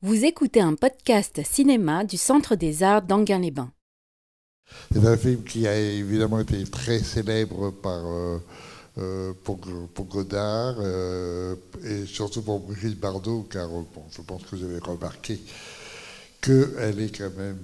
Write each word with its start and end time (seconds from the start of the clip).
Vous 0.00 0.24
écoutez 0.24 0.60
un 0.60 0.76
podcast 0.76 1.40
cinéma 1.44 2.04
du 2.04 2.16
Centre 2.16 2.54
des 2.54 2.84
Arts 2.84 3.02
d'Anguin-les-Bains. 3.02 3.72
C'est 4.92 5.04
un 5.04 5.16
film 5.16 5.42
qui 5.42 5.66
a 5.66 5.76
évidemment 5.76 6.38
été 6.38 6.62
très 6.66 7.00
célèbre 7.00 7.74
euh, 7.84 8.38
euh, 8.98 9.32
pour, 9.42 9.58
pour, 9.58 10.04
Godard 10.04 10.76
euh, 10.78 11.56
et 11.82 12.06
surtout 12.06 12.42
pour 12.42 12.60
Brigitte 12.60 13.00
Bardot, 13.00 13.48
car 13.50 13.68
je 14.16 14.22
pense 14.22 14.44
que 14.44 14.54
vous 14.54 14.62
avez 14.66 14.78
remarqué 14.78 15.40
qu'elle 16.40 17.00
est 17.00 17.18
quand 17.18 17.36
même 17.36 17.58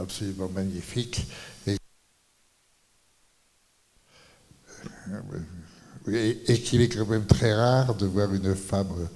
absolument 0.00 0.48
magnifique. 0.48 1.28
Et 6.08 6.58
qu'il 6.60 6.82
est 6.82 6.88
quand 6.88 7.06
même 7.06 7.26
très 7.26 7.54
rare 7.54 7.94
de 7.94 8.04
voir 8.04 8.34
une 8.34 8.56
femme 8.56 9.08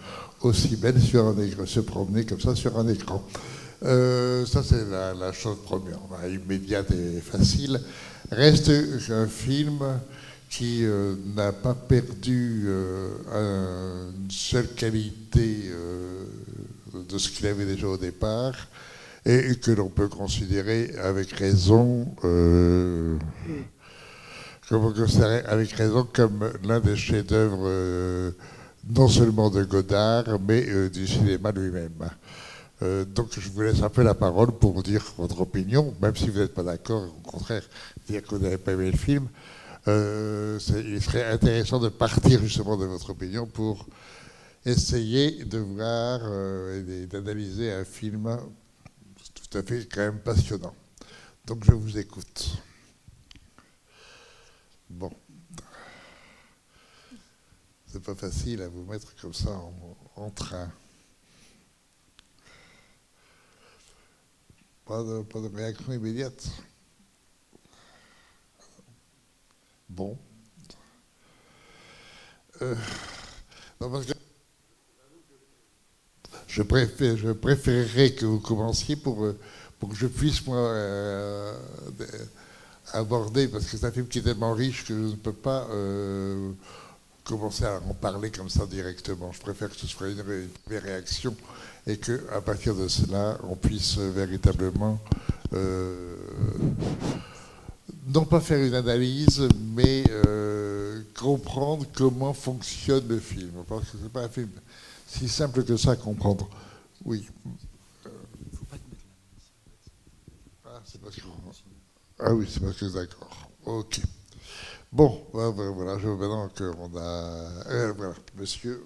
aussi 0.43 0.77
belle 0.77 1.00
sur 1.00 1.27
un 1.27 1.39
écran, 1.39 1.66
se 1.66 1.80
promener 1.80 2.25
comme 2.25 2.41
ça 2.41 2.54
sur 2.54 2.79
un 2.79 2.89
écran. 2.89 3.25
Euh, 3.85 4.45
ça, 4.46 4.62
c'est 4.62 4.85
la, 4.89 5.32
chose 5.32 5.58
première, 5.64 5.99
immédiate 6.29 6.90
et 6.90 7.21
facile. 7.21 7.81
Reste 8.31 8.71
un 9.11 9.26
film 9.26 9.79
qui 10.50 10.85
euh, 10.85 11.14
n'a 11.36 11.53
pas 11.53 11.75
perdu 11.75 12.64
euh, 12.67 14.11
une 14.11 14.31
seule 14.31 14.68
qualité 14.68 15.71
de 16.95 17.18
ce 17.18 17.29
qu'il 17.31 17.46
avait 17.46 17.67
déjà 17.67 17.86
au 17.86 17.96
départ 17.96 18.54
et 19.25 19.57
que 19.57 19.70
l'on 19.70 19.89
peut 19.89 20.09
considérer 20.09 20.95
avec 21.03 21.32
raison, 21.32 22.09
avec 25.46 25.73
raison 25.73 26.09
comme 26.12 26.50
l'un 26.64 26.81
des 26.81 26.96
chefs-d'œuvre 26.96 28.32
non 28.87 29.09
seulement 29.09 29.50
de 29.50 29.64
Godard, 29.64 30.25
mais 30.46 30.64
euh, 30.68 30.89
du 30.89 31.07
cinéma 31.07 31.53
lui-même. 31.53 32.11
Euh, 32.83 33.05
donc 33.05 33.39
je 33.39 33.48
vous 33.51 33.62
laisse 33.62 33.83
un 33.83 33.89
peu 33.89 34.03
la 34.03 34.14
parole 34.14 34.53
pour 34.53 34.83
dire 34.83 35.05
votre 35.19 35.41
opinion, 35.41 35.95
même 36.01 36.15
si 36.15 36.29
vous 36.29 36.39
n'êtes 36.39 36.55
pas 36.55 36.62
d'accord, 36.62 37.05
au 37.05 37.29
contraire, 37.29 37.62
dire 38.09 38.23
que 38.23 38.35
vous 38.35 38.43
n'avez 38.43 38.59
pas 38.59 38.73
aimé 38.73 38.91
le 38.91 38.97
film. 38.97 39.29
Euh, 39.89 40.59
il 40.87 41.03
serait 41.03 41.25
intéressant 41.25 41.81
de 41.81 41.89
partir 41.89 42.41
justement 42.41 42.77
de 42.77 42.85
votre 42.85 43.11
opinion 43.11 43.47
pour 43.47 43.87
essayer 44.65 45.45
de 45.45 45.59
voir 45.59 46.20
et 46.75 47.07
d'analyser 47.07 47.73
un 47.73 47.85
film 47.85 48.39
tout 49.35 49.59
à 49.59 49.63
fait 49.63 49.89
quand 49.91 50.01
même 50.01 50.19
passionnant. 50.19 50.75
Donc 51.47 51.65
je 51.65 51.73
vous 51.73 51.97
écoute. 51.97 52.59
Bon 54.91 55.11
c'est 57.91 58.03
pas 58.03 58.14
facile 58.14 58.61
à 58.62 58.69
vous 58.69 58.84
mettre 58.84 59.14
comme 59.20 59.33
ça 59.33 59.50
en, 60.17 60.31
train. 60.31 60.70
Pas 64.84 65.03
de, 65.03 65.56
réaction 65.56 65.92
immédiate. 65.92 66.47
Bon. 69.89 70.19
Euh, 72.61 72.75
je, 76.47 76.62
préfère, 76.62 77.17
je 77.17 77.30
préférerais 77.33 78.12
que 78.12 78.27
vous 78.27 78.41
commenciez 78.41 78.97
pour, 78.97 79.25
euh, 79.25 79.39
que 79.80 79.95
je 79.95 80.06
puisse, 80.06 80.45
moi, 80.47 80.58
euh, 80.58 81.58
aborder, 82.92 83.48
parce 83.48 83.64
que 83.64 83.78
c'est 83.78 83.86
un 83.86 83.92
film 83.92 84.08
qui 84.08 84.19
est 84.19 84.23
tellement 84.23 84.52
riche 84.52 84.84
que 84.84 84.95
je 84.95 85.12
ne 85.12 85.17
peux 85.17 85.33
pas 85.33 85.69
commencer 87.29 87.65
à 87.65 87.77
en 87.89 87.95
parler 87.95 88.31
comme 88.31 88.48
ça 88.48 88.67
directement. 88.67 89.31
Je 89.33 89.41
préfère 89.41 89.69
que 89.69 89.77
ce 89.77 89.87
soit 89.87 90.09
une, 90.09 90.25
réaction 90.69 91.37
et 91.87 91.98
qu'à 91.98 92.41
partir 92.41 92.75
de 92.75 92.89
cela, 92.89 93.39
on 93.45 93.55
puisse 93.55 93.98
véritablement 93.98 94.98
euh, 95.53 96.17
non 98.15 98.25
pas 98.25 98.41
faire 98.41 98.65
une 98.65 98.75
analyse, 98.75 99.47
mais 99.75 100.05
euh, 100.11 101.02
comprendre 101.14 101.86
comment 101.95 102.33
fonctionne 102.33 103.07
le 103.08 103.19
film. 103.19 103.52
Parce 103.69 103.91
que 103.91 103.98
ce 103.98 104.02
n'est 104.02 104.08
pas 104.08 104.25
un 104.25 104.29
film 104.29 104.51
si 105.07 105.29
simple 105.29 105.64
que 105.64 105.77
ça 105.77 105.92
à 105.92 105.97
comprendre. 105.97 106.48
Oui. 107.05 107.29
Ah, 110.64 110.83
ah 112.20 112.35
oui, 112.35 112.48
c'est 112.51 112.61
parce 112.61 112.77
que 112.77 112.86
d'accord. 112.86 113.51
Ok. 113.64 114.01
Bon, 114.91 115.23
voilà, 115.33 115.99
je 115.99 116.09
veux 116.09 116.17
maintenant 116.17 116.49
qu'on 116.49 116.97
a. 116.97 117.69
Euh, 117.71 117.93
voilà, 117.97 118.15
monsieur. 118.37 118.85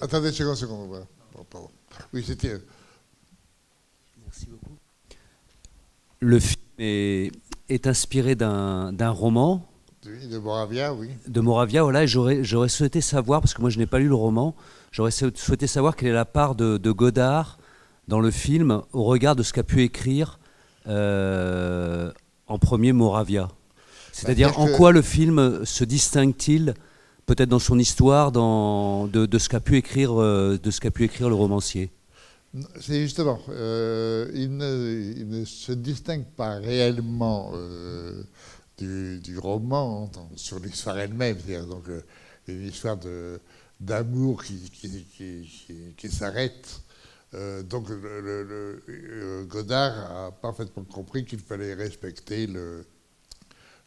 Attendez 0.00 0.28
une 0.28 0.34
seconde, 0.34 0.56
seconde. 0.56 0.88
Voilà. 0.88 1.06
Bon, 1.34 1.44
pardon. 1.48 1.70
Oui, 2.12 2.22
c'était. 2.26 2.58
Merci 4.22 4.46
beaucoup. 4.46 4.76
Le 6.20 6.38
film 6.38 6.60
est, 6.78 7.32
est 7.68 7.86
inspiré 7.86 8.34
d'un 8.34 9.10
roman. 9.10 9.66
Oui, 10.04 10.26
de 10.26 10.38
Moravia, 10.38 10.92
oui. 10.92 11.10
De 11.28 11.40
Moravia, 11.40 11.82
voilà. 11.82 12.06
J'aurais 12.06 12.68
souhaité 12.68 13.00
savoir, 13.00 13.40
parce 13.40 13.54
que 13.54 13.60
moi 13.60 13.70
je 13.70 13.78
n'ai 13.78 13.86
pas 13.86 13.98
lu 13.98 14.08
le 14.08 14.14
roman, 14.14 14.54
j'aurais 14.90 15.12
souhaité 15.12 15.66
savoir 15.66 15.96
quelle 15.96 16.08
est 16.08 16.12
la 16.12 16.24
part 16.24 16.54
de, 16.54 16.76
de, 16.76 16.90
Godard 16.90 17.58
dans 18.08 18.20
le 18.20 18.30
film 18.30 18.82
au 18.92 19.04
regard 19.04 19.36
de 19.36 19.42
ce 19.42 19.52
qu'a 19.52 19.62
pu 19.62 19.82
écrire 19.82 20.40
euh, 20.88 22.10
en 22.48 22.58
premier 22.58 22.92
Moravia. 22.92 23.48
C'est-à-dire 24.12 24.58
en 24.60 24.68
quoi 24.68 24.92
le 24.92 25.02
film 25.02 25.64
se 25.64 25.84
distingue-t-il 25.84 26.74
peut-être 27.26 27.48
dans 27.48 27.58
son 27.58 27.78
histoire 27.78 28.30
dans, 28.30 29.06
de, 29.06 29.38
ce 29.38 29.48
qu'a 29.48 29.60
pu 29.60 29.76
écrire 29.76 30.20
euh, 30.20 30.58
de 30.62 30.70
ce 30.70 30.80
qu'a 30.80 30.90
pu 30.90 31.04
écrire 31.04 31.28
le 31.28 31.34
romancier? 31.34 31.90
C'est 32.78 33.00
justement, 33.00 33.40
euh, 33.48 34.30
il, 34.34 34.56
ne, 34.58 35.44
se 35.46 35.72
distingue 35.72 36.26
pas 36.36 36.56
réellement 36.56 37.52
euh, 37.54 38.22
du, 38.78 39.38
roman 39.38 40.10
sur 40.36 40.58
l'histoire 40.58 40.98
elle-même, 40.98 41.38
c'est-à-dire 41.38 41.66
donc 41.66 41.84
une 42.48 42.66
histoire 42.66 42.98
d'amour 43.80 44.44
qui, 44.44 44.70
qui, 45.96 46.10
s'arrête. 46.10 46.82
donc 47.70 47.88
le, 47.88 49.46
Godard 49.48 50.26
a 50.26 50.32
parfaitement 50.32 50.84
compris 50.84 51.24
qu'il 51.24 51.38
fallait 51.38 51.72
respecter 51.72 52.46
le, 52.46 52.84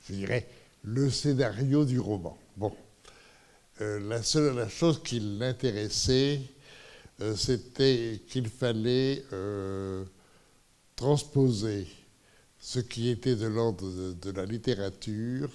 je 0.07 0.13
dirais, 0.13 0.47
le 0.83 1.09
scénario 1.09 1.85
du 1.85 1.99
roman. 1.99 2.37
Bon. 2.57 2.73
Euh, 3.81 3.99
la 4.07 4.23
seule 4.23 4.55
la 4.55 4.69
chose 4.69 5.01
qui 5.03 5.19
l'intéressait, 5.19 6.39
euh, 7.21 7.35
c'était 7.35 8.21
qu'il 8.29 8.47
fallait 8.47 9.25
euh, 9.33 10.05
transposer 10.95 11.87
ce 12.57 12.79
qui 12.79 13.09
était 13.09 13.35
de 13.35 13.47
l'ordre 13.47 14.13
de, 14.13 14.31
la 14.31 14.45
littérature 14.45 15.49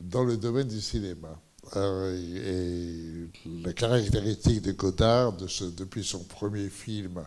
dans 0.00 0.24
le 0.24 0.36
domaine 0.36 0.68
du 0.68 0.80
cinéma. 0.80 1.40
et 1.76 3.28
la 3.62 3.72
caractéristique 3.72 4.62
de 4.62 4.72
Godard, 4.72 5.32
depuis 5.32 6.04
son 6.04 6.24
premier 6.24 6.68
film 6.68 7.24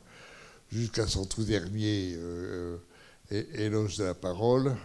jusqu'à 0.71 1.07
son 1.07 1.25
tout 1.25 1.43
dernier 1.43 2.15
Éloge 3.31 3.97
de 3.97 4.03
la 4.03 4.13
parole, 4.13 4.75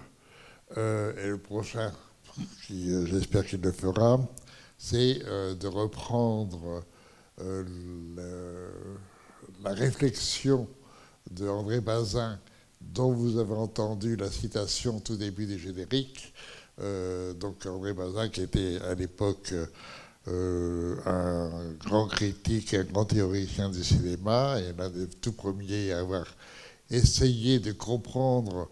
et 0.77 1.29
le 1.29 1.39
prochain, 1.39 1.93
euh, 2.71 3.07
j'espère 3.07 3.47
qu'il 3.47 3.61
le 3.61 3.73
fera, 3.73 4.21
c'est 4.77 5.21
euh, 5.25 5.55
de 5.55 5.69
reprendre 5.69 6.85
la 9.63 9.73
réflexion 9.73 10.69
de 11.31 11.49
André 11.49 11.81
Bazin, 11.81 12.39
dont 12.81 13.13
vous 13.13 13.39
avez 13.39 13.55
entendu 13.55 14.15
la 14.17 14.31
citation 14.31 15.01
tout 15.01 15.17
début 15.17 15.47
des 15.47 15.59
génériques. 15.59 16.33
donc 16.79 17.67
André 17.67 17.93
Bazin, 17.93 18.29
qui 18.29 18.43
était 18.43 18.79
à 18.83 18.95
l'époque 18.95 19.53
un 20.29 21.73
grand 21.85 22.07
critique, 22.07 22.75
un 22.75 22.85
grand 22.85 23.05
théoricien 23.05 23.69
du 23.69 23.83
cinéma, 23.83 24.61
et 24.61 24.73
l'un 24.73 24.91
des 24.91 25.09
tout 25.09 25.33
premiers 25.33 25.93
à 25.93 25.99
avoir 25.99 26.27
essayé 26.91 27.59
de 27.59 27.73
comprendre 27.73 28.69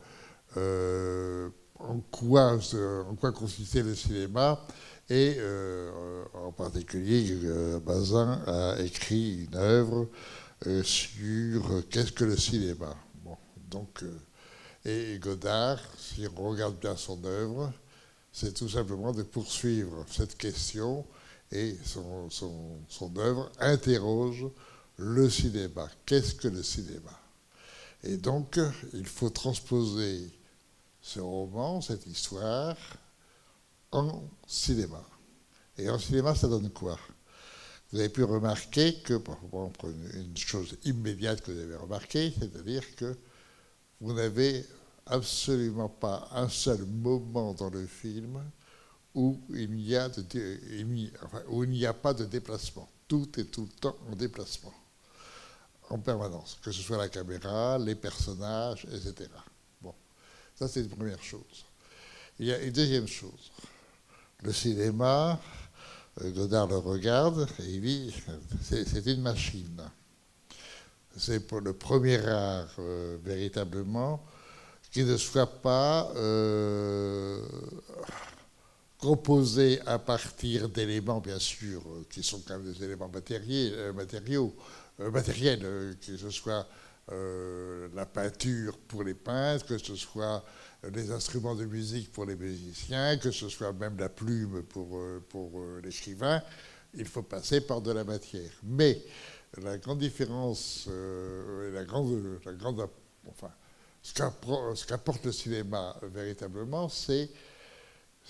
en 1.88 2.00
quoi, 2.10 2.58
en 3.08 3.14
quoi 3.16 3.32
consistait 3.32 3.82
le 3.82 3.94
cinéma. 3.94 4.64
Et 5.10 5.36
euh, 5.38 6.24
en 6.32 6.52
particulier, 6.52 7.26
euh, 7.44 7.80
Bazin 7.80 8.40
a 8.46 8.80
écrit 8.80 9.44
une 9.44 9.56
œuvre 9.56 10.08
euh, 10.66 10.82
sur 10.82 11.82
qu'est-ce 11.90 12.12
que 12.12 12.24
le 12.24 12.36
cinéma. 12.36 12.96
Donc, 13.70 14.04
et 14.84 15.18
Godard, 15.18 15.80
si 15.96 16.26
on 16.36 16.50
regarde 16.50 16.78
bien 16.78 16.96
son 16.96 17.22
œuvre, 17.24 17.72
c'est 18.32 18.54
tout 18.54 18.68
simplement 18.68 19.12
de 19.12 19.22
poursuivre 19.22 20.04
cette 20.10 20.36
question 20.36 21.04
et 21.50 21.76
son, 21.84 22.28
son, 22.30 22.52
son 22.88 23.16
œuvre 23.18 23.50
interroge 23.58 24.46
le 24.96 25.28
cinéma. 25.30 25.88
Qu'est-ce 26.06 26.34
que 26.34 26.48
le 26.48 26.62
cinéma? 26.62 27.18
Et 28.04 28.16
donc, 28.16 28.58
il 28.92 29.06
faut 29.06 29.30
transposer 29.30 30.30
ce 31.02 31.20
roman, 31.20 31.80
cette 31.80 32.06
histoire, 32.06 32.76
en 33.90 34.22
cinéma. 34.46 35.04
Et 35.76 35.90
en 35.90 35.98
cinéma, 35.98 36.34
ça 36.34 36.48
donne 36.48 36.70
quoi? 36.70 36.98
Vous 37.90 37.98
avez 37.98 38.08
pu 38.08 38.24
remarquer 38.24 39.02
que, 39.02 39.18
par 39.18 39.38
exemple, 39.44 39.92
une 40.14 40.36
chose 40.36 40.78
immédiate 40.84 41.42
que 41.42 41.50
vous 41.50 41.60
avez 41.60 41.76
remarqué, 41.76 42.32
c'est-à-dire 42.38 42.94
que 42.96 43.18
vous 44.00 44.14
n'avez 44.14 44.64
absolument 45.06 45.88
pas 45.88 46.28
un 46.32 46.48
seul 46.48 46.86
moment 46.86 47.52
dans 47.52 47.68
le 47.68 47.86
film 47.86 48.42
où 49.14 49.38
il 49.50 49.72
n'y 49.72 49.94
a, 49.96 50.08
où 51.48 51.64
il 51.64 51.70
n'y 51.70 51.84
a 51.84 51.92
pas 51.92 52.14
de 52.14 52.24
déplacement. 52.24 52.88
Tout 53.08 53.28
est 53.38 53.44
tout 53.44 53.62
le 53.62 53.80
temps 53.80 53.96
en 54.10 54.16
déplacement, 54.16 54.72
en 55.90 55.98
permanence, 55.98 56.58
que 56.62 56.72
ce 56.72 56.80
soit 56.80 56.96
la 56.96 57.10
caméra, 57.10 57.78
les 57.78 57.94
personnages, 57.94 58.86
etc. 58.86 59.28
Ça 60.62 60.68
c'est 60.68 60.82
une 60.82 60.90
première 60.90 61.20
chose. 61.20 61.64
Il 62.38 62.46
y 62.46 62.52
a 62.52 62.58
une 62.60 62.70
deuxième 62.70 63.08
chose. 63.08 63.50
Le 64.44 64.52
cinéma, 64.52 65.40
euh, 66.20 66.30
Godard 66.30 66.68
le 66.68 66.76
regarde 66.76 67.48
et 67.58 67.64
il 67.64 67.80
dit 67.80 68.14
c'est 68.62 69.06
une 69.06 69.22
machine. 69.22 69.82
C'est 71.16 71.40
pour 71.40 71.60
le 71.60 71.72
premier 71.72 72.24
art 72.24 72.68
euh, 72.78 73.18
véritablement 73.24 74.24
qui 74.92 75.02
ne 75.02 75.16
soit 75.16 75.48
pas 75.62 76.12
euh, 76.14 77.44
composé 78.98 79.80
à 79.84 79.98
partir 79.98 80.68
d'éléments, 80.68 81.18
bien 81.18 81.40
sûr, 81.40 81.82
qui 82.08 82.22
sont 82.22 82.40
quand 82.46 82.56
même 82.56 82.72
des 82.72 82.84
éléments 82.84 83.08
matériels, 83.08 83.92
matériaux, 83.94 84.54
matériels 85.10 85.96
que 86.00 86.16
ce 86.16 86.30
soit 86.30 86.68
la 87.08 88.06
peinture 88.06 88.78
pour 88.78 89.02
les 89.02 89.14
peintres, 89.14 89.66
que 89.66 89.78
ce 89.78 89.96
soit 89.96 90.44
les 90.90 91.10
instruments 91.10 91.54
de 91.54 91.64
musique 91.64 92.12
pour 92.12 92.24
les 92.24 92.36
musiciens, 92.36 93.16
que 93.16 93.30
ce 93.30 93.48
soit 93.48 93.72
même 93.72 93.96
la 93.98 94.08
plume 94.08 94.62
pour, 94.64 94.96
euh, 94.96 95.22
pour 95.28 95.60
euh, 95.60 95.80
l'écrivain, 95.82 96.42
il 96.94 97.06
faut 97.06 97.22
passer 97.22 97.60
par 97.60 97.80
de 97.80 97.92
la 97.92 98.04
matière. 98.04 98.50
Mais 98.64 99.00
la 99.62 99.78
grande 99.78 99.98
différence, 99.98 100.86
euh, 100.88 101.72
la 101.72 101.84
grande, 101.84 102.40
la 102.44 102.52
grande, 102.52 102.88
enfin, 103.28 103.50
ce 104.02 104.86
qu'apporte 104.86 105.24
le 105.24 105.32
cinéma 105.32 105.96
véritablement, 106.02 106.88
c'est 106.88 107.30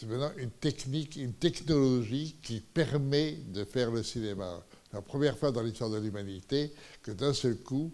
maintenant 0.02 0.32
une 0.36 0.50
technique, 0.50 1.16
une 1.16 1.34
technologie 1.34 2.36
qui 2.42 2.60
permet 2.60 3.32
de 3.32 3.64
faire 3.64 3.90
le 3.90 4.02
cinéma. 4.02 4.62
La 4.92 5.00
première 5.00 5.38
fois 5.38 5.52
dans 5.52 5.62
l'histoire 5.62 5.88
de 5.88 5.98
l'humanité 5.98 6.74
que 7.02 7.12
d'un 7.12 7.32
seul 7.32 7.56
coup, 7.56 7.90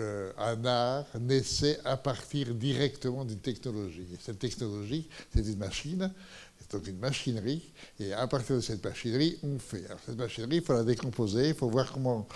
un 0.00 0.64
art 0.64 1.06
naissait 1.20 1.78
à 1.84 1.96
partir 1.96 2.54
directement 2.54 3.24
d'une 3.24 3.38
technologie. 3.38 4.06
Et 4.12 4.18
cette 4.20 4.38
technologie, 4.38 5.08
c'est 5.32 5.46
une 5.46 5.58
machine, 5.58 6.12
c'est 6.58 6.72
donc 6.72 6.86
une 6.86 6.98
machinerie, 6.98 7.72
et 8.00 8.12
à 8.12 8.26
partir 8.26 8.56
de 8.56 8.60
cette 8.60 8.84
machinerie, 8.84 9.38
on 9.42 9.58
fait. 9.58 9.86
Alors 9.86 10.00
cette 10.04 10.18
machinerie, 10.18 10.56
il 10.56 10.62
faut 10.62 10.72
la 10.72 10.82
décomposer, 10.82 11.48
il 11.48 11.54
faut 11.54 11.68
voir 11.68 11.92
comment, 11.92 12.26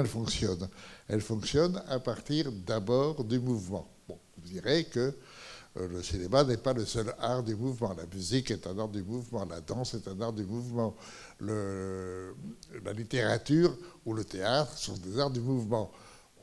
elle 0.00 0.06
fonctionne. 0.06 0.68
Elle 1.08 1.20
fonctionne 1.20 1.80
à 1.88 2.00
partir 2.00 2.50
d'abord 2.50 3.22
du 3.24 3.38
mouvement. 3.38 3.88
Vous 4.08 4.16
direz 4.44 4.84
que 4.84 5.14
euh, 5.76 5.88
le 5.88 6.02
cinéma 6.02 6.44
n'est 6.44 6.56
pas 6.56 6.72
le 6.72 6.84
seul 6.84 7.14
art 7.18 7.42
du 7.42 7.54
mouvement. 7.54 7.94
La 7.94 8.06
musique 8.12 8.50
est 8.50 8.66
un 8.66 8.78
art 8.78 8.88
du 8.88 9.02
mouvement, 9.02 9.44
la 9.44 9.60
danse 9.60 9.94
est 9.94 10.08
un 10.08 10.20
art 10.20 10.32
du 10.32 10.44
mouvement, 10.44 10.96
la 11.40 12.92
littérature 12.92 13.76
ou 14.04 14.14
le 14.14 14.24
théâtre 14.24 14.76
sont 14.76 14.96
des 14.96 15.18
arts 15.18 15.30
du 15.30 15.40
mouvement 15.40 15.92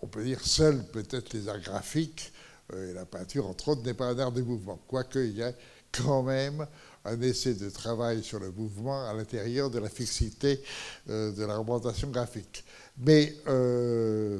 on 0.01 0.07
peut 0.07 0.23
dire 0.23 0.39
seuls 0.41 0.83
peut-être 0.91 1.33
les 1.33 1.47
arts 1.47 1.59
graphiques, 1.59 2.31
euh, 2.73 2.91
et 2.91 2.93
la 2.93 3.05
peinture 3.05 3.47
entre 3.47 3.69
autres 3.69 3.83
n'est 3.83 3.93
pas 3.93 4.07
un 4.07 4.19
art 4.19 4.31
de 4.31 4.41
mouvement, 4.41 4.79
quoique 4.87 5.19
il 5.19 5.37
y 5.37 5.43
a 5.43 5.53
quand 5.91 6.23
même 6.23 6.65
un 7.03 7.21
essai 7.21 7.53
de 7.55 7.69
travail 7.69 8.23
sur 8.23 8.39
le 8.39 8.51
mouvement 8.51 9.07
à 9.07 9.13
l'intérieur 9.13 9.69
de 9.69 9.79
la 9.79 9.89
fixité 9.89 10.61
euh, 11.09 11.31
de 11.31 11.43
la 11.43 11.57
représentation 11.57 12.09
graphique. 12.09 12.63
Mais 12.97 13.35
euh, 13.47 14.39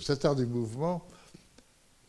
cet 0.00 0.24
art 0.24 0.34
du 0.34 0.46
mouvement 0.46 1.06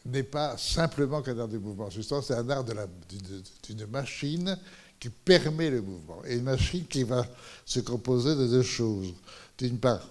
n'est 0.05 0.23
pas 0.23 0.57
simplement 0.57 1.21
qu'un 1.21 1.37
art 1.37 1.47
du 1.47 1.59
mouvement. 1.59 1.89
Justement, 1.89 2.21
c'est 2.21 2.33
un 2.33 2.49
art 2.49 2.63
d'une 2.63 3.85
machine 3.87 4.57
qui 4.99 5.09
permet 5.09 5.69
le 5.69 5.81
mouvement. 5.81 6.21
Et 6.25 6.35
une 6.35 6.43
machine 6.43 6.85
qui 6.85 7.03
va 7.03 7.25
se 7.65 7.79
composer 7.81 8.35
de 8.35 8.47
deux 8.47 8.63
choses. 8.63 9.13
D'une 9.57 9.77
part, 9.77 10.07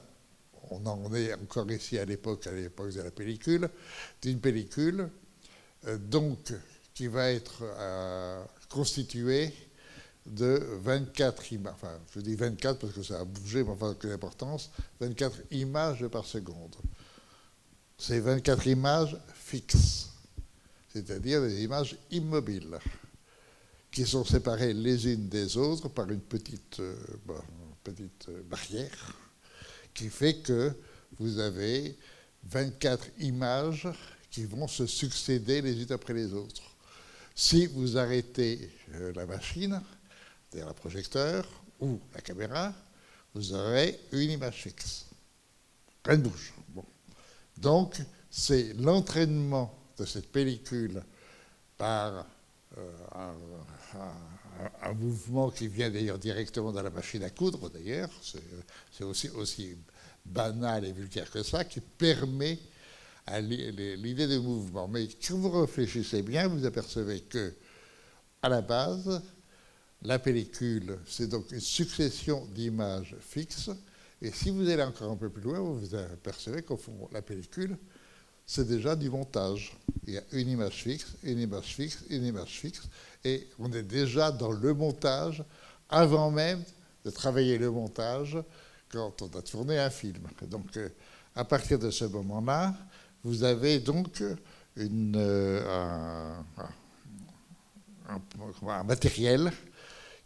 on 0.71 0.87
en 0.87 1.15
est 1.15 1.33
encore 1.35 1.71
ici 1.71 1.99
à 1.99 2.05
l'époque, 2.05 2.47
à 2.47 2.53
l'époque 2.53 2.93
de 2.93 3.03
la 3.03 3.11
pellicule, 3.11 3.69
d'une 4.23 4.41
pellicule, 4.41 5.09
euh, 5.87 5.99
donc 5.99 6.53
qui 6.95 7.07
va 7.07 7.31
être 7.31 7.63
euh, 7.63 8.45
constituée 8.69 9.53
de 10.27 10.63
24 10.83 11.53
images, 11.53 11.75
enfin 11.75 11.99
je 12.15 12.21
dis 12.21 12.35
24 12.35 12.79
parce 12.79 12.93
que 12.93 13.03
ça 13.03 13.21
a 13.21 13.25
bougé, 13.25 13.63
mais 13.65 13.71
enfin 13.71 13.95
que 13.95 14.09
l'importance, 14.09 14.71
24 15.01 15.41
images 15.53 16.07
par 16.09 16.25
seconde. 16.25 16.75
C'est 17.97 18.21
24 18.21 18.67
images 18.67 19.17
fixes, 19.35 20.11
c'est-à-dire 20.93 21.41
des 21.41 21.63
images 21.63 21.97
immobiles, 22.11 22.79
qui 23.91 24.07
sont 24.07 24.25
séparées 24.25 24.75
les 24.75 25.13
unes 25.13 25.29
des 25.29 25.57
autres 25.57 25.89
par 25.89 26.11
une 26.11 26.21
petite, 26.21 26.81
euh, 26.81 26.95
petite 27.83 28.29
barrière 28.51 29.15
qui 29.99 30.11
fait 30.11 30.37
que 30.37 30.73
vous 31.19 31.41
avez 31.41 31.99
24 32.45 33.09
images 33.19 33.89
qui 34.31 34.45
vont 34.45 34.69
se 34.69 34.87
succéder 34.87 35.61
les 35.61 35.83
unes 35.83 35.91
après 35.91 36.15
les 36.15 36.33
autres. 36.33 36.63
Si 37.35 37.67
vous 37.67 37.97
arrêtez 37.99 38.71
euh, 38.95 39.13
la 39.15 39.27
machine, 39.27 39.81
c'est-à-dire 40.49 40.69
le 40.69 40.75
projecteur 40.75 41.45
ou 41.81 41.99
la 42.15 42.21
caméra, 42.21 42.73
vous 43.35 43.53
aurez 43.53 43.99
une 44.13 44.31
image 44.31 44.63
fixe. 44.63 45.07
Rien 46.05 46.19
ne 46.19 46.23
bouge. 46.23 46.55
Donc, 47.57 48.01
c'est 48.31 48.75
l'entraînement 48.75 49.77
de 49.99 50.05
cette 50.05 50.31
pellicule 50.31 51.03
par 51.77 52.25
euh, 52.77 52.93
un, 53.17 53.35
un, 53.99 54.13
mouvement 54.95 55.51
qui 55.51 55.69
vient 55.69 55.91
d'ailleurs 55.91 56.19
directement 56.19 56.73
dans 56.73 56.83
la 56.83 56.91
machine 56.91 57.23
à 57.23 57.31
coudre, 57.31 57.71
d'ailleurs, 57.71 58.11
c'est 58.91 59.05
aussi, 59.05 59.77
banal 60.25 60.85
et 60.85 60.93
vulgaire 60.93 61.31
que 61.31 61.43
ça, 61.43 61.65
qui 61.65 61.81
permet 61.81 62.59
l'idée 63.41 64.27
de 64.27 64.39
mouvement. 64.39 64.89
Mais 64.89 65.07
quand 65.07 65.37
vous 65.37 65.61
réfléchissez 65.61 66.23
bien, 66.23 66.49
vous 66.49 66.65
apercevez 66.67 67.21
que, 67.21 67.55
à 68.43 68.49
la 68.49 68.61
base, 68.61 69.23
la 70.03 70.19
pellicule, 70.19 70.99
c'est 71.07 71.29
donc 71.29 71.51
une 71.51 71.61
succession 71.61 72.47
d'images 72.47 73.17
fixes. 73.21 73.71
Et 74.21 74.31
si 74.33 74.51
vous 74.51 74.69
allez 74.69 74.83
encore 74.83 75.13
un 75.13 75.17
peu 75.17 75.31
plus 75.31 75.43
loin, 75.43 75.61
vous 75.61 75.95
apercevez 75.95 76.63
qu'au 76.63 76.77
fond, 76.77 77.09
la 77.13 77.23
pellicule, 77.23 77.77
c'est 78.49 78.67
déjà 78.67 78.97
du 78.97 79.11
montage. 79.11 79.77
Il 80.07 80.15
y 80.15 80.19
a 80.19 80.23
une 80.33 80.49
image 80.49 80.83
fixe, 80.83 81.13
une 81.23 81.39
image 81.39 81.75
fixe, 81.75 81.99
une 82.09 82.25
image 82.25 82.59
fixe, 82.59 82.81
et 83.23 83.47
on 83.59 83.71
est 83.73 83.83
déjà 83.83 84.33
dans 84.33 84.51
le 84.51 84.73
montage 84.73 85.45
avant 85.91 86.31
même 86.31 86.65
de 87.05 87.11
travailler 87.11 87.59
le 87.59 87.71
montage 87.71 88.39
quand 88.91 89.21
on 89.21 89.29
a 89.39 89.43
tourné 89.43 89.79
un 89.79 89.91
film. 89.91 90.27
Donc, 90.47 90.79
euh, 90.79 90.89
à 91.37 91.45
partir 91.45 91.79
de 91.79 91.91
ce 91.91 92.07
moment-là, 92.07 92.75
vous 93.23 93.45
avez 93.45 93.81
donc 93.81 94.23
euh, 94.23 95.63
un, 95.69 96.43
un, 98.09 98.85
matériel 98.85 99.53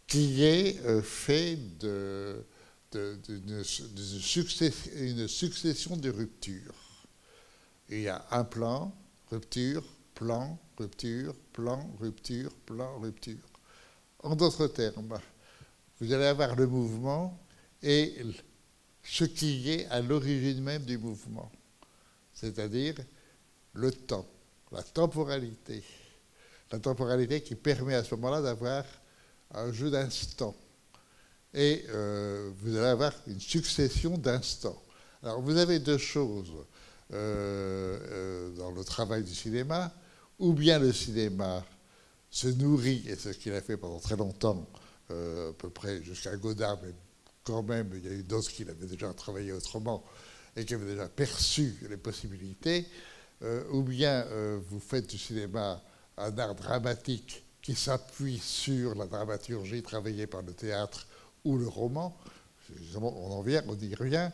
qui 0.07 0.45
est 0.45 0.79
euh, 0.85 1.01
fait 1.01 1.57
d'une 2.93 3.63
succession 5.27 5.97
de 5.97 6.09
ruptures. 6.09 6.82
Il 7.89 8.01
y 8.01 8.07
a 8.07 8.25
un 8.31 8.43
plan, 8.43 8.93
rupture, 9.29 9.83
plan, 10.15 10.57
rupture, 10.77 11.33
plan, 11.51 11.89
rupture, 11.99 12.51
plan, 12.65 12.99
rupture. 12.99 13.37
En 14.19 14.35
d'autres 14.35 14.67
termes, 14.67 15.19
vous 15.99 16.13
allez 16.13 16.25
avoir 16.25 16.55
le 16.55 16.67
mouvement 16.67 17.37
et 17.81 18.15
ce 19.03 19.25
qui 19.25 19.69
est 19.69 19.85
à 19.87 20.01
l'origine 20.01 20.61
même 20.63 20.83
du 20.83 20.97
mouvement, 20.97 21.51
c'est-à-dire 22.33 22.95
le 23.73 23.91
temps, 23.91 24.25
la 24.71 24.81
temporalité. 24.81 25.83
La 26.71 26.79
temporalité 26.79 27.41
qui 27.41 27.55
permet 27.55 27.95
à 27.95 28.03
ce 28.03 28.15
moment-là 28.15 28.41
d'avoir 28.41 28.83
un 29.53 29.71
jeu 29.71 29.91
d'instants. 29.91 30.55
Et 31.53 31.85
euh, 31.89 32.51
vous 32.57 32.75
allez 32.75 32.87
avoir 32.87 33.13
une 33.27 33.39
succession 33.39 34.17
d'instants. 34.17 34.81
Alors 35.21 35.41
vous 35.41 35.55
avez 35.57 35.79
deux 35.79 35.99
choses 35.99 36.51
dans 37.13 38.71
le 38.71 38.83
travail 38.83 39.23
du 39.23 39.33
cinéma, 39.33 39.91
ou 40.39 40.53
bien 40.53 40.79
le 40.79 40.91
cinéma 40.91 41.63
se 42.29 42.47
nourrit, 42.47 43.03
et 43.07 43.15
c'est 43.15 43.33
ce 43.33 43.37
qu'il 43.37 43.53
a 43.53 43.61
fait 43.61 43.77
pendant 43.77 43.99
très 43.99 44.15
longtemps, 44.15 44.67
euh, 45.11 45.51
à 45.51 45.53
peu 45.53 45.69
près 45.69 46.01
jusqu'à 46.01 46.35
Godard, 46.35 46.79
mais 46.83 46.93
quand 47.43 47.61
même, 47.61 47.91
il 47.93 48.03
y 48.03 48.07
a 48.07 48.13
eu 48.13 48.23
d'autres 48.23 48.49
qui 48.49 48.63
l'avaient 48.63 48.87
déjà 48.87 49.13
travaillé 49.13 49.51
autrement 49.51 50.03
et 50.55 50.65
qui 50.65 50.73
avaient 50.73 50.91
déjà 50.91 51.07
perçu 51.07 51.75
les 51.89 51.97
possibilités, 51.97 52.87
ou 53.71 53.81
bien 53.81 54.25
vous 54.69 54.79
faites 54.79 55.09
du 55.09 55.17
cinéma 55.17 55.81
un 56.17 56.37
art 56.37 56.55
dramatique 56.55 57.43
qui 57.61 57.75
s'appuie 57.75 58.39
sur 58.39 58.95
la 58.95 59.05
dramaturgie 59.05 59.81
travaillée 59.81 60.27
par 60.27 60.41
le 60.41 60.53
théâtre 60.53 61.07
ou 61.43 61.57
le 61.57 61.67
roman, 61.67 62.17
on 62.95 63.31
en 63.31 63.41
vient, 63.41 63.63
on 63.67 63.77
y 63.77 63.93
revient, 63.95 64.29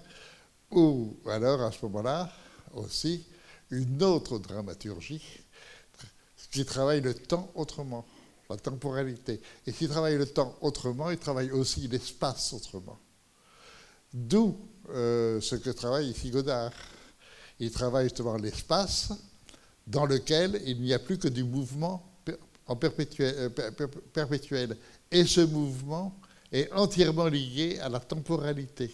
ou 0.72 1.18
alors 1.26 1.62
à 1.62 1.72
ce 1.72 1.84
moment-là 1.86 2.32
aussi 2.74 3.26
une 3.72 4.02
autre 4.04 4.40
dramaturgie 4.40 5.22
qui 6.52 6.66
travaille 6.66 7.02
le 7.02 7.14
temps 7.14 7.52
autrement, 7.56 8.06
la 8.50 8.58
temporalité. 8.58 9.40
Et 9.68 9.72
qui 9.72 9.88
travaille 9.88 10.18
le 10.18 10.26
temps 10.26 10.56
autrement, 10.62 11.12
il 11.12 11.18
travaille 11.18 11.52
aussi 11.52 11.88
l'espace 11.88 12.54
autrement. 12.54 13.00
D'où 14.12 14.58
euh, 14.92 15.40
ce 15.40 15.56
que 15.56 15.70
travaille 15.70 16.10
ici 16.10 16.32
Godard. 16.32 16.72
Il 17.60 17.72
travaille 17.72 18.06
justement 18.06 18.38
l'espace 18.38 19.12
dans 19.86 20.06
lequel 20.06 20.62
il 20.66 20.82
n'y 20.82 20.94
a 20.94 21.00
plus 21.00 21.18
que 21.18 21.28
du 21.28 21.44
mouvement 21.44 22.04
en 22.66 22.76
perpétuel, 22.76 23.52
euh, 23.60 23.88
perpétuel. 24.14 24.78
Et 25.12 25.26
ce 25.26 25.42
mouvement 25.42 26.20
est 26.52 26.72
entièrement 26.72 27.28
lié 27.28 27.80
à 27.80 27.90
la 27.90 28.00
temporalité. 28.00 28.92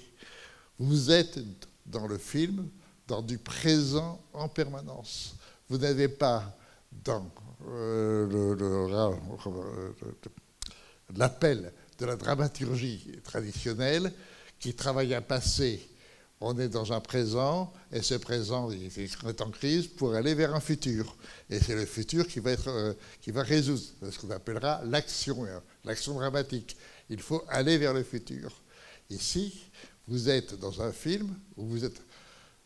Vous 0.80 1.12
êtes 1.12 1.40
dans 1.86 2.08
le 2.08 2.18
film 2.18 2.68
dans 3.08 3.22
du 3.22 3.38
présent 3.38 4.22
en 4.34 4.48
permanence. 4.48 5.36
Vous 5.70 5.78
n'avez 5.78 6.08
pas 6.08 6.56
dans 7.04 7.30
euh, 7.68 8.74
l'appel 11.16 11.72
de 12.00 12.06
la 12.06 12.16
dramaturgie 12.16 13.20
traditionnelle 13.24 14.12
qui 14.60 14.74
travaille 14.74 15.14
un 15.14 15.22
passé. 15.22 15.88
On 16.42 16.60
est 16.60 16.68
dans 16.68 16.92
un 16.92 17.00
présent, 17.00 17.72
et 17.92 18.02
ce 18.02 18.16
présent 18.16 18.70
est 18.70 19.42
en 19.42 19.50
crise 19.50 19.88
pour 19.88 20.14
aller 20.14 20.34
vers 20.36 20.54
un 20.54 20.60
futur. 20.60 21.16
Et 21.50 21.60
c'est 21.60 21.76
le 21.76 21.86
futur 21.86 22.28
qui 22.28 22.40
va, 22.40 22.52
être, 22.52 22.68
euh, 22.68 22.94
qui 23.22 23.32
va 23.32 23.42
résoudre 23.42 23.82
ce 24.12 24.20
qu'on 24.20 24.32
appellera 24.32 24.82
l'action, 24.84 25.48
l'action 25.86 26.16
dramatique. 26.16 26.76
Il 27.10 27.22
faut 27.22 27.44
aller 27.48 27.78
vers 27.78 27.94
le 27.94 28.04
futur. 28.04 28.52
Ici, 29.10 29.54
vous 30.08 30.30
êtes 30.30 30.60
dans 30.60 30.82
un 30.82 30.92
film 30.92 31.34
où 31.56 31.66
vous 31.66 31.86
êtes 31.86 32.02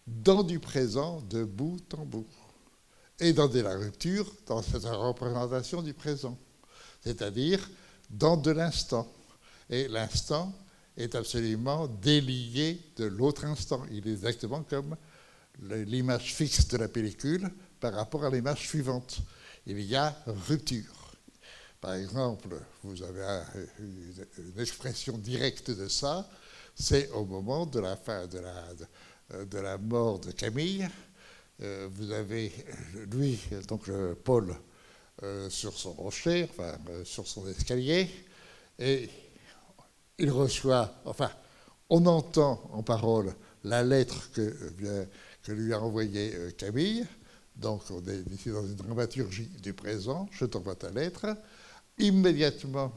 dans 0.07 0.43
du 0.43 0.59
présent 0.59 1.21
de 1.29 1.43
bout 1.43 1.93
en 1.93 2.05
bout. 2.05 2.27
Et 3.19 3.33
dans 3.33 3.47
de 3.47 3.59
la 3.59 3.75
rupture, 3.75 4.31
dans 4.45 4.61
cette 4.61 4.85
représentation 4.85 5.81
du 5.81 5.93
présent. 5.93 6.37
C'est-à-dire 7.01 7.69
dans 8.09 8.37
de 8.37 8.51
l'instant. 8.51 9.11
Et 9.69 9.87
l'instant 9.87 10.53
est 10.97 11.15
absolument 11.15 11.87
délié 11.87 12.81
de 12.97 13.05
l'autre 13.05 13.45
instant. 13.45 13.83
Il 13.91 14.07
est 14.07 14.11
exactement 14.11 14.63
comme 14.63 14.95
l'image 15.61 16.33
fixe 16.33 16.67
de 16.67 16.77
la 16.77 16.87
pellicule 16.87 17.49
par 17.79 17.93
rapport 17.93 18.25
à 18.25 18.29
l'image 18.29 18.67
suivante. 18.67 19.19
Il 19.65 19.79
y 19.81 19.95
a 19.95 20.15
rupture. 20.25 21.15
Par 21.81 21.93
exemple, 21.93 22.59
vous 22.83 23.01
avez 23.03 23.41
une 23.79 24.59
expression 24.59 25.17
directe 25.17 25.71
de 25.71 25.87
ça, 25.87 26.29
c'est 26.75 27.09
au 27.11 27.25
moment 27.25 27.65
de 27.65 27.79
la 27.79 27.95
fin 27.95 28.27
de 28.27 28.39
la, 28.39 28.65
de 29.31 29.57
la 29.59 29.77
mort 29.77 30.19
de 30.19 30.31
Camille. 30.31 30.87
Euh, 31.61 31.89
vous 31.91 32.11
avez 32.11 32.53
lui, 33.11 33.39
donc 33.67 33.89
Paul, 34.23 34.55
euh, 35.23 35.49
sur 35.49 35.77
son 35.77 35.91
rocher, 35.91 36.47
enfin 36.49 36.77
sur 37.03 37.27
son 37.27 37.47
escalier, 37.47 38.09
et 38.77 39.09
il 40.17 40.31
reçoit, 40.31 40.93
enfin, 41.03 41.29
on 41.89 42.05
entend 42.05 42.61
en 42.71 42.81
parole 42.81 43.33
la 43.65 43.83
lettre 43.83 44.31
que, 44.31 44.55
que 45.43 45.51
lui 45.51 45.73
a 45.73 45.81
envoyée 45.81 46.33
Camille. 46.57 47.05
Donc 47.55 47.81
on 47.89 48.01
est 48.05 48.23
ici 48.31 48.49
dans 48.49 48.65
une 48.65 48.75
dramaturgie 48.75 49.49
du 49.61 49.73
présent. 49.73 50.29
Je 50.31 50.45
t'envoie 50.45 50.75
ta 50.75 50.91
lettre. 50.91 51.35
Immédiatement, 51.97 52.93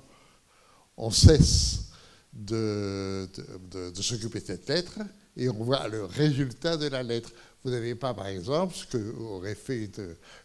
on 0.96 1.10
cesse 1.10 1.86
de, 2.32 3.28
de 3.72 4.02
s'occuper 4.02 4.40
de 4.40 4.46
cette 4.46 4.68
lettre 4.68 5.00
et 5.36 5.48
on 5.48 5.64
voit 5.64 5.88
le 5.88 6.04
résultat 6.04 6.76
de 6.76 6.86
la 6.88 7.02
lettre. 7.02 7.30
Vous 7.64 7.70
n'avez 7.70 7.94
pas, 7.94 8.12
par 8.12 8.26
exemple, 8.26 8.74
ce 8.74 8.96
qu'aurait 8.96 9.54
fait 9.54 9.88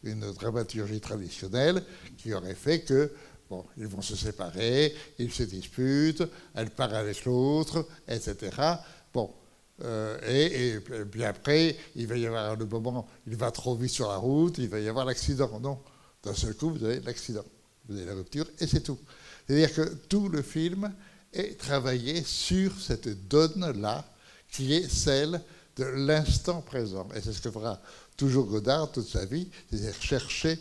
une, 0.04 0.32
dramaturgie 0.34 1.02
traditionnelle, 1.02 1.84
qui 2.18 2.34
aurait 2.34 2.56
fait 2.56 2.82
que, 2.82 3.12
bon, 3.50 3.66
ils 3.78 3.88
vont 3.88 4.02
se 4.02 4.16
séparer, 4.16 4.94
ils 5.18 5.32
se 5.32 5.44
disputent, 5.44 6.24
elle 6.54 6.70
part 6.70 6.94
avec 6.94 7.26
l'autre, 7.26 7.88
etc. 8.08 8.52
Bon, 9.14 9.34
euh, 9.84 10.18
et, 10.28 10.74
et, 10.76 10.80
puis 10.80 11.24
après, 11.24 11.76
il 11.96 12.08
va 12.08 12.18
y 12.18 12.28
avoir 12.28 12.56
le 12.56 12.66
moment, 12.66 13.08
il 13.26 13.36
va 13.36 13.52
trop 13.52 13.76
vite 13.76 13.92
sur 13.92 14.10
la 14.10 14.18
route, 14.18 14.58
il 14.60 14.70
va 14.70 14.80
y 14.80 14.88
avoir 14.88 15.06
l'accident. 15.06 15.60
Non, 15.60 15.80
d'un 16.24 16.36
seul 16.36 16.56
coup, 16.56 16.72
vous 16.72 16.84
avez 16.84 17.00
l'accident, 17.00 17.46
vous 17.88 17.98
avez 17.98 18.06
la 18.06 18.14
rupture, 18.14 18.46
et 18.60 18.68
c'est 18.68 18.82
tout. 18.82 19.00
C'est-à-dire 19.48 19.74
que 19.74 19.94
tout 20.08 20.30
le 20.30 20.42
film 20.42 20.94
est 21.34 21.60
travaillé 21.60 22.24
sur 22.24 22.80
cette 22.80 23.28
donne-là, 23.28 24.06
qui 24.58 24.74
est 24.74 24.90
celle 24.90 25.40
de 25.76 25.84
l'instant 25.84 26.62
présent. 26.62 27.08
Et 27.16 27.22
c'est 27.22 27.32
ce 27.32 27.42
que 27.42 27.52
fera 27.52 27.80
toujours 28.18 28.48
Godard 28.48 28.92
toute 28.92 29.08
sa 29.08 29.24
vie, 29.24 29.48
c'est-à-dire 29.70 30.02
chercher 30.02 30.60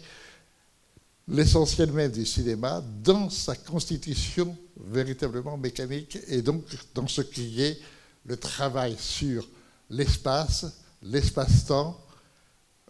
l'essentiel 1.26 1.91
même 1.93 2.12
du 2.12 2.26
cinéma 2.26 2.85
dans 3.03 3.31
sa 3.31 3.57
constitution 3.57 4.55
véritablement 4.76 5.57
mécanique 5.57 6.19
et 6.29 6.43
donc 6.43 6.62
dans 6.95 7.09
ce 7.09 7.23
qui 7.23 7.62
est 7.62 7.81
le 8.26 8.37
travail 8.37 8.97
sur 8.99 9.49
l'espace, 9.88 10.67
l'espace-temps, 11.03 11.99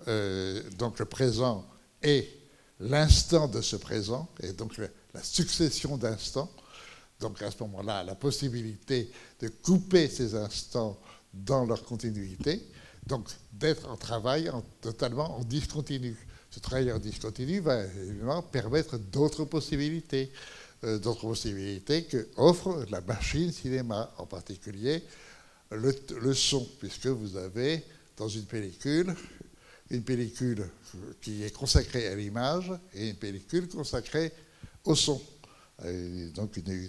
euh, 0.09 0.61
donc 0.77 0.99
le 0.99 1.05
présent 1.05 1.65
et 2.03 2.29
l'instant 2.81 3.47
de 3.47 3.61
ce 3.61 3.77
présent, 3.77 4.29
et 4.43 4.53
donc 4.53 4.77
la 4.77 5.23
succession 5.23 5.97
d'instants, 5.97 6.51
donc 7.21 7.41
à 7.43 7.51
ce 7.51 7.63
moment-là, 7.63 8.05
la 8.05 8.15
possibilité 8.15 9.11
de 9.41 9.49
couper 9.49 10.09
ces 10.09 10.35
instants 10.35 10.99
dans 11.33 11.65
leur 11.65 11.83
continuité, 11.85 12.63
donc 13.07 13.29
d'être 13.53 13.89
en 13.89 13.97
travail 13.97 14.51
totalement 14.81 15.39
en 15.39 15.45
discontinu. 15.45 16.17
Ce 16.51 16.61
travail 16.61 16.93
en 16.93 16.99
discontinu 16.99 17.61
va 17.61 17.85
évidemment 17.85 18.43
permettre 18.43 18.99
d'autres 18.99 19.45
possibilités, 19.45 20.33
euh, 20.85 20.99
d'autres 20.99 21.27
possibilités 21.27 22.05
que 22.05 22.29
offre 22.37 22.85
la 22.91 23.01
machine 23.01 23.53
cinéma, 23.53 24.13
en 24.19 24.27
particulier 24.27 25.03
le, 25.71 26.35
son, 26.35 26.67
puisque 26.79 27.07
vous 27.07 27.37
avez 27.37 27.83
dans 28.17 28.29
une 28.29 28.45
pellicule 28.45 29.15
une 29.91 30.03
pellicule 30.03 30.69
qui 31.21 31.45
est 31.45 31.55
consacrée 31.55 32.09
à 32.09 32.15
l'image 32.17 32.73
et 32.93 33.11
une 33.11 33.17
pellicule 33.17 33.69
consacrée 33.69 34.33
au 34.85 34.95
son 34.95 35.21
donc 36.35 36.57
une, 36.57 36.89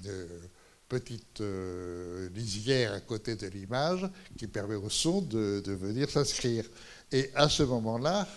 petite 0.88 1.42
euh, 1.42 2.30
lisière 2.30 2.94
à 2.94 3.00
côté 3.02 3.36
de 3.36 3.48
l'image 3.48 4.10
qui 4.38 4.48
permet 4.48 4.76
au 4.76 4.90
son 4.90 5.22
de, 5.22 5.62
venir 5.66 6.10
s'inscrire. 6.10 6.66
Et 7.12 7.30
à 7.36 7.50
ce 7.50 7.64
moment-là, 7.64 8.28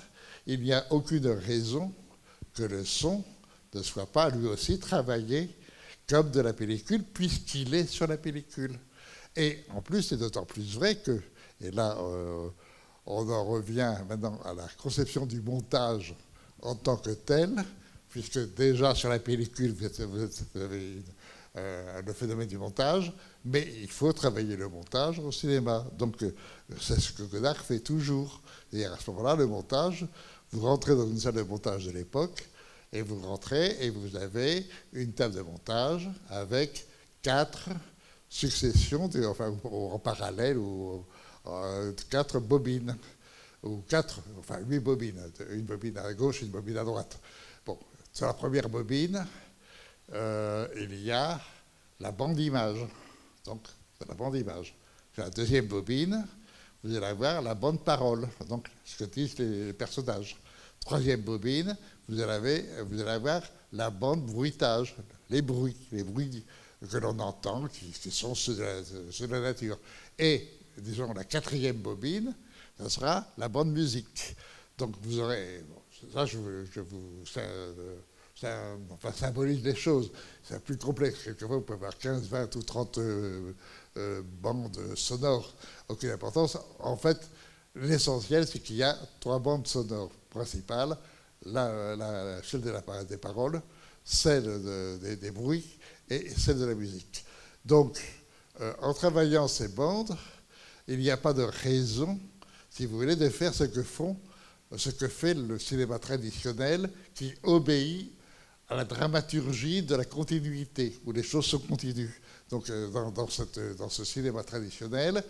il 0.47 0.61
n'y 0.63 0.73
a 0.73 0.85
aucune 0.91 1.29
raison 1.29 1.93
que 2.55 2.63
le 2.65 2.85
son 2.85 3.25
ne 3.75 3.83
soit 3.83 4.11
pas 4.11 4.31
lui 4.31 4.47
aussi 4.47 4.79
travaillé 4.79 5.55
comme 6.09 6.31
de 6.31 6.41
la 6.41 6.53
pellicule, 6.53 7.05
puisqu'il 7.05 7.73
est 7.75 7.87
sur 7.87 8.09
la 8.09 8.17
pellicule. 8.17 8.77
Et 9.37 9.61
en 9.73 9.81
plus, 9.81 10.03
c'est 10.03 10.17
d'autant 10.17 10.45
plus 10.45 10.75
vrai 10.75 10.97
que, 10.97 11.21
et 11.61 11.71
là, 11.71 11.97
euh, 12.01 12.49
on 13.07 13.29
en 13.31 13.45
revient 13.45 13.95
maintenant 14.09 14.41
à 14.45 14.55
la 14.55 14.67
conception 14.83 15.25
du 15.25 15.41
montage 15.41 16.17
en 16.63 16.75
tant 16.75 16.97
que 16.97 17.11
tel, 17.11 17.65
puisque 18.11 18.55
déjà 18.55 18.95
sur 18.95 19.09
la 19.09 19.19
pellicule, 19.19 19.73
vous, 19.73 20.61
avez 20.61 21.03
euh, 21.57 22.03
le 22.03 22.13
phénomène 22.13 22.49
du 22.49 22.59
montage, 22.59 23.13
mais 23.45 23.67
il 23.81 23.91
faut 23.91 24.13
travailler 24.13 24.57
le 24.57 24.69
montage 24.69 25.19
au 25.19 25.33
cinéma. 25.33 25.87
Donc 25.97 26.23
euh, 26.23 26.35
c'est 26.81 27.01
ce 27.01 27.13
que 27.13 27.23
Godard 27.23 27.57
fait 27.57 27.81
toujours. 27.81 28.43
Et 28.73 28.85
à 28.85 28.97
ce 28.97 29.11
moment-là, 29.11 29.37
le 29.37 29.47
montage, 29.47 30.07
vous 30.53 30.67
rentrez 30.67 30.95
dans 30.95 31.07
une 31.07 31.19
salle 31.19 31.35
de 31.35 31.43
montage 31.43 31.87
de 31.87 31.93
l'époque, 31.93 32.49
et 32.93 33.03
vous 33.03 33.21
rentrez 33.21 33.77
et 33.85 33.91
vous 33.91 34.17
avez 34.17 34.67
une 34.93 35.13
table 35.13 35.37
de 35.37 35.43
montage 35.43 36.11
avec 36.29 36.87
quatre 37.23 37.69
successions, 38.29 39.09
enfin 39.27 39.55
en 39.65 39.99
parallèle, 39.99 40.59
ou 40.59 41.05
euh, 41.47 41.93
quatre 42.11 42.41
bobines, 42.41 42.97
ou 43.63 43.83
quatre, 43.89 44.21
enfin 44.39 44.59
huit 44.67 44.81
bobines, 44.81 45.21
une 45.51 45.63
bobine 45.63 45.99
à 45.99 46.13
gauche, 46.15 46.43
une 46.43 46.49
bobine 46.49 46.79
à 46.79 46.85
droite. 46.85 47.19
Sur 48.13 48.27
la 48.27 48.35
première 48.35 48.69
bobine, 48.69 49.25
euh, 50.13 50.67
il 50.77 51.03
y 51.03 51.11
a 51.13 51.41
la 52.01 52.13
bande 52.13 52.39
image. 52.39 52.79
Donc, 53.45 53.63
la 54.07 54.15
bande 54.15 54.37
image. 54.37 54.75
Sur 55.15 55.25
la 55.25 55.31
deuxième 55.31 55.67
bobine, 55.67 56.27
vous 56.83 56.97
allez 56.97 57.07
avoir 57.07 57.43
la 57.43 57.55
bande 57.55 57.85
parole, 57.85 58.27
donc 58.49 58.69
ce 58.85 59.05
que 59.05 59.11
disent 59.11 59.39
les 59.39 59.73
personnages. 59.73 60.37
Troisième 60.81 61.21
bobine, 61.21 61.77
vous 62.09 62.21
allez, 62.21 62.65
vous 62.89 63.01
allez 63.01 63.11
avoir 63.11 63.43
la 63.73 63.91
bande 63.91 64.25
bruitage, 64.27 64.97
les 65.29 65.43
bruits, 65.43 65.77
les 65.93 66.03
bruits 66.03 66.45
que 66.91 66.97
l'on 66.97 67.19
entend, 67.19 67.69
qui, 67.69 68.11
sont 68.11 68.35
ceux 68.35 68.55
de, 68.57 69.27
la, 69.27 69.41
nature. 69.41 69.79
Et, 70.19 70.49
disons, 70.79 71.13
la 71.13 71.25
quatrième 71.25 71.77
bobine, 71.77 72.35
ce 72.79 72.89
sera 72.89 73.27
la 73.37 73.49
bande 73.49 73.73
musique. 73.73 74.35
Donc 74.79 74.95
vous 75.03 75.19
aurez, 75.21 75.63
ça, 76.13 76.27
je, 76.27 76.39
vous, 76.39 77.25
ça, 77.27 77.43
enfin, 78.91 79.13
symbolise 79.13 79.63
les 79.63 79.75
choses. 79.75 80.11
C'est 80.43 80.63
plus 80.63 80.77
complexe. 80.77 81.25
Quelquefois, 81.25 81.57
vous 81.57 81.63
pouvez 81.63 81.79
avoir 81.79 81.97
15, 81.97 82.29
20 82.29 82.57
ou 82.57 82.63
30 82.63 82.99
euh, 82.99 83.53
euh, 83.97 84.23
bandes 84.41 84.79
sonores. 84.97 85.55
Aucune 85.89 86.11
importance. 86.11 86.59
En 86.79 86.97
fait, 86.97 87.19
l'essentiel, 87.75 88.47
c'est 88.47 88.61
qu'il 88.61 88.77
y 88.77 88.83
a 88.83 88.97
trois 89.21 89.39
bandes 89.39 89.67
sonores 89.67 90.13
principales. 90.31 90.97
La, 91.47 92.43
celle 92.43 92.61
de 92.61 92.71
la, 92.71 93.05
des 93.05 93.17
paroles, 93.17 93.63
celle 94.05 94.99
des, 95.01 95.31
bruits 95.31 95.79
et 96.11 96.29
celle 96.29 96.59
de 96.59 96.67
la 96.67 96.75
musique. 96.75 97.25
Donc, 97.65 97.99
euh, 98.61 98.75
en 98.83 98.93
travaillant 98.93 99.49
ces 99.49 99.69
bandes, 99.69 100.15
il 100.87 100.99
n'y 100.99 101.11
a 101.11 101.17
pas 101.17 101.33
de 101.33 101.43
raison, 101.43 102.21
si 102.69 102.85
vous 102.85 102.99
voulez, 102.99 103.17
de 103.17 103.29
faire 103.31 103.55
ce 103.55 103.65
que 103.65 103.83
font, 103.83 104.19
ce 104.77 104.91
que 104.91 105.09
fait 105.09 105.35
le 105.35 105.59
cinéma 105.59 105.99
traditionnel, 105.99 106.91
qui 107.15 107.33
obéit 107.43 108.13
à 108.69 108.77
la 108.77 108.85
dramaturgie 108.85 109.83
de 109.83 109.97
la 109.97 110.05
continuité, 110.05 110.99
où 111.05 111.13
les 111.13 111.25
choses 111.25 111.47
sont 111.47 111.59
continues. 111.59 112.21
Donc 112.49 112.71
euh, 112.71 112.89
dans, 113.11 113.29
cette, 113.29 113.59
dans 113.77 113.89
ce 113.89 114.05
cinéma 114.05 114.45
traditionnel, 114.45 115.25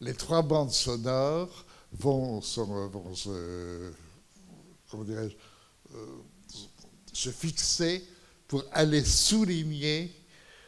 les 0.00 0.14
trois 0.14 0.42
bandes 0.42 0.72
sonores 0.72 1.64
vont, 1.92 2.40
vont 2.40 3.14
se, 3.14 3.30
euh, 3.30 3.90
se 7.12 7.30
fixer 7.30 8.04
pour 8.48 8.64
aller 8.72 9.04
souligner 9.04 10.12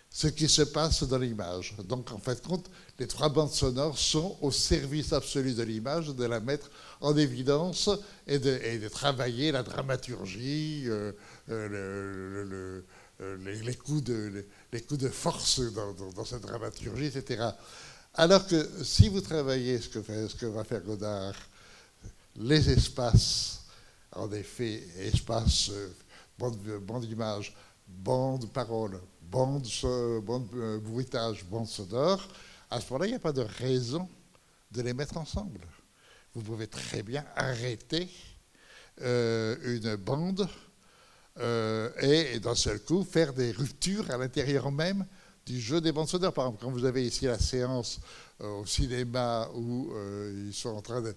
ce 0.08 0.28
qui 0.28 0.48
se 0.48 0.62
passe 0.62 1.02
dans 1.04 1.18
l'image. 1.18 1.74
Donc 1.84 2.12
en 2.12 2.18
fait, 2.18 2.42
compte, 2.42 2.70
les 2.98 3.06
trois 3.06 3.28
bandes 3.28 3.50
sonores 3.50 3.98
sont 3.98 4.36
au 4.42 4.50
service 4.50 5.12
absolu 5.12 5.54
de 5.54 5.62
l'image, 5.62 6.08
de 6.08 6.24
la 6.24 6.38
mettre 6.38 6.70
en 7.02 7.16
évidence 7.16 7.90
et 8.26 8.38
de, 8.38 8.88
travailler 8.88 9.52
la 9.52 9.62
dramaturgie, 9.62 10.84
euh, 10.86 11.12
euh, 11.50 12.80
euh, 13.20 13.36
les, 13.62 13.74
coups 13.74 14.02
de, 14.04 15.08
force 15.08 15.60
dans, 15.60 16.24
cette 16.24 16.42
dramaturgie, 16.42 17.06
etc. 17.06 17.44
Alors 18.14 18.46
que 18.46 18.68
si 18.84 19.08
vous 19.08 19.20
travaillez 19.20 19.80
ce 19.80 19.88
que, 19.88 20.46
va 20.46 20.64
faire 20.64 20.80
Godard, 20.82 21.34
les 22.36 22.70
espaces, 22.70 23.64
en 24.14 24.30
effet, 24.32 24.82
espaces, 24.98 25.70
bande, 26.38 26.58
bande 26.82 27.04
d'image, 27.04 27.54
bande 27.86 28.48
parole, 28.52 29.00
bande, 29.22 29.66
bande 30.22 30.48
bruitage, 30.82 31.44
bande 31.44 31.66
sonore, 31.66 32.26
à 32.70 32.80
ce 32.80 32.86
moment-là, 32.86 33.06
il 33.06 33.10
n'y 33.10 33.16
a 33.16 33.20
pas 33.20 33.32
de 33.32 33.42
raison 33.42 34.08
de 34.70 34.82
les 34.82 34.94
mettre 34.94 35.16
ensemble. 35.16 35.60
Vous 36.34 36.40
pouvez 36.40 36.66
très 36.66 37.02
bien 37.02 37.24
arrêter 37.36 38.08
euh, 39.02 39.56
une 39.64 39.96
bande 39.96 40.48
euh, 41.38 41.90
et, 42.00 42.40
d'un 42.40 42.54
seul 42.54 42.80
coup 42.80 43.04
faire 43.04 43.34
des 43.34 43.50
ruptures 43.52 44.10
à 44.10 44.16
l'intérieur 44.16 44.70
même 44.72 45.04
du 45.44 45.60
jeu 45.60 45.82
des 45.82 45.92
bandes 45.92 46.08
sonores. 46.08 46.32
Par 46.32 46.46
exemple, 46.46 46.64
quand 46.64 46.70
vous 46.70 46.86
avez 46.86 47.06
ici 47.06 47.26
la 47.26 47.38
séance 47.38 48.00
euh, 48.40 48.60
au 48.60 48.66
cinéma 48.66 49.50
où 49.54 49.92
ils 50.48 50.54
sont 50.54 50.70
en 50.70 50.80
train 50.80 51.02
de, 51.02 51.14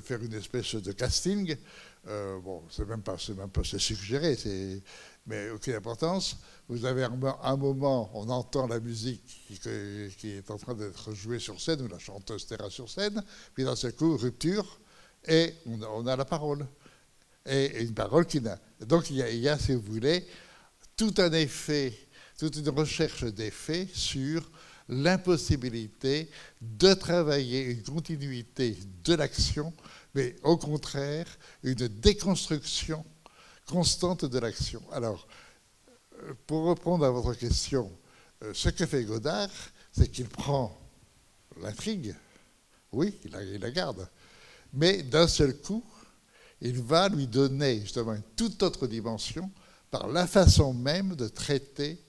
faire 0.00 0.20
une 0.20 0.34
espèce 0.34 0.74
de 0.74 0.90
casting, 0.90 1.56
bon, 2.04 2.64
c'est 2.68 2.88
même 2.88 3.02
pas, 3.02 3.16
c'est 3.18 3.36
même 3.36 3.50
pas 3.50 3.62
suggéré, 3.62 4.36
mais 5.26 5.50
aucune 5.50 5.74
importance. 5.74 6.36
Vous 6.68 6.84
avez 6.84 7.04
un, 7.04 7.56
moment, 7.56 8.10
on 8.14 8.28
entend 8.28 8.66
la 8.66 8.80
musique 8.80 9.22
qui, 10.18 10.30
est 10.30 10.50
en 10.50 10.58
train 10.58 10.74
d'être 10.74 11.12
jouée 11.12 11.38
sur 11.38 11.60
scène, 11.60 11.82
ou 11.82 11.88
la 11.88 12.00
chanteuse 12.00 12.44
terra 12.46 12.68
sur 12.70 12.90
scène, 12.90 13.22
puis 13.54 13.62
d'un 13.62 13.76
seul 13.76 13.92
coup, 13.92 14.16
rupture, 14.16 14.80
et 15.28 15.54
on, 15.66 16.06
a 16.08 16.16
la 16.16 16.24
parole. 16.24 16.66
Et, 17.46 17.84
une 17.84 17.94
parole 17.94 18.26
qui 18.26 18.40
n'a. 18.40 18.58
Donc 18.80 19.10
il 19.10 19.16
y, 19.16 19.48
a, 19.48 19.58
si 19.58 19.74
vous 19.74 19.80
voulez, 19.80 20.26
tout 20.96 21.14
un 21.18 21.32
effet, 21.32 21.96
toute 22.36 22.56
une 22.56 22.68
recherche 22.70 23.24
d'effet 23.24 23.86
sur 23.94 24.50
l'impossibilité 24.88 26.28
de 26.60 26.94
travailler 26.94 27.62
une 27.62 27.82
continuité 27.84 28.76
de 29.04 29.14
l'action, 29.14 29.72
mais 30.14 30.34
au 30.42 30.56
contraire, 30.56 31.26
une 31.62 31.86
déconstruction 31.86 33.04
constante 33.66 34.24
de 34.24 34.38
l'action. 34.40 34.82
Alors, 34.92 35.26
pour 36.46 36.68
répondre 36.68 37.04
à 37.04 37.10
votre 37.10 37.34
question, 37.34 37.90
euh, 38.42 38.52
ce 38.54 38.68
que 38.68 38.86
fait 38.86 39.04
Godard, 39.04 39.50
c'est 39.92 40.08
qu'il 40.08 40.28
prend 40.28 40.76
l'intrigue, 41.60 42.14
oui, 42.92 43.14
il 43.24 43.30
la, 43.60 43.70
garde, 43.70 44.08
mais 44.72 45.02
d'un 45.02 45.26
seul 45.26 45.56
coup, 45.58 45.84
il 46.60 46.80
va 46.82 47.08
lui 47.08 47.26
donner 47.26 47.80
justement 47.80 48.14
une 48.14 48.22
toute 48.36 48.62
autre 48.62 48.86
dimension 48.86 49.50
par 49.90 50.08
la 50.08 50.26
façon 50.26 50.72
même 50.74 51.14
de 51.14 51.28
traiter 51.28 52.02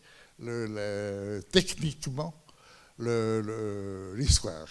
techniquement 1.52 2.34
l'histoire. 3.00 4.68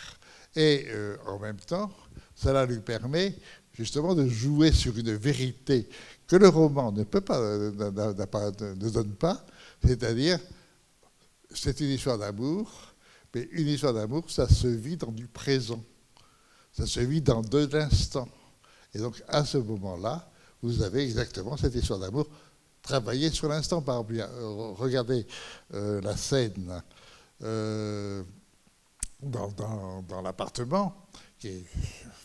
Et 0.54 0.86
euh, 0.88 1.16
en 1.26 1.38
même 1.38 1.58
temps, 1.58 1.92
cela 2.34 2.64
lui 2.64 2.80
permet 2.80 3.34
justement 3.74 4.14
de 4.14 4.26
jouer 4.26 4.72
sur 4.72 4.96
une 4.96 5.14
vérité 5.14 5.88
que 6.26 6.36
le 6.36 6.48
roman 6.48 6.92
ne 6.92 7.04
peut 7.04 7.20
pas, 7.20 7.40
ne 7.40 8.88
donne 8.90 9.14
pas, 9.14 9.44
c'est-à-dire 9.84 10.38
c'est 11.54 11.80
une 11.80 11.90
histoire 11.90 12.18
d'amour, 12.18 12.70
mais 13.34 13.48
une 13.52 13.68
histoire 13.68 13.94
d'amour, 13.94 14.30
ça 14.30 14.48
se 14.48 14.66
vit 14.66 14.96
dans 14.96 15.12
du 15.12 15.28
présent, 15.28 15.82
ça 16.72 16.86
se 16.86 17.00
vit 17.00 17.20
dans 17.20 17.42
de 17.42 17.68
l'instant. 17.72 18.28
Et 18.94 18.98
donc 18.98 19.22
à 19.28 19.44
ce 19.44 19.58
moment-là, 19.58 20.28
vous 20.62 20.82
avez 20.82 21.02
exactement 21.04 21.56
cette 21.56 21.74
histoire 21.74 21.98
d'amour 21.98 22.26
travaillée 22.86 23.30
sur 23.30 23.48
l'instant. 23.48 23.84
Euh, 23.88 24.72
regardez 24.76 25.26
euh, 25.74 26.00
la 26.00 26.16
scène 26.16 26.82
euh, 27.42 28.22
dans 29.20 30.22
l'appartement, 30.22 31.05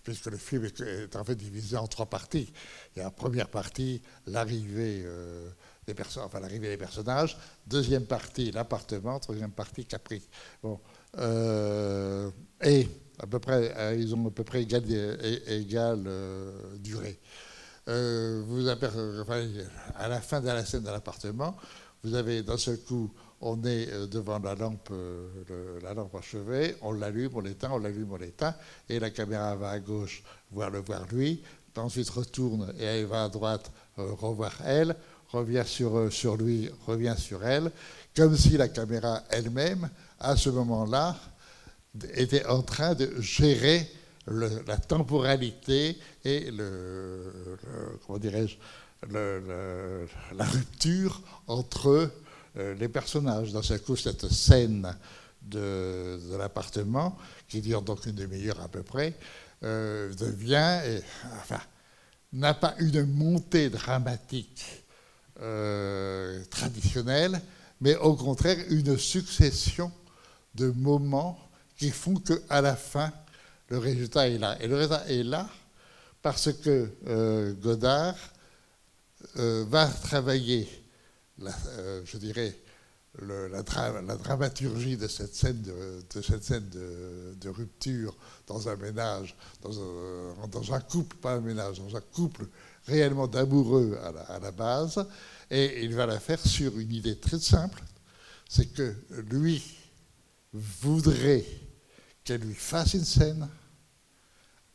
puisque 0.03 0.27
le 0.27 0.37
film 0.37 0.65
est, 0.65 1.15
en 1.15 1.23
fait 1.23 1.35
divisé 1.35 1.77
en 1.77 1.87
trois 1.87 2.05
parties. 2.05 2.51
Il 2.95 2.99
y 2.99 3.01
a 3.01 3.05
la 3.05 3.11
première 3.11 3.49
partie, 3.49 4.01
l'arrivée 4.27 5.03
euh, 5.05 5.49
des 5.85 5.93
personnages. 6.77 7.37
Deuxième 7.67 8.05
partie, 8.05 8.51
l'appartement. 8.51 9.19
Troisième 9.19 9.51
partie, 9.51 9.85
Capri. 9.85 10.21
Bon, 10.63 10.79
euh, 11.17 12.29
et 12.63 12.87
à 13.19 13.27
peu 13.27 13.39
près, 13.39 13.73
euh, 13.77 13.95
ils 13.95 14.15
ont 14.15 14.27
à 14.27 14.31
peu 14.31 14.43
près 14.43 14.63
égale, 14.63 16.09
durée. 16.79 17.19
vous 17.87 18.67
à 18.67 20.07
la 20.07 20.21
fin 20.21 20.41
de 20.41 20.47
la 20.47 20.65
scène 20.65 20.83
de 20.83 20.89
l'appartement, 20.89 21.55
vous 22.03 22.15
avez 22.15 22.41
d'un 22.41 22.57
seul 22.57 22.79
coup 22.79 23.11
on 23.41 23.63
est 23.63 23.91
euh, 23.91 24.07
devant 24.07 24.39
la 24.39 24.55
lampe, 24.55 24.89
euh, 24.91 25.79
la 25.81 25.93
lampe 25.93 26.15
à 26.15 26.21
chevet, 26.21 26.77
on 26.81 26.93
l'allume, 26.93 27.31
on 27.33 27.41
l'éteint, 27.41 27.71
on 27.71 27.79
l'allume, 27.79 28.11
on 28.11 28.17
l'éteint, 28.17 28.55
et 28.87 28.99
la 28.99 29.09
caméra 29.09 29.55
va 29.55 29.71
à 29.71 29.79
gauche 29.79 30.23
voir 30.51 30.69
le 30.69 30.79
voir 30.79 31.05
lui, 31.11 31.41
ensuite 31.75 32.09
retourne 32.09 32.73
et 32.79 32.83
elle 32.83 33.05
va 33.05 33.23
à 33.23 33.29
droite 33.29 33.71
euh, 33.97 34.13
revoir 34.13 34.53
elle, 34.65 34.95
revient 35.29 35.63
sur, 35.65 36.11
sur 36.11 36.37
lui, 36.37 36.69
revient 36.85 37.15
sur 37.17 37.43
elle, 37.43 37.71
comme 38.15 38.37
si 38.37 38.57
la 38.57 38.67
caméra 38.67 39.23
elle-même, 39.29 39.89
à 40.19 40.35
ce 40.35 40.49
moment-là, 40.49 41.15
était 42.13 42.45
en 42.45 42.61
train 42.61 42.93
de 42.93 43.19
gérer 43.19 43.89
la 44.27 44.77
temporalité 44.77 45.97
et 46.23 46.49
comment 48.05 48.19
dirais-je, 48.19 48.55
la 49.09 50.45
rupture 50.45 51.21
entre 51.47 52.11
les 52.55 52.89
personnages. 52.89 53.51
Dans 53.51 53.61
coup, 53.79 53.95
cette 53.95 54.27
scène 54.27 54.93
de, 55.41 56.37
l'appartement, 56.37 57.17
qui 57.47 57.61
dure 57.61 57.81
donc 57.81 58.05
une 58.05 58.15
demi-heure 58.15 58.61
à 58.61 58.67
peu 58.67 58.83
près, 58.83 59.13
euh, 59.63 60.13
devient, 60.15 61.01
enfin, 61.41 61.61
n'a 62.33 62.53
pas 62.53 62.75
une 62.79 63.05
montée 63.05 63.69
dramatique 63.69 64.83
euh, 65.41 66.43
traditionnelle, 66.49 67.41
mais 67.79 67.95
au 67.95 68.15
contraire 68.15 68.57
une 68.69 68.97
succession 68.97 69.91
de 70.55 70.67
moments 70.71 71.39
qui 71.77 71.89
font 71.89 72.15
qu'à 72.15 72.61
la 72.61 72.75
fin, 72.75 73.11
le 73.69 73.77
résultat 73.77 74.27
est 74.27 74.37
là. 74.37 74.57
Et 74.61 74.67
le 74.67 74.75
résultat 74.75 75.05
est 75.07 75.23
là 75.23 75.49
parce 76.21 76.51
que 76.53 77.53
Godard 77.61 78.15
va 79.35 79.87
travailler 79.87 80.80
euh, 81.67 82.01
je 82.05 82.17
dirais, 82.17 82.55
la, 83.19 83.63
dramaturgie 83.63 84.97
de 84.97 85.07
cette 85.07 85.35
scène, 85.35 85.61
de, 85.61 86.21
cette 86.21 86.43
scène 86.43 86.67
de, 86.69 87.49
rupture 87.49 88.15
dans 88.47 88.69
un 88.69 88.75
ménage, 88.77 89.35
dans 89.61 90.73
un, 90.73 90.79
couple, 90.79 91.17
pas 91.17 91.33
un 91.33 91.41
ménage, 91.41 91.79
dans 91.79 91.95
un 91.95 92.01
couple 92.01 92.47
réellement 92.85 93.27
d'amoureux 93.27 93.97
à, 94.01 94.39
la, 94.39 94.51
base, 94.51 95.05
et 95.49 95.83
il 95.83 95.93
va 95.93 96.05
la 96.05 96.19
faire 96.19 96.39
sur 96.39 96.77
une 96.79 96.91
idée 96.91 97.17
très 97.17 97.39
simple, 97.39 97.83
c'est 98.47 98.67
que 98.67 98.95
lui 99.29 99.61
voudrait 100.53 101.45
qu'elle 102.23 102.41
lui 102.41 102.55
fasse 102.55 102.93
une 102.93 103.05
scène, 103.05 103.47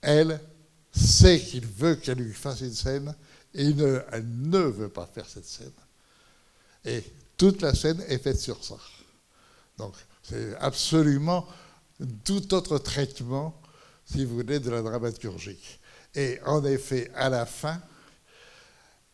elle 0.03 0.41
sait 0.93 1.41
qu'il 1.41 1.67
veut 1.67 1.97
qu'elle 1.97 2.19
lui 2.19 2.35
fasse 2.35 2.61
une 2.61 2.75
scène, 2.75 3.15
et 3.55 3.71
elle 4.13 4.27
ne 4.43 4.59
veut 4.59 4.91
pas 4.91 5.07
faire 5.07 5.27
cette 5.27 5.47
scène. 5.47 5.73
Et 6.87 7.03
toute 7.37 7.61
la 7.61 7.75
scène 7.75 8.03
est 8.09 8.19
faite 8.19 8.39
sur 8.39 8.63
ça. 8.65 8.77
Donc, 9.77 9.95
c'est 10.23 10.57
absolument 10.57 11.47
tout 12.25 12.55
autre 12.55 12.79
traitement, 12.79 13.61
si 14.05 14.25
vous 14.25 14.37
voulez, 14.37 14.61
de 14.61 14.71
la 14.71 14.83
dramaturgie. 14.83 15.79
Et 16.15 16.39
en 16.47 16.65
effet, 16.65 17.11
à 17.15 17.29
la 17.29 17.45
fin, 17.45 17.81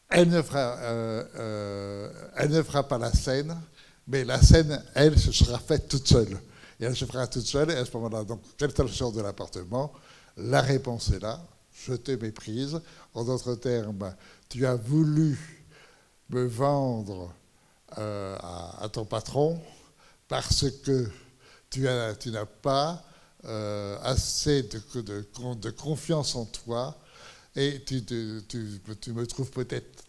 elle 0.08 0.28
ne 0.28 0.42
fera, 0.42 0.76
euh, 0.78 1.24
euh, 1.36 2.28
elle 2.36 2.50
ne 2.50 2.62
fera 2.62 2.86
pas 2.86 2.98
la 2.98 3.12
scène, 3.12 3.58
mais 4.06 4.24
la 4.24 4.40
scène, 4.40 4.82
elle, 4.94 5.18
se 5.18 5.32
sera 5.32 5.58
faite 5.58 5.88
toute 5.88 6.06
seule. 6.06 6.38
Et 6.78 6.84
elle 6.84 6.96
se 6.96 7.06
fera 7.06 7.26
toute 7.26 7.46
seule, 7.46 7.70
et 7.70 7.76
à 7.76 7.84
ce 7.84 7.92
moment-là, 7.96 8.24
donc, 8.24 8.42
est 8.60 8.88
sort 8.88 9.12
de 9.12 9.22
l'appartement 9.22 9.92
La 10.36 10.60
réponse 10.60 11.10
est 11.10 11.20
là, 11.20 11.40
je 11.86 11.94
te 11.94 12.12
méprise. 12.12 12.80
En 13.14 13.24
d'autres 13.24 13.54
termes, 13.54 14.14
tu 14.48 14.66
as 14.66 14.76
voulu 14.76 15.38
me 16.28 16.44
vendre 16.44 17.32
euh, 17.98 18.36
à, 18.38 18.88
ton 18.90 19.04
patron 19.04 19.60
parce 20.28 20.70
que 20.84 21.08
tu 21.70 21.80
n'as 21.80 22.46
pas 22.62 23.02
euh, 23.44 23.98
assez 24.02 24.62
de, 24.62 25.70
confiance 25.70 26.36
en 26.36 26.44
toi 26.44 26.96
et 27.56 27.82
tu, 27.84 28.02
me 29.12 29.24
trouves 29.24 29.50
peut-être 29.50 30.04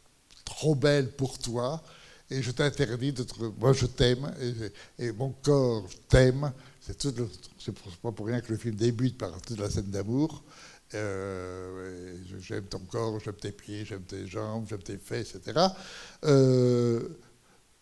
trop 0.45 0.75
belle 0.75 1.11
pour 1.11 1.39
toi 1.39 1.83
et 2.29 2.41
je 2.41 2.51
t'interdis 2.51 3.13
de. 3.13 3.25
Moi, 3.59 3.73
je 3.73 3.85
t'aime 3.85 4.33
et, 4.99 5.11
mon 5.11 5.31
corps 5.31 5.87
t'aime. 6.07 6.51
C'est 6.79 7.75
pas 8.01 8.11
pour 8.11 8.27
rien 8.27 8.41
que 8.41 8.51
le 8.51 8.57
film 8.57 8.75
débute 8.75 9.17
par 9.17 9.41
toute 9.41 9.59
la 9.59 9.69
scène 9.69 9.89
d'amour. 9.91 10.43
Euh, 10.93 12.15
j'aime 12.39 12.65
ton 12.65 12.79
corps, 12.79 13.19
j'aime 13.19 13.35
tes 13.35 13.51
pieds, 13.51 13.85
j'aime 13.85 14.03
tes 14.03 14.27
jambes, 14.27 14.65
j'aime 14.69 14.83
tes 14.83 14.97
fesses, 14.97 15.35
etc. 15.35 15.59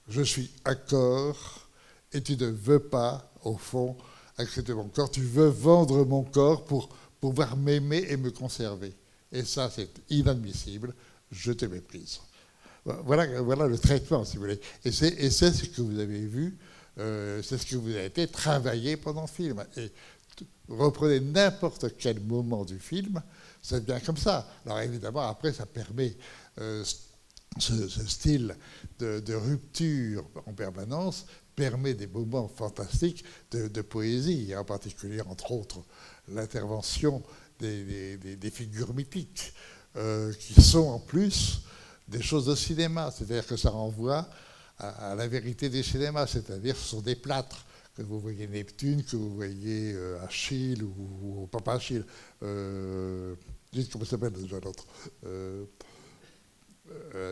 je 0.08 0.22
suis 0.22 0.52
accord 0.66 1.68
et 2.14 2.22
tu 2.22 2.36
ne 2.38 2.48
veux 2.48 2.80
pas, 2.80 3.32
au 3.44 3.58
fond, 3.58 3.96
accepter 4.38 4.74
mon 4.74 4.88
corps. 4.90 5.10
Tu 5.12 5.22
veux 5.22 5.48
vendre 5.48 6.06
mon 6.06 6.24
corps 6.24 6.66
pour 6.66 6.90
pouvoir 7.20 7.56
m'aimer 7.58 8.06
et 8.10 8.18
me 8.18 8.32
conserver. 8.32 8.94
Et 9.32 9.44
ça, 9.44 9.70
c'est 9.70 9.90
inadmissible. 10.10 10.94
Je 11.32 11.54
te 11.54 11.66
méprise. 11.66 12.20
Voilà, 12.84 13.42
voilà 13.42 13.68
le 13.68 13.78
traitement, 13.78 14.26
si 14.26 14.38
vous 14.38 14.44
voulez. 14.44 14.60
Et 14.84 14.92
c'est 14.92 15.30
ce 15.30 15.66
que 15.66 15.82
vous 15.82 16.00
avez 16.00 16.26
vu, 16.26 16.58
euh, 16.98 17.42
c'est 17.44 17.58
ce 17.58 17.66
que 17.66 17.76
vous 17.76 17.92
avez 17.92 18.06
été 18.06 18.28
travaillé 18.28 18.98
pendant 18.98 19.22
le 19.22 19.28
film. 19.28 19.64
Et 19.78 19.92
reprenez 20.68 21.20
n'importe 21.20 21.96
quel 21.98 22.20
moment 22.20 22.66
du 22.66 22.80
film, 22.80 23.22
c'est 23.62 23.86
bien 23.86 24.00
comme 24.00 24.18
ça. 24.18 24.50
Alors 24.66 24.80
évidemment, 24.80 25.30
après, 25.30 25.54
ça 25.54 25.66
permet 25.66 26.16
euh, 26.60 26.84
ce, 27.60 27.88
style 28.08 28.56
de, 29.00 29.34
rupture 29.34 30.26
en 30.46 30.54
permanence 30.54 31.26
permet 31.56 31.94
des 31.94 32.08
moments 32.08 32.48
fantastiques 32.48 33.24
de, 33.52 33.82
poésie, 33.82 34.56
en 34.56 34.64
particulier, 34.64 35.22
entre 35.22 35.52
autres, 35.52 35.82
l'intervention 36.30 37.22
des, 37.60 38.52
figures 38.52 38.94
mythiques, 38.94 39.54
euh, 39.98 40.34
qui 40.34 40.62
sont 40.62 40.88
en 40.88 41.00
plus 41.00 41.62
des 42.08 42.22
choses 42.22 42.46
de 42.46 42.56
cinéma, 42.56 43.12
c'est-à-dire 43.12 43.46
que 43.46 43.58
ça 43.58 43.70
renvoie 43.70 44.28
à, 44.80 45.14
la 45.16 45.28
vérité 45.28 45.70
des 45.70 45.84
cinémas, 45.84 46.28
c'est-à-dire 46.28 46.76
ce 46.76 46.88
sont 46.88 47.02
des 47.02 47.16
plâtres 47.16 47.66
que 47.96 48.02
vous 48.02 48.20
voyez 48.20 48.48
Neptune, 48.48 49.04
que 49.04 49.18
vous 49.18 49.36
voyez 49.36 49.94
euh, 49.94 50.24
Achille 50.24 50.82
ou, 50.82 51.48
Papa 51.52 51.74
Achille, 51.74 52.06
euh, 52.42 53.36
comment 53.92 54.06
s'appelle 54.06 54.32
déjà 54.32 54.60
l'autre 54.62 54.86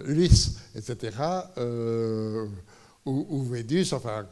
Ulysse, 0.05 0.59
etc. 0.75 1.17
Ou, 3.05 3.25
ou, 3.29 3.43
Vénus, 3.43 3.93
enfin, 3.93 4.27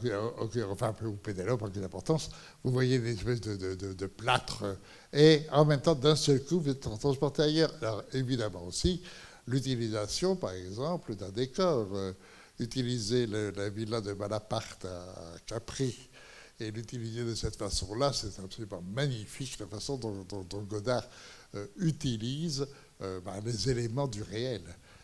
enfin 0.70 0.94
ou 1.02 1.12
Pénélope, 1.12 1.62
en 1.62 1.68
d'importance, 1.68 2.30
vous 2.62 2.70
voyez 2.70 2.98
des 2.98 3.14
espèces 3.14 3.40
de, 3.40 4.06
plâtres, 4.06 4.64
et 5.12 5.42
en 5.50 5.64
même 5.64 5.80
temps, 5.80 5.94
d'un 5.94 6.14
seul 6.14 6.44
coup, 6.44 6.60
vous 6.60 6.68
êtes 6.68 6.80
transporté 6.80 7.42
ailleurs. 7.42 7.72
Alors, 7.80 8.04
évidemment 8.12 8.64
aussi, 8.66 9.02
l'utilisation, 9.46 10.36
par 10.36 10.52
exemple, 10.52 11.16
d'un 11.16 11.30
décor. 11.30 11.88
Euh, 11.94 12.12
utiliser 12.60 13.26
la 13.26 13.68
villa 13.68 14.00
de 14.00 14.12
Malaparte 14.12 14.84
à 14.84 15.38
Capri 15.46 15.96
et 16.60 16.70
l'utiliser 16.70 17.24
de 17.24 17.34
cette 17.34 17.56
façon-là, 17.56 18.12
c'est 18.12 18.38
absolument 18.40 18.82
magnifique 18.82 19.58
la 19.60 19.66
façon 19.66 19.96
dont, 19.96 20.62
Godard 20.64 21.08
euh, 21.54 21.66
utilise 21.78 22.66
euh, 23.00 23.20
bah, 23.20 23.36
les 23.44 23.70
éléments 23.70 24.08
du 24.08 24.22
réel. 24.22 24.62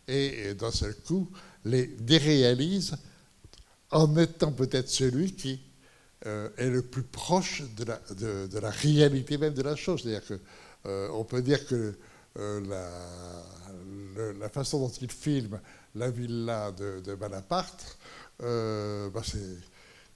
Et, 0.08 0.54
d'un 0.54 0.70
seul 0.70 0.94
coup, 0.94 1.30
les 1.64 1.86
déréalise 1.86 2.96
en 3.90 4.16
étant 4.16 4.52
peut-être 4.52 4.88
celui 4.88 5.34
qui 5.34 5.60
est 6.24 6.70
le 6.70 6.80
plus 6.80 7.02
proche 7.02 7.62
de 7.76 7.84
la, 7.84 8.00
la, 8.60 8.70
réalité 8.70 9.36
même 9.36 9.52
de 9.52 9.62
la 9.62 9.76
chose. 9.76 10.02
C'est-à-dire 10.02 10.22
qu'on 10.26 11.24
peut 11.24 11.42
dire 11.42 11.66
que 11.66 11.94
la, 12.36 12.90
la 14.38 14.48
façon 14.48 14.80
dont 14.80 14.88
il 14.88 15.10
filme 15.10 15.60
la 15.94 16.10
villa 16.10 16.72
de, 16.72 17.00
de 17.00 17.14
Bonaparte, 17.14 17.98
euh, 18.42 19.10
bah, 19.10 19.22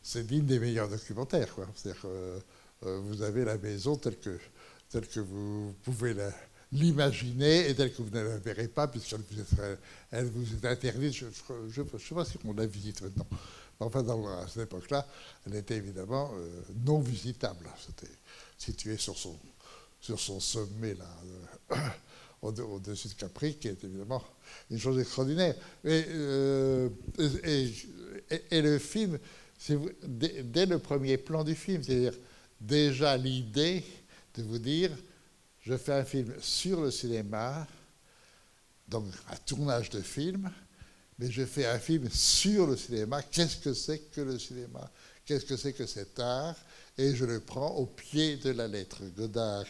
c'est 0.02 0.26
digne 0.26 0.46
des 0.46 0.58
meilleurs 0.58 0.88
documentaires. 0.88 1.54
C'est-à-dire 1.74 2.02
que 2.02 2.38
euh, 2.86 3.00
vous 3.00 3.22
avez 3.22 3.44
la 3.44 3.58
maison 3.58 3.96
telle 3.96 4.18
que, 4.18 4.38
telle 4.88 5.06
que 5.06 5.20
vous 5.20 5.74
pouvez 5.82 6.14
l'imaginer 6.72 7.68
et 7.68 7.74
telle 7.74 7.92
que 7.92 8.02
vous 8.02 8.10
ne 8.10 8.22
la 8.22 8.38
verrez 8.38 8.68
pas, 8.68 8.88
puisqu'elle 8.88 9.20
vous, 9.20 10.54
est 10.54 10.66
interdite. 10.66 11.12
Je 11.12 11.26
ne 11.26 11.98
sais 11.98 12.14
pas 12.14 12.24
si 12.24 12.38
on 12.44 12.52
la 12.52 12.66
visite 12.66 13.02
maintenant. 13.02 13.26
Enfin, 13.80 14.04
à 14.42 14.48
cette 14.48 14.64
époque-là, 14.64 15.06
elle 15.46 15.54
était 15.54 15.76
évidemment 15.76 16.32
euh, 16.34 16.62
non 16.84 17.00
visitable. 17.00 17.66
C'était 17.86 18.12
situé 18.58 18.96
sur 18.96 19.16
son, 19.16 20.40
sommet 20.40 20.94
là, 20.94 21.06
au-dessus 22.42 23.08
de 23.08 23.14
Capri, 23.14 23.54
qui 23.54 23.68
est 23.68 23.84
évidemment 23.84 24.22
une 24.70 24.78
chose 24.78 24.98
extraordinaire. 24.98 25.54
Et, 25.84 26.04
euh, 26.08 26.88
et, 28.50 28.60
le 28.60 28.78
film, 28.78 29.18
dès, 30.02 30.66
le 30.66 30.78
premier 30.80 31.16
plan 31.16 31.44
du 31.44 31.54
film, 31.54 31.82
c'est-à-dire 31.82 32.14
déjà 32.60 33.16
l'idée 33.16 33.84
de 34.34 34.42
vous 34.42 34.58
dire, 34.58 34.90
je 35.62 35.76
fais 35.76 35.92
un 35.92 36.04
film 36.04 36.32
sur 36.40 36.80
le 36.80 36.90
cinéma, 36.90 37.66
donc 38.88 39.06
un 39.30 39.36
tournage 39.36 39.90
de 39.90 40.00
film, 40.00 40.50
mais 41.18 41.30
je 41.30 41.44
fais 41.44 41.66
un 41.66 41.78
film 41.78 42.08
sur 42.10 42.66
le 42.66 42.76
cinéma. 42.76 43.22
Qu'est-ce 43.22 43.56
que 43.56 43.74
c'est 43.74 43.98
que 43.98 44.20
le 44.20 44.38
cinéma? 44.38 44.90
Qu'est-ce 45.24 45.44
que 45.44 45.56
c'est 45.56 45.72
que 45.72 45.86
cet 45.86 46.18
art? 46.20 46.56
Et 46.96 47.14
je 47.14 47.24
le 47.24 47.40
prends 47.40 47.70
au 47.72 47.86
pied 47.86 48.36
de 48.36 48.50
la 48.50 48.66
lettre. 48.66 49.02
Godard 49.16 49.66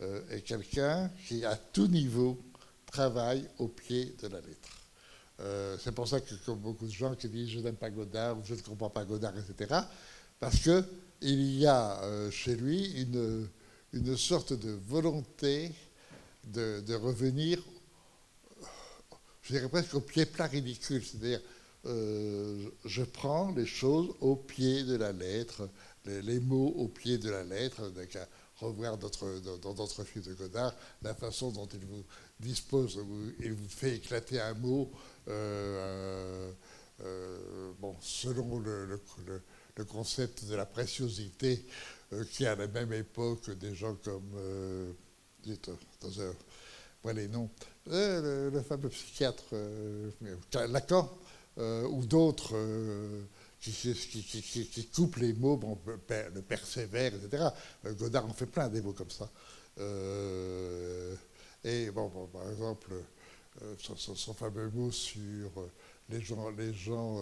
euh, 0.00 0.20
est 0.30 0.40
quelqu'un 0.40 1.10
qui, 1.26 1.44
à 1.44 1.56
tout 1.56 1.86
niveau, 1.86 2.42
travaille 2.86 3.46
au 3.58 3.68
pied 3.68 4.16
de 4.20 4.28
la 4.28 4.40
lettre. 4.40 4.70
Euh, 5.40 5.76
c'est 5.82 5.92
pour 5.92 6.08
ça 6.08 6.20
que, 6.20 6.34
comme 6.44 6.58
beaucoup 6.58 6.86
de 6.86 6.92
gens 6.92 7.14
qui 7.14 7.28
disent 7.28 7.50
je 7.50 7.60
n'aime 7.60 7.76
pas 7.76 7.90
Godard 7.90 8.38
ou 8.38 8.42
je 8.44 8.54
ne 8.54 8.60
comprends 8.60 8.90
pas 8.90 9.04
Godard, 9.04 9.34
etc., 9.38 9.82
parce 10.40 10.58
qu'il 10.58 11.58
y 11.58 11.66
a 11.66 12.02
euh, 12.02 12.30
chez 12.30 12.56
lui 12.56 13.02
une, 13.02 13.48
une, 13.92 14.16
sorte 14.16 14.52
de 14.52 14.70
volonté 14.70 15.72
de, 16.44 16.94
revenir, 16.94 17.62
je 19.42 19.54
dirais 19.54 19.68
presque 19.68 19.94
au 19.94 20.00
pied 20.00 20.26
plat 20.26 20.46
ridicule, 20.46 21.04
c'est-à-dire 21.04 21.40
je 21.84 23.02
prends 23.02 23.50
les 23.52 23.66
choses 23.66 24.14
au 24.20 24.36
pied 24.36 24.84
de 24.84 24.96
la 24.96 25.12
lettre, 25.12 25.68
les, 26.04 26.40
mots 26.40 26.74
au 26.76 26.88
pied 26.88 27.18
de 27.18 27.30
la 27.30 27.44
lettre, 27.44 27.82
avec 27.84 28.16
un, 28.16 28.26
revoir 28.60 28.98
dans 28.98 29.74
d'autres 29.74 30.04
films 30.04 30.24
de 30.24 30.34
Godard, 30.34 30.74
la 31.02 31.14
façon 31.14 31.50
dont 31.50 31.68
il 31.72 31.84
vous 31.84 32.04
dispose, 32.40 32.98
il 33.40 33.52
vous 33.52 33.68
fait 33.68 33.96
éclater 33.96 34.40
un 34.40 34.54
mot, 34.54 34.90
euh, 35.28 36.50
euh, 37.02 37.72
bon, 37.78 37.94
selon 38.00 38.58
le, 38.58 39.00
concept 39.88 40.44
de 40.46 40.56
la 40.56 40.66
préciosité 40.66 41.64
euh, 41.64 41.97
qui, 42.30 42.46
à 42.46 42.54
la 42.54 42.66
même 42.68 42.92
époque, 42.92 43.50
des 43.50 43.74
gens 43.74 43.94
comme, 43.96 44.94
dites, 45.42 45.70
dans 46.00 46.20
un, 46.20 46.32
voilà 47.02 47.20
les 47.20 47.28
noms, 47.28 47.50
le, 47.86 48.62
fameux 48.66 48.88
psychiatre 48.88 49.54
Lacan, 50.68 51.18
ou 51.58 52.06
d'autres 52.06 52.56
qui, 53.60 53.72
qui, 53.72 55.20
les 55.20 55.32
mots, 55.32 55.56
bon, 55.56 55.78
le 55.86 56.42
persévère, 56.42 57.12
etc. 57.14 57.48
Euh, 57.84 57.94
Godard 57.94 58.26
en 58.26 58.32
fait 58.32 58.46
plein 58.46 58.68
des 58.68 58.80
mots 58.80 58.92
comme 58.92 59.10
ça. 59.10 59.28
Euh, 59.78 61.14
et 61.64 61.90
bon, 61.90 62.08
par 62.32 62.48
exemple, 62.50 62.92
euh, 63.62 63.74
son, 63.78 64.34
fameux 64.34 64.70
mot 64.70 64.90
sur 64.90 65.50
les 66.08 66.20
gens, 66.20 66.50
les, 66.50 66.72
gens 66.72 67.20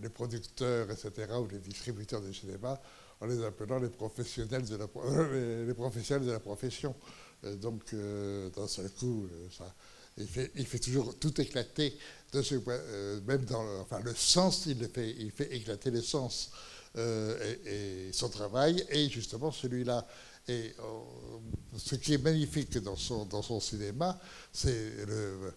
les 0.00 0.08
producteurs, 0.08 0.90
etc., 0.90 1.34
ou 1.38 1.46
les 1.48 1.58
distributeurs 1.58 2.22
de 2.22 2.32
cinéma, 2.32 2.80
en 3.20 3.26
les 3.26 3.44
appelant 3.44 3.78
les 3.78 3.88
professionnels 3.88 4.64
de 4.64 4.76
la, 4.76 4.86
les, 5.66 5.74
professionnels 5.74 6.26
de 6.26 6.32
la 6.32 6.40
profession. 6.40 6.94
donc, 7.60 7.94
d'un 7.94 8.66
seul 8.66 8.90
coup, 8.90 9.28
ça, 9.50 9.74
Il 10.18 10.26
fait, 10.26 10.50
il 10.54 10.66
fait 10.66 10.78
toujours 10.78 11.18
tout 11.18 11.38
éclater, 11.40 11.96
de 12.32 12.40
ce, 12.42 12.54
euh, 12.68 13.20
même 13.26 13.44
dans 13.44 13.62
le, 13.62 13.80
enfin, 13.80 14.00
le 14.00 14.14
sens, 14.14 14.64
il, 14.66 14.78
le 14.78 14.88
fait, 14.88 15.14
il 15.18 15.30
fait 15.30 15.54
éclater 15.54 15.90
le 15.90 16.00
sens. 16.00 16.50
Euh, 16.96 17.54
et, 17.66 18.12
son 18.12 18.30
travail 18.30 18.84
est 18.88 19.10
justement 19.10 19.52
celui-là. 19.52 20.06
Et 20.48 20.74
ce 21.76 21.96
qui 21.96 22.14
est 22.14 22.22
magnifique 22.22 22.78
dans 22.78 22.96
son, 22.96 23.26
dans 23.26 23.42
son 23.42 23.60
cinéma, 23.60 24.18
c'est 24.52 25.04
le. 25.06 25.52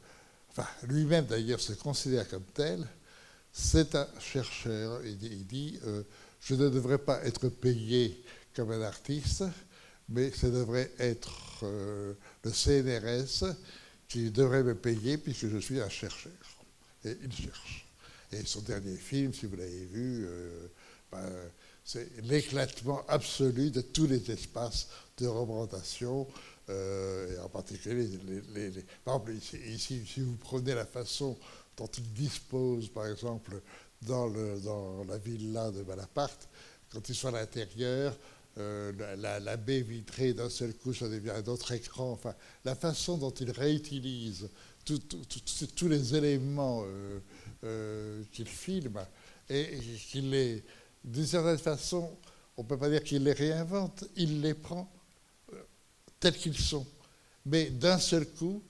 Enfin, 0.50 0.68
lui-même 0.88 1.26
d'ailleurs 1.26 1.60
se 1.60 1.74
considère 1.74 2.28
comme 2.28 2.46
tel. 2.54 2.86
C'est 3.54 3.96
un 3.96 4.08
chercheur. 4.20 5.06
Il 5.06 5.46
dit 5.46 5.80
Je 6.42 6.56
ne 6.56 6.70
devrais 6.70 6.98
pas 6.98 7.24
être 7.26 7.50
payé 7.50 8.24
comme 8.56 8.72
un 8.72 8.82
artiste, 8.82 9.44
mais 10.10 10.32
ça 10.32 10.50
devrait 10.50 10.92
être 11.00 11.66
le 12.44 12.52
CNRS 12.52 13.56
qui 14.08 14.32
devrait 14.32 14.64
me 14.64 14.76
payer 14.76 15.18
puisque 15.18 15.48
je 15.48 15.58
suis 15.58 15.80
un 15.80 15.90
chercheur. 15.90 16.32
Et 17.06 17.16
il 17.24 17.32
cherche. 17.32 17.86
Et 18.32 18.46
son 18.46 18.62
dernier 18.62 18.96
film, 18.96 19.34
si 19.34 19.46
vous 19.46 19.56
l'avez 19.56 19.86
vu, 19.86 20.26
euh, 20.26 20.68
ben, 21.12 21.30
c'est 21.84 22.10
l'éclatement 22.24 23.04
absolu 23.08 23.72
de 23.72 23.82
tous 23.82 24.06
les 24.06 24.30
espaces 24.30 24.90
de 25.18 25.28
représentation, 25.28 26.28
euh, 26.70 27.36
et 27.36 27.40
en 27.40 27.50
particulier, 27.50 28.08
les, 28.54 28.70
par 29.04 29.16
exemple, 29.16 29.34
ici, 29.68 30.06
si 30.06 30.22
vous 30.22 30.36
prenez 30.36 30.76
la 30.76 30.86
façon 30.86 31.36
dont 31.78 31.88
il 31.88 32.14
dispose, 32.14 32.90
par 32.90 33.08
exemple, 33.08 33.60
dans, 34.02 34.28
le, 34.28 34.60
dans 34.62 35.04
la 35.06 35.18
villa 35.18 35.72
de 35.72 35.84
Malaparte, 35.84 36.48
quand 36.92 37.08
ils 37.10 37.16
sont 37.16 37.30
à 37.30 37.40
l'intérieur, 37.40 38.16
euh, 38.58 38.92
la, 39.18 39.58
baie 39.58 39.82
vitrée 39.82 40.34
d'un 40.34 40.50
seul 40.50 40.74
coup, 40.74 40.94
ça 40.94 41.08
devient 41.08 41.32
un 41.32 41.46
autre 41.46 41.72
écran. 41.72 42.12
Enfin, 42.12 42.36
la 42.66 42.76
façon 42.76 43.18
dont 43.18 43.32
il 43.32 43.52
réutilise 43.52 44.50
tous 44.84 45.88
les 45.88 46.16
éléments 46.16 46.84
euh, 46.84 47.20
euh, 47.64 48.24
et, 49.50 49.80
qu'il 50.12 50.30
les, 50.32 50.64
d'une 51.04 51.26
certaine 51.26 51.58
façon, 51.58 52.18
on 52.58 52.64
ne 52.64 52.68
peut 52.68 52.78
pas 52.78 52.90
dire 52.90 53.04
qu'il 53.04 53.24
les 53.24 53.34
réinvente, 53.34 54.06
il 54.16 54.42
les 54.42 54.56
prend 54.56 54.92
tels 56.20 56.36
qu'ils 56.36 56.58
sont. 56.58 56.86
Mais 57.46 57.70
d'un 57.70 58.00
seul 58.00 58.26
coup, 58.28 58.62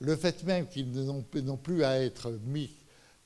le 0.00 0.16
fait 0.16 0.42
même 0.42 0.66
qu'ils 0.66 0.90
n'ont 0.90 1.56
plus 1.56 1.84
à 1.84 2.02
être 2.02 2.30
mis 2.46 2.70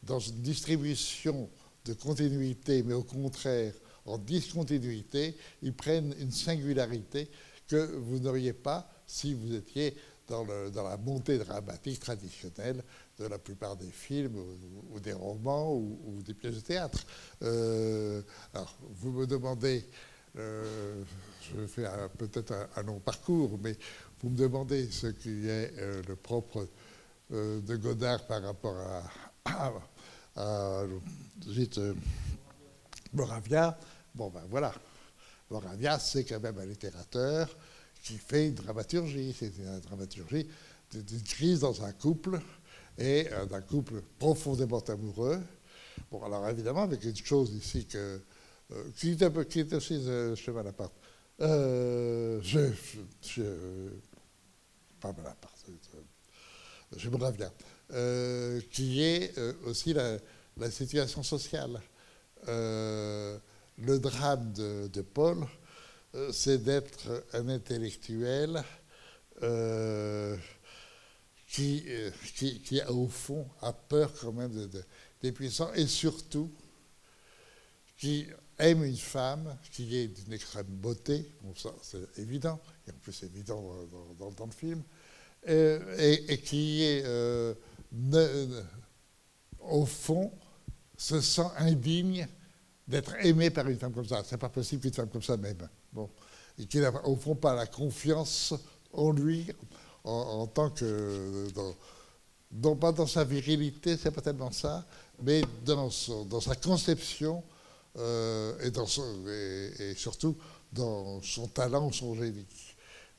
dans 0.03 0.19
une 0.19 0.41
distribution 0.41 1.49
de 1.85 1.93
continuité, 1.95 2.83
mais 2.83 2.95
au 2.95 3.03
contraire 3.03 3.75
en 4.07 4.19
discontinuité, 4.19 5.37
ils 5.63 5.75
prennent 5.75 6.15
une 6.19 6.33
singularité 6.33 7.31
que 7.69 7.97
vous 7.97 8.19
n'auriez 8.19 8.53
pas 8.53 8.91
si 9.07 9.35
vous 9.35 9.55
étiez 9.55 9.95
dans, 10.27 10.45
la 10.45 10.97
montée 10.97 11.39
dramatique 11.39 12.01
traditionnelle 12.01 12.83
de 13.19 13.27
la 13.27 13.39
plupart 13.39 13.77
des 13.77 13.91
films 13.91 14.37
ou, 14.93 15.01
des 15.01 15.13
romans 15.13 15.75
ou, 15.75 16.23
des 16.25 16.35
pièces 16.35 16.55
de 16.55 16.61
théâtre. 16.61 17.05
Euh, 17.43 18.23
alors, 18.55 18.77
vous 18.95 19.11
me 19.11 19.27
demandez, 19.27 19.85
euh, 20.37 21.03
je 21.43 21.67
fais 21.67 21.85
peut-être 22.17 22.55
un, 22.77 22.83
long 22.83 23.01
parcours, 23.01 23.59
mais 23.63 23.77
vous 24.23 24.31
me 24.31 24.37
demandez 24.37 24.89
ce 24.91 25.09
qui 25.09 25.49
est 25.49 25.73
euh, 25.79 26.03
le 26.09 26.17
propre 26.17 26.69
de 27.31 27.77
Godard 27.77 28.27
par 28.27 28.43
rapport 28.43 28.77
à, 28.77 29.03
à, 29.45 29.73
Moravia. 33.13 33.79
Bon, 34.15 34.31
ben 34.31 34.43
voilà. 34.49 34.73
Moravia, 35.51 35.99
c'est 35.99 36.25
quand 36.25 36.41
même 36.41 36.59
un 36.59 36.67
littérateur 36.67 37.49
qui 38.03 38.17
fait 38.19 38.49
une 38.49 38.55
dramaturgie. 38.55 39.35
C'est 39.39 39.53
une 39.59 39.81
dramaturgie 39.81 40.47
d'une 40.93 41.23
crise 41.23 41.61
dans 41.61 41.85
un 41.85 41.93
couple 41.93 42.41
et 42.99 43.29
euh, 43.33 43.47
d'un 43.47 43.61
couple 43.61 44.03
profondément 44.19 44.81
amoureux. 44.81 45.41
Bon, 46.11 46.23
alors 46.25 46.49
évidemment, 46.49 46.83
avec 46.83 47.05
une 47.05 47.17
chose 47.17 47.51
ici 47.53 47.87
que, 47.87 48.21
euh, 48.73 48.85
qui, 48.97 49.13
est, 49.13 49.49
qui, 49.49 49.61
est, 49.61 49.73
aussi 49.75 49.95
euh, 50.07 50.35
chez 50.35 50.53
Malaparte. 50.53 50.93
Euh, 51.41 52.41
je, 52.43 52.73
je, 53.23 53.43
pas 55.01 55.13
Malaparte, 55.13 55.67
chez 56.97 57.09
Moravia, 57.93 58.61
qui 58.71 59.03
est 59.03 59.39
aussi 59.65 59.93
la, 59.93 60.71
situation 60.71 61.23
sociale. 61.23 61.81
Le 62.47 63.99
drame 63.99 64.53
de, 64.53 65.01
Paul, 65.01 65.47
euh, 66.15 66.33
c'est 66.33 66.59
d'être 66.63 67.25
un 67.33 67.49
intellectuel 67.49 68.63
euh, 69.43 70.37
qui, 71.47 71.85
euh, 71.89 72.11
qui, 72.35 72.61
qui, 72.61 72.83
au 72.83 73.09
fond, 73.09 73.49
a 73.63 73.73
peur 73.73 74.13
quand 74.21 74.33
même 74.33 74.69
des 75.23 75.33
puissants 75.33 75.73
et 75.75 75.87
surtout 75.87 76.53
qui 77.97 78.27
aime 78.59 78.85
une 78.85 78.97
femme 78.97 79.57
qui 79.73 79.97
est 79.97 80.09
d'une 80.09 80.33
extrême 80.35 80.67
beauté, 80.67 81.31
bon, 81.43 81.55
ça 81.55 81.71
c'est 81.83 82.19
évident, 82.19 82.61
et 82.87 82.91
en 82.91 82.99
plus 83.01 83.13
c'est 83.13 83.27
évident 83.27 83.63
dans, 84.19 84.47
le 84.47 84.53
film, 84.53 84.83
et, 85.47 86.41
qui 86.45 86.83
est, 86.83 87.05
au 89.61 89.87
fond, 89.87 90.33
se 90.97 91.21
sent 91.21 91.47
indigne 91.59 92.27
d'être 92.87 93.15
aimé 93.25 93.51
par 93.51 93.67
une 93.69 93.79
femme 93.79 93.93
comme 93.93 94.07
ça. 94.07 94.23
C'est 94.25 94.37
pas 94.37 94.49
possible 94.49 94.83
qu'une 94.83 94.93
femme 94.93 95.09
comme 95.09 95.23
ça 95.23 95.37
m'aime. 95.37 95.69
Bon. 95.93 96.11
Et 96.59 96.67
qu'il 96.67 96.81
n'a 96.81 96.93
au 97.07 97.17
fond 97.17 97.35
pas 97.35 97.55
la 97.55 97.67
confiance 97.67 98.55
en 98.93 99.13
lui 99.13 99.47
en, 100.05 100.47
tant 100.47 100.71
que. 100.71 101.47
Dans, 102.51 102.75
pas 102.75 102.91
dans 102.91 103.07
sa 103.07 103.23
virilité, 103.25 103.97
c'est 103.97 104.11
pas 104.11 104.23
tellement 104.23 104.51
ça, 104.51 104.85
mais 105.23 105.43
dans, 105.65 105.89
sa 105.89 106.57
conception 106.57 107.45
euh, 107.97 108.59
et, 108.61 108.73
dans 108.73 108.87
et, 109.29 109.95
surtout 109.97 110.37
dans 110.73 111.23
son 111.23 111.47
talent, 111.47 111.93
son 111.93 112.17
génie. 112.17 112.47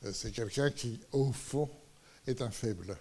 Euh, 0.04 0.12
c'est 0.12 0.32
quelqu'un 0.32 0.70
qui, 0.70 1.00
au 1.12 1.32
fond, 1.32 1.70
est 2.26 2.42
un 2.42 2.50
faible. 2.50 2.96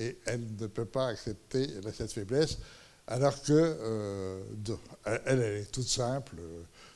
Et 0.00 0.18
elle 0.26 0.44
ne 0.58 0.66
peut 0.66 0.86
pas 0.86 1.08
accepter 1.08 1.68
cette 1.92 2.12
faiblesse 2.12 2.58
alors 3.10 3.42
que 3.42 3.52
euh, 3.52 4.40
elle, 5.26 5.42
est 5.42 5.70
toute 5.72 5.88
simple, 5.88 6.36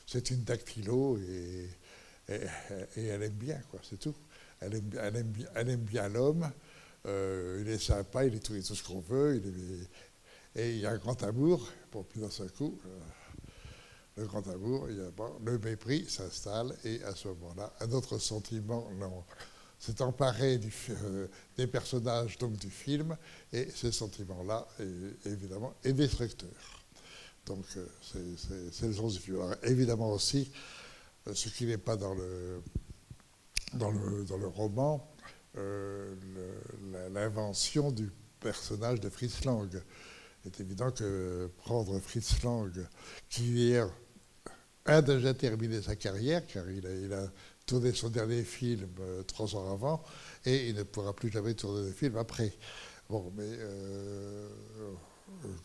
c'est 0.07 0.31
une 0.31 0.43
dactylo 0.43 1.17
et, 1.17 1.69
elle 2.27 3.21
aime 3.21 3.33
bien, 3.33 3.61
quoi, 3.69 3.81
c'est 3.87 3.99
tout. 3.99 4.15
Elle 4.61 4.75
aime, 4.75 5.81
bien 5.81 6.07
l'homme, 6.07 6.49
euh, 7.05 7.61
il 7.61 7.69
est 7.69 7.77
sympa, 7.77 8.25
il 8.25 8.33
est 8.33 8.39
tout, 8.39 8.53
tout 8.53 8.75
ce 8.75 8.83
qu'on 8.83 9.01
veut, 9.01 9.41
et 10.55 10.71
il 10.71 10.79
y 10.79 10.85
a 10.85 10.91
un 10.91 10.97
grand 10.97 11.21
amour, 11.21 11.67
pour 11.91 12.05
plus 12.05 12.21
d'un 12.21 12.31
seul 12.31 12.49
coup, 12.49 12.79
euh, 12.85 12.99
le 14.17 14.25
grand 14.25 14.47
amour, 14.47 14.89
il 14.89 14.97
y 14.97 15.01
a, 15.01 15.11
le 15.43 15.59
mépris 15.59 16.09
s'installe, 16.09 16.73
et 16.85 17.03
à 17.03 17.13
ce 17.13 17.27
moment-là, 17.27 17.73
un 17.81 17.91
autre 17.91 18.17
sentiment, 18.19 18.89
non, 18.97 19.23
s'est 19.85 20.01
emparé 20.01 20.59
euh, 20.89 21.27
des 21.57 21.67
personnages 21.67 22.37
donc 22.37 22.57
du 22.57 22.69
film, 22.69 23.15
et 23.53 23.69
ce 23.69 23.91
sentiment-là, 23.91 24.67
évidemment, 25.25 25.73
est 25.83 25.93
destructeur. 25.93 26.49
Donc, 27.45 27.65
euh, 27.77 27.85
c'est 28.71 28.87
le 28.87 28.93
sens 28.93 29.13
du 29.13 29.19
film. 29.19 29.39
évidemment 29.63 30.11
aussi, 30.11 30.51
euh, 31.27 31.35
ce 31.35 31.49
qui 31.49 31.65
n'est 31.65 31.77
pas 31.77 31.95
dans 31.95 32.15
le, 32.15 32.61
dans 33.73 33.91
le, 33.91 34.25
dans 34.25 34.37
le 34.37 34.47
roman, 34.47 35.11
l'invention 37.13 37.91
du 37.91 38.11
personnage 38.41 38.99
de 38.99 39.09
Fritz 39.09 39.45
Lang. 39.45 39.69
Il 40.43 40.47
est 40.47 40.59
évident 40.59 40.91
que 40.91 41.49
prendre 41.57 41.97
Fritz 41.99 42.43
Lang, 42.43 42.71
qui 43.29 43.73
a 44.85 45.01
déjà 45.01 45.33
terminé 45.33 45.81
sa 45.81 45.95
carrière, 45.95 46.45
car 46.45 46.69
il 46.69 47.13
a 47.13 47.31
tourné 47.65 47.93
son 47.93 48.09
dernier 48.09 48.43
film 48.43 48.89
euh, 48.99 49.23
trois 49.23 49.55
ans 49.55 49.71
avant 49.71 50.03
et 50.45 50.69
il 50.69 50.75
ne 50.75 50.83
pourra 50.83 51.13
plus 51.13 51.29
jamais 51.29 51.53
tourner 51.53 51.87
de 51.87 51.91
film 51.91 52.17
après. 52.17 52.53
Bon, 53.09 53.31
mais 53.35 53.43
euh, 53.47 54.47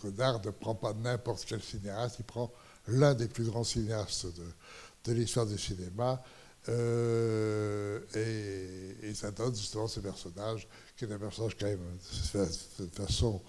Godard 0.03 0.45
ne 0.45 0.51
prend 0.51 0.75
pas 0.75 0.95
n'importe 0.95 1.45
quel 1.47 1.63
cinéaste, 1.63 2.17
il 2.19 2.25
prend 2.25 2.51
l'un 2.89 3.15
des 3.15 3.29
plus 3.29 3.45
grands 3.45 3.65
cinéastes 3.65 4.27
de, 5.05 5.13
l'histoire 5.13 5.47
du 5.47 5.59
cinéma. 5.59 6.23
Euh, 6.69 8.01
et, 8.15 9.15
ça 9.15 9.31
donne 9.31 9.55
justement 9.55 9.89
ce 9.89 10.01
personnage, 10.01 10.69
qui 10.97 11.05
est 11.05 11.13
un 11.13 11.19
personnage 11.19 11.57
quand 11.59 11.67
même 11.67 11.99
de 12.79 12.87
façon 12.95 13.43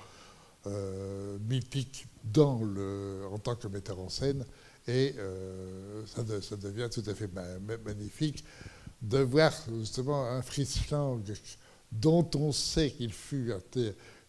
mythique 1.47 2.07
dans 2.23 2.61
le, 2.63 3.23
en 3.31 3.37
tant 3.37 3.55
que 3.55 3.67
metteur 3.67 3.99
en 3.99 4.09
scène, 4.09 4.45
et 4.87 5.15
euh, 5.17 6.03
ça, 6.05 6.23
devient 6.23 6.89
tout 6.91 7.03
à 7.07 7.13
fait 7.13 7.29
magnifique 7.85 8.43
de 9.01 9.19
voir 9.19 9.53
justement 9.79 10.25
un 10.25 10.41
Fritz 10.41 10.89
Lang 10.89 11.21
dont 11.91 12.29
on 12.35 12.51
sait 12.51 12.91
qu'il 12.91 13.13
fut 13.13 13.51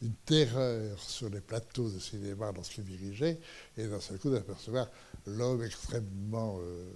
une 0.03 0.15
terreur 0.27 0.99
sur 0.99 1.29
les 1.29 1.41
plateaux 1.41 1.91
de 1.91 1.99
cinéma 1.99 2.53
lorsqu'il 2.53 2.85
dirigeait, 2.85 3.39
et 3.77 3.87
d'un 3.87 4.01
seul 4.01 4.19
coup 4.19 4.31
d'apercevoir 4.31 4.89
l'homme 5.27 5.63
extrêmement, 5.63 6.59
euh, 6.61 6.91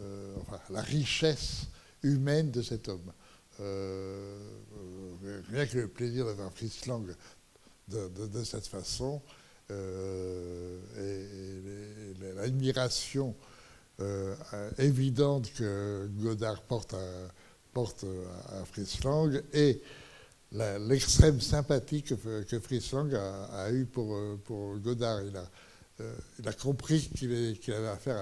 euh, 0.00 0.36
enfin 0.40 0.58
la 0.70 0.80
richesse 0.80 1.66
humaine 2.02 2.50
de 2.50 2.62
cet 2.62 2.88
homme. 2.88 3.12
rien 3.58 5.66
que 5.66 5.78
le 5.78 5.88
plaisir 5.88 6.24
d'avoir 6.24 6.50
Fritz 6.52 6.86
Lang 6.86 7.06
de, 7.88 8.44
cette 8.44 8.66
façon. 8.66 9.20
Et, 10.98 11.24
l'admiration 12.36 13.34
évidente 14.78 15.52
que 15.54 16.08
Godard 16.18 16.62
porte 16.62 16.94
à, 16.94 18.64
Fritz 18.64 19.02
Lang 19.04 19.42
et 19.52 19.82
l'extrême 20.52 21.40
sympathie 21.40 22.02
que, 22.02 22.14
Fritz 22.60 22.92
Lang 22.92 23.14
a, 23.14 23.70
eu 23.72 23.86
pour, 23.86 24.16
pour 24.44 24.78
Godard. 24.78 25.22
Il 25.22 25.36
a, 25.36 26.50
a 26.50 26.52
compris 26.54 27.10
qu'il 27.14 27.74
avait 27.74 27.88
affaire 27.88 28.16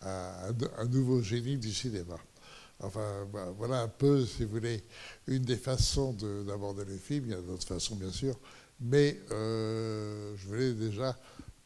à, 0.00 0.48
un 0.78 0.86
nouveau 0.86 1.22
génie 1.22 1.58
du 1.58 1.72
cinéma. 1.72 2.18
Enfin, 2.80 3.26
voilà 3.56 3.82
un 3.82 3.88
peu, 3.88 4.24
si 4.24 4.44
vous 4.44 4.50
voulez, 4.50 4.84
une 5.26 5.42
des 5.42 5.56
façons 5.56 6.12
d'aborder 6.46 6.84
le 6.84 6.96
film. 6.96 7.24
Il 7.26 7.30
y 7.32 7.34
a 7.34 7.40
d'autres 7.40 7.66
façons, 7.66 7.96
bien 7.96 8.12
sûr. 8.12 8.38
Mais 8.80 9.20
euh, 9.30 10.36
je 10.36 10.46
voulais 10.46 10.72
déjà 10.72 11.16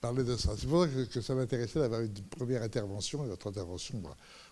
parler 0.01 0.25
de 0.25 0.37
ça. 0.37 0.55
C'est 0.57 0.67
pour 0.67 0.85
ça 0.85 0.89
que, 1.11 1.21
ça 1.21 1.35
m'intéressait 1.35 1.79
d'avoir 1.79 2.01
une 2.01 2.13
première 2.13 2.63
intervention. 2.63 3.25
Et 3.25 3.29
votre 3.29 3.49
intervention, 3.49 3.99
vous 4.01 4.09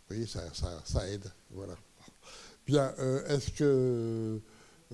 voyez, 0.09 0.27
ça, 0.27 1.09
aide. 1.09 1.31
Voilà. 1.51 1.75
Bien, 2.67 2.93
euh, 2.99 3.27
est-ce 3.27 3.51
que, 3.51 4.41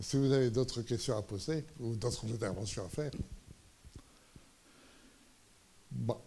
si 0.00 0.16
vous 0.16 0.33
avez 0.33 0.50
d'autres 0.50 0.83
questions 0.83 1.16
à 1.16 1.22
poser 1.22 1.64
ou 1.81 1.96
d'autres 1.96 2.24
interventions 2.33 2.85
à 2.85 2.88
faire? 2.88 3.11
Bon. 5.90 6.18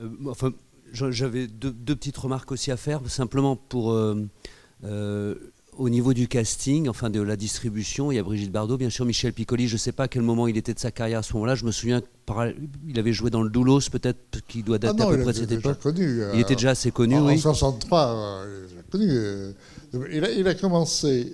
Euh, 0.00 0.08
enfin, 0.26 0.52
j'avais 0.92 1.48
deux, 1.48 1.72
petites 1.96 2.16
remarques 2.16 2.50
aussi 2.50 2.70
à 2.70 2.76
faire, 2.78 3.06
simplement 3.10 3.56
pour 3.56 3.92
au 5.78 5.88
niveau 5.88 6.14
du 6.14 6.28
casting, 6.28 6.88
enfin 6.88 7.10
de 7.10 7.20
la 7.20 7.36
distribution. 7.36 8.10
Il 8.10 8.16
y 8.16 8.18
a 8.18 8.22
Brigitte 8.22 8.52
Bardot, 8.52 8.76
bien 8.76 8.90
sûr, 8.90 9.04
Michel 9.04 9.32
Piccoli. 9.32 9.68
Je 9.68 9.74
ne 9.74 9.78
sais 9.78 9.92
pas 9.92 10.04
à 10.04 10.08
quel 10.08 10.22
moment 10.22 10.46
il 10.46 10.56
était 10.56 10.74
de 10.74 10.78
sa 10.78 10.90
carrière 10.90 11.20
à 11.20 11.22
ce 11.22 11.32
moment-là. 11.34 11.54
Je 11.54 11.64
me 11.64 11.72
souviens, 11.72 12.02
il 12.86 12.98
avait 12.98 13.12
joué 13.12 13.30
dans 13.30 13.42
le 13.42 13.50
Doulos, 13.50 13.80
peut-être, 13.90 14.40
qui 14.48 14.62
doit 14.62 14.78
dater 14.78 15.02
ah 15.02 15.06
à 15.06 15.10
peu 15.10 15.22
près 15.22 15.32
de 15.32 15.38
cette 15.38 15.52
époque. 15.52 15.80
Connu, 15.80 16.22
il 16.34 16.40
était 16.40 16.54
déjà 16.54 16.70
assez 16.70 16.90
connu, 16.90 17.16
en, 17.16 17.26
oui. 17.26 17.34
En 17.34 17.38
63, 17.38 18.44
il, 18.72 18.78
a 18.78 18.82
connu, 18.90 19.54
il, 20.12 20.24
a, 20.24 20.30
il 20.30 20.48
a 20.48 20.54
commencé. 20.54 21.32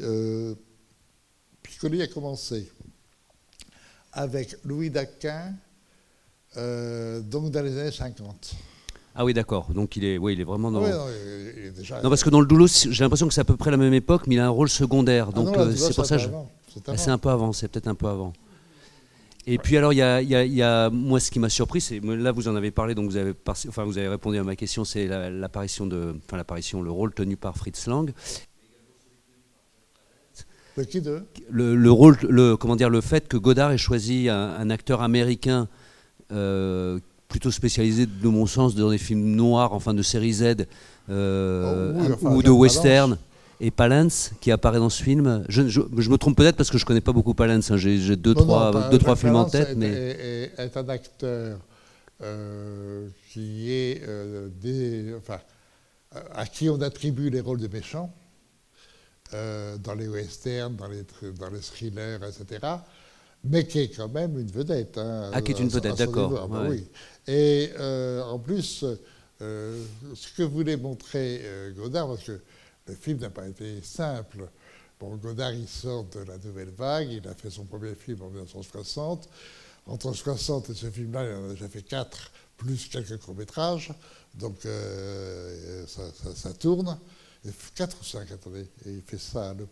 Piccoli 1.62 2.02
a 2.02 2.06
commencé 2.06 2.70
avec 4.12 4.56
Louis 4.64 4.90
Daquin, 4.90 5.54
donc 6.56 7.50
dans 7.50 7.62
les 7.62 7.78
années 7.78 7.90
50. 7.90 8.56
Ah 9.14 9.24
oui, 9.24 9.34
d'accord. 9.34 9.68
Donc 9.74 9.96
il 9.96 10.04
est, 10.04 10.18
oui, 10.18 10.32
il 10.34 10.40
est 10.40 10.44
vraiment 10.44 10.70
dans. 10.70 10.84
Ah 10.84 10.90
non, 10.90 11.06
il 11.08 11.66
est 11.66 11.70
déjà... 11.70 12.00
non, 12.02 12.08
parce 12.08 12.24
que 12.24 12.30
dans 12.30 12.40
le 12.40 12.46
Doulos, 12.46 12.88
j'ai 12.90 13.04
l'impression 13.04 13.28
que 13.28 13.34
c'est 13.34 13.40
à 13.40 13.44
peu 13.44 13.56
près 13.56 13.70
la 13.70 13.76
même 13.76 13.92
époque, 13.94 14.22
mais 14.26 14.36
il 14.36 14.40
a 14.40 14.46
un 14.46 14.50
rôle 14.50 14.68
secondaire. 14.68 15.28
Ah 15.30 15.34
donc 15.34 15.56
euh, 15.56 15.72
c'est 15.74 15.94
pour 15.94 16.06
ça. 16.06 16.18
Je... 16.18 16.28
C'est 16.96 17.10
un 17.10 17.18
peu 17.18 17.28
avant. 17.28 17.52
C'est 17.52 17.68
peut-être 17.68 17.88
un 17.88 17.94
peu 17.94 18.06
avant. 18.06 18.32
Et 19.46 19.58
puis 19.58 19.76
alors, 19.76 19.92
il 19.92 19.96
y 19.96 20.02
a, 20.02 20.22
y 20.22 20.62
a, 20.62 20.88
moi, 20.90 21.18
ce 21.18 21.30
qui 21.30 21.40
m'a 21.40 21.48
surpris, 21.48 21.80
c'est 21.80 22.00
là, 22.00 22.30
vous 22.30 22.46
en 22.46 22.54
avez 22.54 22.70
parlé, 22.70 22.94
donc 22.94 23.10
vous 23.10 23.16
avez, 23.16 23.34
enfin, 23.48 23.84
vous 23.84 23.98
avez 23.98 24.06
répondu 24.06 24.38
à 24.38 24.44
ma 24.44 24.54
question, 24.54 24.84
c'est 24.84 25.08
l'apparition 25.08 25.86
de, 25.86 26.14
enfin, 26.24 26.36
l'apparition, 26.36 26.80
le 26.80 26.92
rôle 26.92 27.12
tenu 27.12 27.36
par 27.36 27.56
Fritz 27.56 27.86
Lang. 27.88 28.12
Le 30.76 30.84
qui 30.84 31.00
de? 31.00 31.22
Le, 31.50 31.90
rôle, 31.90 32.16
le, 32.28 32.56
comment 32.56 32.76
dire, 32.76 32.88
le 32.88 33.00
fait 33.00 33.26
que 33.26 33.36
Godard 33.36 33.72
ait 33.72 33.78
choisi 33.78 34.28
un, 34.28 34.70
acteur 34.70 35.02
américain 35.02 35.68
euh, 36.30 37.00
plutôt 37.32 37.50
spécialisé, 37.50 38.04
de 38.04 38.28
mon 38.28 38.44
sens, 38.44 38.74
dans 38.74 38.90
des 38.90 38.98
films 38.98 39.24
noirs, 39.34 39.72
enfin 39.72 39.94
de 39.94 40.02
série 40.02 40.34
Z 40.34 40.66
euh, 41.08 42.14
oh 42.20 42.28
ou 42.28 42.42
de 42.42 42.50
western. 42.50 43.16
Et 43.58 43.70
Palance, 43.70 44.32
qui 44.42 44.50
apparaît 44.50 44.80
dans 44.80 44.90
ce 44.90 45.02
film, 45.02 45.44
je, 45.48 45.62
me 45.62 46.16
trompe 46.16 46.36
peut-être 46.36 46.56
parce 46.56 46.70
que 46.70 46.76
je 46.76 46.84
connais 46.84 47.00
pas 47.00 47.12
beaucoup 47.12 47.32
Palance. 47.32 47.70
Hein. 47.70 47.78
J'ai 47.78 48.16
deux, 48.16 48.34
trois, 48.34 48.90
deux, 48.90 48.98
trois 48.98 49.16
films 49.16 49.36
en 49.36 49.46
tête. 49.46 49.70
Est, 49.70 49.74
mais... 49.76 50.50
est, 50.58 50.76
un 50.76 50.88
acteur 50.90 51.58
euh, 52.22 53.08
qui 53.30 53.72
est 53.72 54.02
euh, 54.06 54.48
des, 54.60 55.14
enfin, 55.16 55.38
à 56.34 56.44
qui 56.44 56.68
on 56.68 56.82
attribue 56.82 57.30
les 57.30 57.40
rôles 57.40 57.60
de 57.60 57.68
méchants 57.68 58.12
dans 59.32 59.94
les 59.94 60.08
westerns, 60.08 60.76
dans 60.76 60.88
les, 60.88 61.04
dans 61.40 61.48
les 61.48 61.60
thrillers, 61.60 62.20
etc 62.28 62.58
mais 63.44 63.66
qui 63.66 63.80
est 63.80 63.88
quand 63.88 64.08
même 64.08 64.38
une 64.38 64.50
vedette. 64.50 64.98
Hein, 64.98 65.30
ah, 65.32 65.42
qui 65.42 65.52
est 65.52 65.58
une 65.58 65.68
vedette, 65.68 65.96
d'accord. 65.96 66.40
Ah, 66.44 66.46
bah 66.46 66.66
oui. 66.68 66.84
Et 67.26 67.70
euh, 67.78 68.22
en 68.22 68.38
plus, 68.38 68.84
euh, 69.40 69.84
ce 70.14 70.32
que 70.32 70.42
voulait 70.42 70.76
montrer 70.76 71.40
euh, 71.42 71.72
Godard, 71.72 72.08
parce 72.08 72.24
que 72.24 72.40
le 72.86 72.94
film 72.94 73.18
n'a 73.20 73.30
pas 73.30 73.46
été 73.46 73.80
simple. 73.82 74.48
Bon, 74.98 75.16
Godard, 75.16 75.52
il 75.52 75.68
sort 75.68 76.04
de 76.04 76.20
la 76.20 76.38
nouvelle 76.38 76.70
vague, 76.70 77.10
il 77.10 77.26
a 77.28 77.34
fait 77.34 77.50
son 77.50 77.64
premier 77.64 77.94
film 77.94 78.22
en 78.22 78.28
1960. 78.28 79.28
Entre 79.86 80.12
60 80.12 80.70
et 80.70 80.74
ce 80.74 80.90
film-là, 80.90 81.24
il 81.24 81.34
en 81.34 81.50
a 81.50 81.52
déjà 81.54 81.68
fait 81.68 81.82
quatre, 81.82 82.30
plus 82.56 82.88
quelques 82.88 83.18
courts-métrages. 83.18 83.92
Donc, 84.34 84.66
ça, 85.86 86.52
tourne. 86.54 86.98
Et 87.44 87.50
quatre 87.74 88.00
ou 88.00 88.04
cinq, 88.04 88.30
attendez. 88.30 88.68
Et 88.86 88.90
il 88.90 89.02
fait 89.02 89.18
ça, 89.18 89.52
le, 89.54 89.66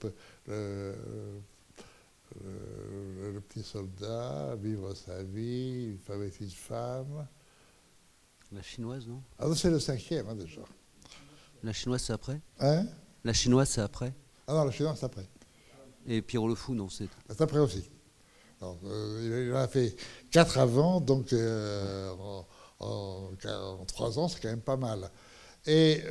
petit 3.49 3.63
soldat, 3.63 4.57
vivre 4.61 4.93
sa 4.95 5.23
vie, 5.23 5.91
une 5.93 5.99
femme 5.99 6.25
et 6.25 6.33
une 6.41 6.51
femme. 6.51 7.27
La 8.53 8.63
chinoise, 8.63 9.07
non? 9.07 9.23
Ah 9.39 9.47
c'est 9.55 9.71
le 9.71 9.79
cinquième 9.79 10.29
hein, 10.29 10.35
déjà. 10.35 10.63
La 11.63 11.73
chinoise, 11.73 12.03
c'est 12.03 12.13
après? 12.13 12.41
Hein? 12.59 12.85
La 13.23 13.33
chinoise, 13.33 13.69
c'est 13.69 13.81
après? 13.81 14.13
Ah 14.47 14.55
non, 14.55 14.65
la 14.65 14.73
chinoise, 14.73 14.97
c'est 14.99 15.07
après. 15.07 15.29
Et 16.07 16.21
Pierrot 16.21 16.49
le 16.49 16.57
Fou, 16.57 16.75
non 16.75 16.89
C'est 16.89 17.09
C'est 17.29 17.41
après 17.43 17.59
aussi. 17.59 17.89
Euh, 18.63 19.47
il 19.49 19.55
en 19.55 19.59
a 19.59 19.69
fait 19.69 19.97
quatre 20.31 20.59
avant, 20.59 21.01
donc 21.01 21.33
euh, 21.33 22.13
en, 22.81 23.31
trois 23.87 24.19
ans, 24.19 24.29
c'est 24.29 24.41
quand 24.41 24.49
même 24.49 24.61
pas 24.61 24.77
mal. 24.77 25.11
Et 25.67 26.03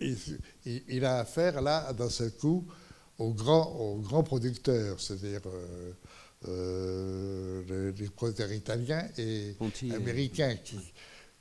il, 0.00 0.18
il, 0.64 1.04
a 1.04 1.20
affaire 1.20 1.62
là, 1.62 1.92
d'un 1.92 2.10
seul 2.10 2.32
coup, 2.32 2.66
aux 3.18 3.32
grands, 3.32 3.96
grands 3.98 4.22
producteurs, 4.22 5.00
c'est-à-dire 5.00 5.42
euh, 6.48 7.62
euh, 7.70 7.92
les, 7.98 8.08
producteurs 8.08 8.52
italiens 8.52 9.06
et 9.18 9.54
américains 9.94 10.56
qui, 10.56 10.78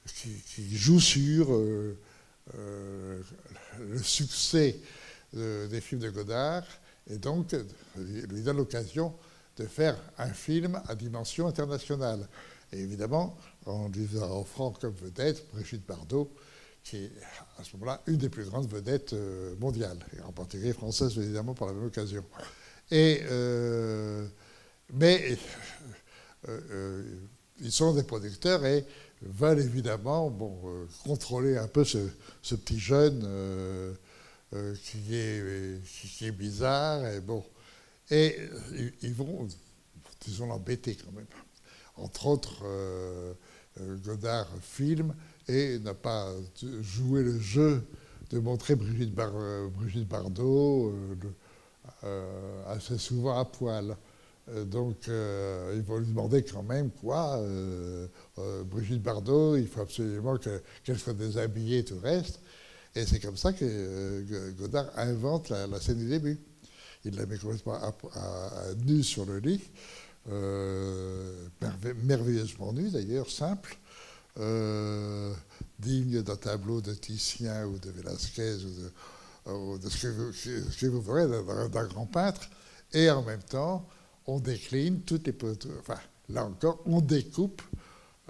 qui, 0.06 0.78
jouent 0.78 1.00
sur 1.00 1.54
euh, 1.54 1.96
le 2.54 4.04
succès 4.04 4.80
des 5.34 5.82
films 5.82 6.02
de 6.02 6.10
Godard 6.10 6.64
et 7.10 7.18
donc 7.18 7.56
lui 7.96 8.42
donne 8.42 8.58
l'occasion 8.58 9.14
de 9.58 9.66
faire 9.66 9.98
un 10.18 10.30
film 10.30 10.82
à 10.88 10.96
dimension 10.96 11.48
internationale. 11.48 12.28
Et 12.72 12.80
évidemment, 12.80 13.38
en 13.66 13.88
lui 13.90 14.08
offrant 14.18 14.72
comme 14.72 14.94
vedette 14.94 15.46
Brigitte 15.54 15.86
Bardot, 15.86 16.32
qui 16.84 16.98
est 16.98 17.12
à 17.58 17.64
ce 17.64 17.76
moment-là 17.78 18.02
une 18.08 18.18
des 18.18 18.30
plus 18.30 18.46
grandes 18.46 18.70
vedettes 18.70 19.14
euh, 19.14 19.56
mondiales, 19.60 20.00
et 20.18 20.22
en 20.22 20.32
particulier 20.32 20.74
française 20.74 21.18
évidemment 21.18 21.54
par 21.54 21.68
la 21.68 21.74
même 21.74 21.86
occasion. 21.86 22.24
Et, 22.92 23.22
euh, 23.30 24.28
mais 24.94 25.38
euh, 26.48 27.04
ils 27.60 27.72
sont 27.72 27.94
des 27.94 28.04
producteurs 28.04 28.66
et 28.66 28.86
veulent 29.22 29.60
évidemment 29.60 30.30
bon, 30.30 30.88
contrôler 31.04 31.58
un 31.58 31.68
peu 31.68 31.84
ce, 31.84 32.56
petit 32.56 32.80
jeune 32.80 33.28
qui, 34.84 35.16
est, 35.16 36.32
bizarre. 36.32 37.06
Et, 37.06 37.20
bon, 37.20 37.44
et 38.10 38.38
ils 39.02 39.14
vont, 39.14 39.48
l'embêter 40.40 40.96
quand 40.96 41.12
même. 41.12 41.26
Entre 41.98 42.28
autres, 42.28 42.64
Godard 43.78 44.48
filme 44.62 45.14
et 45.50 45.80
n'a 45.80 45.94
pas 45.94 46.34
joué 46.82 47.24
le 47.24 47.38
jeu 47.40 47.84
de 48.30 48.40
montrer 48.40 48.76
Brigitte, 48.76 49.18
euh, 49.18 49.70
Bardot 50.08 50.92
euh, 50.92 51.16
euh, 52.04 52.64
assez 52.68 52.98
souvent 52.98 53.38
à 53.40 53.46
poil. 53.46 53.96
Donc, 54.66 55.08
ils 55.08 55.82
vont 55.82 55.98
lui 55.98 56.08
demander 56.08 56.44
quand 56.44 56.64
même 56.64 56.90
quoi. 56.92 57.42
Brigitte 58.66 59.02
Bardot, 59.02 59.56
il 59.56 59.68
faut 59.68 59.82
absolument 59.82 60.38
qu'elle 60.38 61.00
soit 61.00 61.14
déshabillée 61.14 61.84
tout 61.84 61.96
le 61.96 62.02
reste. 62.02 62.40
Et 62.96 63.06
c'est 63.06 63.20
comme 63.20 63.38
ça 63.38 63.54
que 63.54 64.52
Godard 64.58 64.90
invente 64.96 65.50
la, 65.50 65.80
scène 65.80 66.00
du 66.00 66.08
début. 66.08 66.40
Il 67.06 67.16
la 67.16 67.26
met 67.26 67.38
complètement 67.38 67.76
à, 67.76 68.64
nu 68.86 69.04
sur 69.04 69.26
le 69.26 69.40
lit, 69.40 69.62
merveilleusement 72.04 72.74
nu 72.74 72.90
d'ailleurs, 72.90 73.30
simple. 73.30 73.78
Euh, 74.40 75.34
digne 75.80 76.22
d'un 76.22 76.36
tableau 76.36 76.80
de 76.82 76.94
Titien 76.94 77.66
ou 77.66 77.78
de 77.78 77.90
Velázquez 77.90 78.58
ou 79.48 79.78
de, 79.78 79.90
ce, 79.90 80.08
que 80.80 80.86
vous, 80.88 81.02
verrez 81.02 81.28
d'un 81.70 81.86
grand 81.86 82.06
peintre. 82.06 82.42
Et 82.94 83.10
en 83.10 83.24
même 83.24 83.44
temps, 83.44 83.88
on 84.30 84.40
décline 84.40 85.02
toutes 85.02 85.28
les. 85.28 85.36
Enfin, 85.80 86.00
là 86.30 86.46
encore, 86.46 86.82
on 86.86 87.02
découpe 87.02 87.62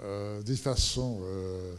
euh, 0.00 0.42
d'une 0.42 0.56
façon 0.56 1.20
euh, 1.22 1.74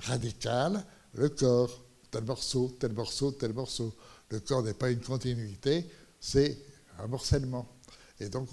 radicale 0.00 0.84
le 1.14 1.28
corps, 1.28 1.82
tel 2.10 2.24
morceau, 2.24 2.74
tel 2.78 2.92
morceau, 2.92 3.32
tel 3.32 3.52
morceau. 3.52 3.94
Le 4.30 4.40
corps 4.40 4.62
n'est 4.62 4.74
pas 4.74 4.90
une 4.90 5.00
continuité, 5.00 5.86
c'est 6.20 6.58
un 6.98 7.06
morcellement. 7.06 7.68
Et 8.18 8.28
donc, 8.30 8.48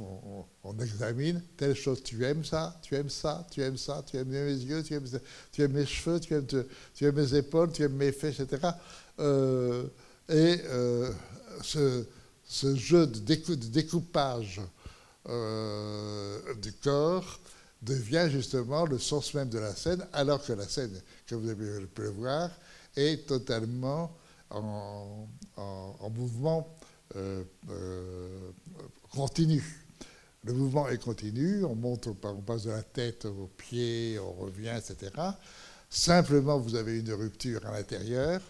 on, 0.64 0.78
examine 0.80 1.42
telle 1.56 1.74
chose. 1.74 2.04
Tu 2.04 2.26
aimes 2.26 2.44
ça, 2.44 2.78
tu 2.82 2.96
aimes 2.96 3.10
ça, 3.10 3.48
tu 3.50 3.62
aimes 3.62 3.78
ça, 3.78 4.04
tu 4.06 4.18
aimes 4.18 4.28
mes 4.28 4.52
yeux, 4.52 4.84
tu 4.84 4.94
aimes, 4.94 5.08
tu 5.52 5.62
aimes 5.62 5.72
mes 5.72 5.86
cheveux, 5.86 6.20
tu 6.20 6.34
aimes, 6.34 6.46
tu 6.94 7.06
aimes, 7.06 7.16
mes 7.16 7.36
épaules, 7.36 7.72
tu 7.72 7.84
aimes 7.84 7.96
mes 7.96 8.12
fesses, 8.12 8.42
etc. 8.42 8.68
Euh, 9.20 9.86
et 10.28 10.60
euh, 10.66 11.12
ce, 11.62 12.06
ce, 12.44 12.76
jeu 12.76 13.08
de, 13.08 13.20
découpage 13.70 14.60
euh, 15.30 16.40
du 16.56 16.74
corps 16.74 17.40
devient 17.82 18.28
justement 18.30 18.86
le 18.86 19.00
sens 19.00 19.34
même 19.34 19.50
de 19.50 19.60
la 19.60 19.76
scène, 19.76 20.06
alors 20.14 20.44
que 20.44 20.54
la 20.54 20.68
scène, 20.68 21.02
comme 21.28 21.42
vous 21.42 21.50
avez 21.50 21.86
pu 21.86 22.02
le 22.02 22.10
voir, 22.10 22.50
est 22.96 23.28
totalement 23.28 24.16
en, 24.50 25.28
en 25.58 26.10
mouvement 26.12 26.68
euh, 27.16 27.44
euh, 27.70 28.52
continue. 29.12 29.64
Le 30.44 30.54
mouvement 30.54 30.90
est 30.90 30.98
continu, 30.98 31.64
on 31.64 31.76
monte, 31.76 32.08
on 32.08 32.42
passe 32.42 32.64
de 32.64 32.72
la 32.72 32.82
tête 32.82 33.26
aux 33.26 33.50
pieds, 33.56 34.18
on 34.20 34.34
revient, 34.34 34.74
etc. 34.76 35.12
Simplement, 35.90 36.58
vous 36.58 36.76
avez 36.76 37.00
une 37.00 37.14
rupture 37.14 37.66
à 37.68 37.74
l'intérieur 37.74 38.42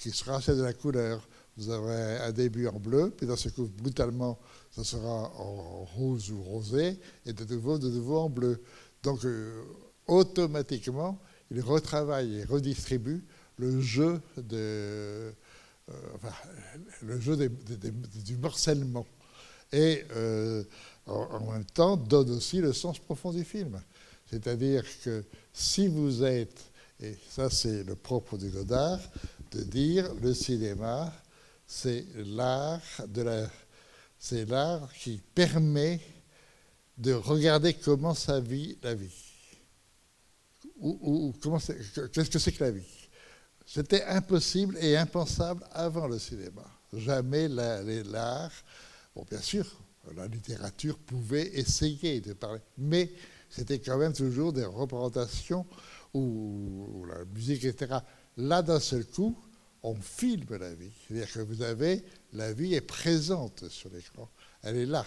qui 0.00 0.10
sera 0.10 0.40
celle 0.42 0.58
de 0.58 0.62
la 0.62 0.72
couleur. 0.72 1.26
Vous 1.56 1.70
aurez 1.70 2.18
un 2.18 2.32
début 2.32 2.66
en 2.66 2.78
bleu, 2.80 3.12
puis 3.16 3.26
dans 3.26 3.36
ce 3.36 3.48
coup, 3.48 3.70
brutalement, 3.78 4.38
ça 4.74 4.84
sera 4.84 5.32
en 5.38 5.84
rose 5.84 6.30
ou 6.30 6.42
rosé, 6.42 6.98
et 7.26 7.32
de 7.32 7.44
nouveau, 7.54 7.78
de 7.78 7.88
nouveau 7.88 8.18
en 8.18 8.30
bleu. 8.30 8.62
Donc, 9.02 9.20
automatiquement, 10.06 11.20
il 11.50 11.60
retravaille 11.60 12.40
et 12.40 12.44
redistribue 12.44 13.24
le 13.58 13.80
jeu 13.80 14.20
de, 14.36 15.32
euh, 15.90 15.92
le 17.02 17.20
jeu 17.20 17.36
du 17.36 18.36
morcellement. 18.36 19.06
Et 19.72 20.04
euh, 20.12 20.64
en, 21.06 21.52
même 21.52 21.64
temps, 21.64 21.96
donne 21.96 22.30
aussi 22.30 22.58
le 22.58 22.72
sens 22.72 22.98
profond 22.98 23.32
du 23.32 23.44
film. 23.44 23.80
C'est-à-dire 24.30 24.84
que 25.04 25.24
si 25.52 25.88
vous 25.88 26.24
êtes, 26.24 26.72
et 27.00 27.16
ça 27.28 27.50
c'est 27.50 27.84
le 27.84 27.94
propre 27.94 28.38
du 28.38 28.48
Godard, 28.48 29.00
de 29.52 29.62
dire 29.62 30.12
le 30.22 30.32
cinéma, 30.32 31.12
c'est 31.66 32.06
l'art 32.16 32.80
de 33.08 33.22
la, 33.22 33.48
c'est 34.24 34.46
l'art 34.46 34.90
qui 34.94 35.20
permet 35.34 36.00
de 36.96 37.12
regarder 37.12 37.74
comment 37.74 38.14
ça 38.14 38.40
vit 38.40 38.78
la 38.82 38.94
vie. 38.94 39.12
Ou, 40.80 41.34
comment 41.42 41.58
qu'est-ce 41.58 42.30
que 42.30 42.38
c'est 42.38 42.52
que 42.52 42.64
la 42.64 42.70
vie? 42.70 42.86
C'était 43.66 44.02
impossible 44.04 44.78
et 44.80 44.96
impensable 44.96 45.62
avant 45.72 46.08
le 46.08 46.18
cinéma. 46.18 46.64
Jamais 46.94 47.48
l'art, 47.48 48.50
bon 49.14 49.26
bien 49.28 49.42
sûr, 49.42 49.66
la 50.16 50.26
littérature 50.26 50.98
pouvait 51.00 51.48
essayer 51.58 52.22
de 52.22 52.32
parler, 52.32 52.62
mais 52.78 53.12
c'était 53.50 53.78
quand 53.78 53.98
même 53.98 54.14
toujours 54.14 54.54
des 54.54 54.64
représentations 54.64 55.66
ou, 56.14 57.04
la 57.10 57.26
musique, 57.26 57.64
etc. 57.64 57.98
Là, 58.38 58.62
d'un 58.62 58.80
seul 58.80 59.04
coup, 59.04 59.36
on 59.82 59.94
filme 59.96 60.56
la 60.56 60.72
vie. 60.72 60.92
C'est-à-dire 61.06 61.30
que 61.30 61.40
vous 61.40 61.60
avez, 61.60 62.02
la 62.34 62.52
vie 62.52 62.74
est 62.74 62.80
présente 62.80 63.68
sur 63.68 63.90
l'écran. 63.90 64.28
Elle 64.62 64.76
est 64.76 64.86
là. 64.86 65.06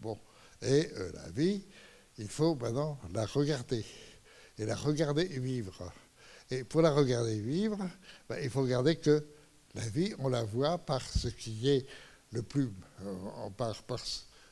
Bon. 0.00 0.18
Et 0.62 0.88
euh, 0.96 1.12
la 1.12 1.28
vie, 1.30 1.62
il 2.18 2.28
faut 2.28 2.54
maintenant 2.54 2.98
la 3.12 3.26
regarder. 3.26 3.84
Et 4.58 4.64
la 4.64 4.76
regarder 4.76 5.24
vivre. 5.24 5.92
Et 6.50 6.64
pour 6.64 6.82
la 6.82 6.92
regarder 6.92 7.40
vivre, 7.40 7.78
ben, 8.28 8.38
il 8.42 8.50
faut 8.50 8.62
regarder 8.62 8.96
que 8.96 9.26
la 9.74 9.88
vie, 9.88 10.14
on 10.18 10.28
la 10.28 10.44
voit 10.44 10.78
par 10.78 11.02
ce 11.02 11.28
qui 11.28 11.68
est 11.68 11.86
le 12.32 12.42
plus, 12.42 12.70
euh, 13.02 13.50
par, 13.56 13.74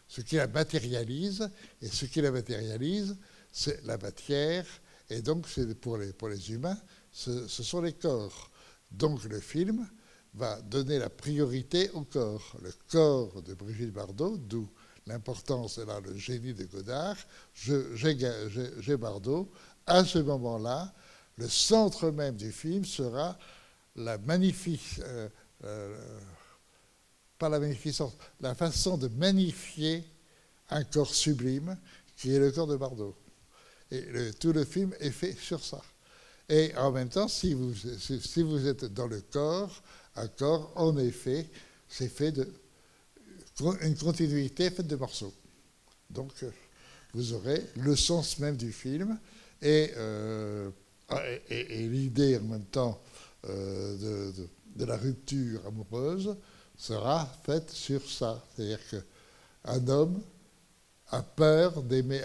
ce 0.09 0.21
qui 0.21 0.37
la 0.37 0.47
matérialise, 0.47 1.51
et 1.81 1.89
ce 1.89 2.07
qui 2.07 2.21
la 2.21 2.31
matérialise, 2.31 3.17
c'est 3.53 3.85
la 3.85 3.99
matière, 3.99 4.67
et 5.09 5.23
donc 5.23 5.47
pour 5.81 5.99
les, 5.99 6.13
pour 6.13 6.29
les 6.29 6.53
humains, 6.53 6.79
ce, 7.13 7.47
sont 7.49 7.81
les 7.81 7.93
corps. 7.93 8.51
Donc 8.91 9.25
le 9.25 9.41
film 9.41 9.89
va 10.35 10.61
donner 10.63 10.99
la 10.99 11.11
priorité 11.11 11.91
au 11.91 12.03
corps. 12.03 12.57
Le 12.63 12.73
corps 12.91 13.43
de 13.43 13.55
Brigitte 13.55 13.93
Bardot, 13.93 14.37
d'où 14.37 14.69
l'importance, 15.07 15.79
et 15.79 15.85
là 15.85 16.01
le 16.01 16.17
génie 16.17 16.55
de 16.55 16.65
Godard, 16.65 17.17
j'ai 17.55 18.97
Bardot, 18.97 19.51
à 19.87 20.05
ce 20.05 20.19
moment-là, 20.19 20.93
le 21.37 21.49
centre 21.49 22.11
même 22.11 22.37
du 22.37 22.53
film 22.53 22.85
sera 22.85 23.37
la 23.97 24.19
magnifique, 24.19 25.01
euh, 25.01 25.29
euh, 25.65 26.21
pas 27.39 27.49
la 27.49 27.59
magnificence, 27.59 28.13
la 28.41 28.55
façon 28.55 28.97
de 28.97 29.09
magnifier 29.09 30.05
un 30.69 30.85
corps 30.85 31.13
sublime 31.13 31.77
qui 32.17 32.35
est 32.35 32.39
le 32.39 32.53
corps 32.53 32.67
de 32.67 32.77
Bardot. 32.77 33.17
Et 33.91 34.33
tout 34.39 34.53
le 34.53 34.65
film 34.65 34.95
est 35.01 35.11
fait 35.11 35.37
sur 35.37 35.65
ça. 35.65 35.83
Et 36.49 36.73
en 36.77 36.93
même 36.93 37.09
temps, 37.09 37.27
si 37.27 37.55
vous, 37.55 37.75
si 37.75 38.43
vous 38.43 38.67
êtes 38.67 38.85
dans 38.85 39.07
le 39.07 39.21
corps, 39.21 39.83
un 40.21 40.29
corps, 40.29 40.73
en 40.77 40.97
effet, 40.99 41.49
c'est 41.89 42.09
fait 42.09 42.33
de 42.33 42.53
une 43.83 43.97
continuité 43.97 44.71
faite 44.71 44.87
de 44.87 44.97
morceaux. 44.97 45.35
Donc, 46.09 46.33
euh, 46.43 46.51
vous 47.13 47.35
aurez 47.35 47.63
le 47.77 47.95
sens 47.95 48.39
même 48.39 48.57
du 48.57 48.73
film. 48.73 49.19
Et 49.61 49.93
et, 51.49 51.89
l'idée 51.89 52.37
en 52.37 52.43
même 52.43 52.65
temps 52.65 53.01
euh, 53.49 54.33
de, 54.77 54.85
la 54.85 54.97
rupture 54.97 55.61
amoureuse 55.67 56.37
sera 56.77 57.29
faite 57.45 57.71
sur 57.71 58.09
ça. 58.09 58.43
C'est-à-dire 58.55 58.81
qu'un 58.89 59.89
homme 59.89 60.21
a 61.11 61.23
peur 61.23 61.83
d'aimer, 61.83 62.21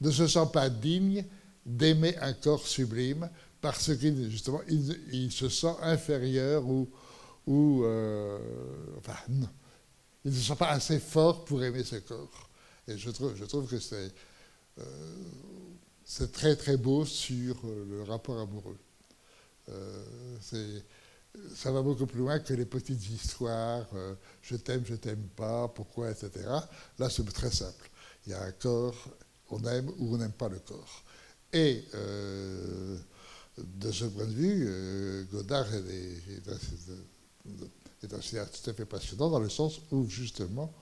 ne 0.00 0.10
se 0.10 0.26
sent 0.26 0.46
pas 0.52 0.68
digne 0.68 1.24
d'aimer 1.64 2.16
un 2.18 2.32
corps 2.34 2.66
sublime 2.66 3.30
parce 3.64 3.96
qu'il 3.96 4.30
justement 4.30 4.60
il, 4.68 5.32
se 5.32 5.48
sent 5.48 5.74
inférieur 5.80 6.66
ou, 6.66 7.82
euh, 7.82 8.38
enfin, 8.98 9.16
il 9.26 10.30
ne 10.30 10.36
se 10.36 10.48
sent 10.48 10.56
pas 10.56 10.68
assez 10.68 10.98
fort 10.98 11.46
pour 11.46 11.64
aimer 11.64 11.82
ce 11.82 11.96
corps. 11.96 12.50
Et 12.86 12.98
je 12.98 13.08
trouve, 13.08 13.66
que 13.66 13.78
c'est 13.78 14.12
euh, 14.78 14.84
c'est 16.04 16.30
très 16.30 16.56
très 16.56 16.76
beau 16.76 17.06
sur 17.06 17.56
euh, 17.64 17.86
le 17.88 18.02
rapport 18.02 18.38
amoureux. 18.38 18.76
Euh, 19.70 20.04
ça 21.54 21.72
va 21.72 21.80
beaucoup 21.80 22.04
plus 22.04 22.18
loin 22.18 22.40
que 22.40 22.52
les 22.52 22.66
petites 22.66 23.08
histoires, 23.08 23.86
je 24.42 24.56
t'aime, 24.56 24.84
je 24.84 24.94
t'aime 24.94 25.26
pas, 25.34 25.68
pourquoi, 25.68 26.10
etc. 26.10 26.30
Là, 26.98 27.08
c'est 27.08 27.24
très 27.32 27.50
simple. 27.50 27.90
Il 28.26 28.32
y 28.32 28.34
a 28.34 28.42
un 28.42 28.52
corps, 28.52 29.08
on 29.50 29.64
aime 29.64 29.88
ou 29.98 30.14
on 30.14 30.18
n'aime 30.18 30.32
pas 30.32 30.50
le 30.50 30.58
corps. 30.58 31.02
Et 31.50 31.82
de 33.58 33.92
ce 33.92 34.04
point 34.06 34.26
de 34.26 34.32
vue, 34.32 35.26
Godard 35.30 35.72
est, 35.74 36.42
un 38.12 38.20
cinéaste 38.20 38.62
tout 38.62 38.70
à 38.70 38.74
fait 38.74 38.84
passionnant 38.84 39.30
dans 39.30 39.38
le 39.38 39.48
sens 39.48 39.80
où 39.90 40.08
justement 40.08 40.72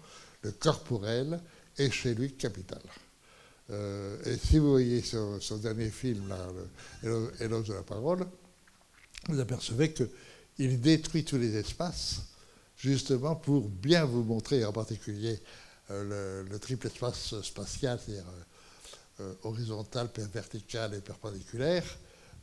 le 0.42 0.52
corporel 0.52 1.40
est 1.78 1.90
chez 1.90 2.14
lui 2.14 2.32
capital. 2.32 2.82
Euh, 3.70 4.16
et 4.24 4.36
si 4.36 4.58
vous 4.58 4.70
voyez 4.70 5.02
son, 5.02 5.38
dernier 5.58 5.90
film, 5.90 6.28
là, 6.28 6.48
de 7.02 7.72
la 7.72 7.82
parole, 7.82 8.26
vous 9.28 9.40
apercevez 9.40 9.92
qu'il 9.92 10.80
détruit 10.80 11.24
tous 11.24 11.38
les 11.38 11.56
espaces, 11.56 12.22
justement 12.76 13.36
pour 13.36 13.68
bien 13.68 14.04
vous 14.04 14.24
montrer, 14.24 14.64
en 14.64 14.72
particulier 14.72 15.40
euh, 15.90 16.42
le, 16.48 16.58
triple 16.58 16.88
espace 16.88 17.40
spatial, 17.42 17.98
c'est-à-dire 18.04 18.24
euh, 19.20 19.34
horizontal, 19.44 20.08
vertical 20.32 20.94
et 20.94 21.00
perpendiculaire, 21.00 21.84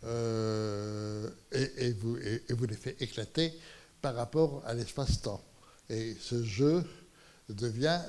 et, 0.03 1.91
vous, 1.93 2.17
et, 2.17 2.43
vous 2.49 2.65
les 2.65 2.75
fait 2.75 2.95
éclater 3.01 3.53
par 4.01 4.15
rapport 4.15 4.63
à 4.65 4.73
l'espace-temps. 4.73 5.43
Et 5.89 6.15
ce 6.19 6.43
jeu 6.43 6.83
devient 7.49 7.99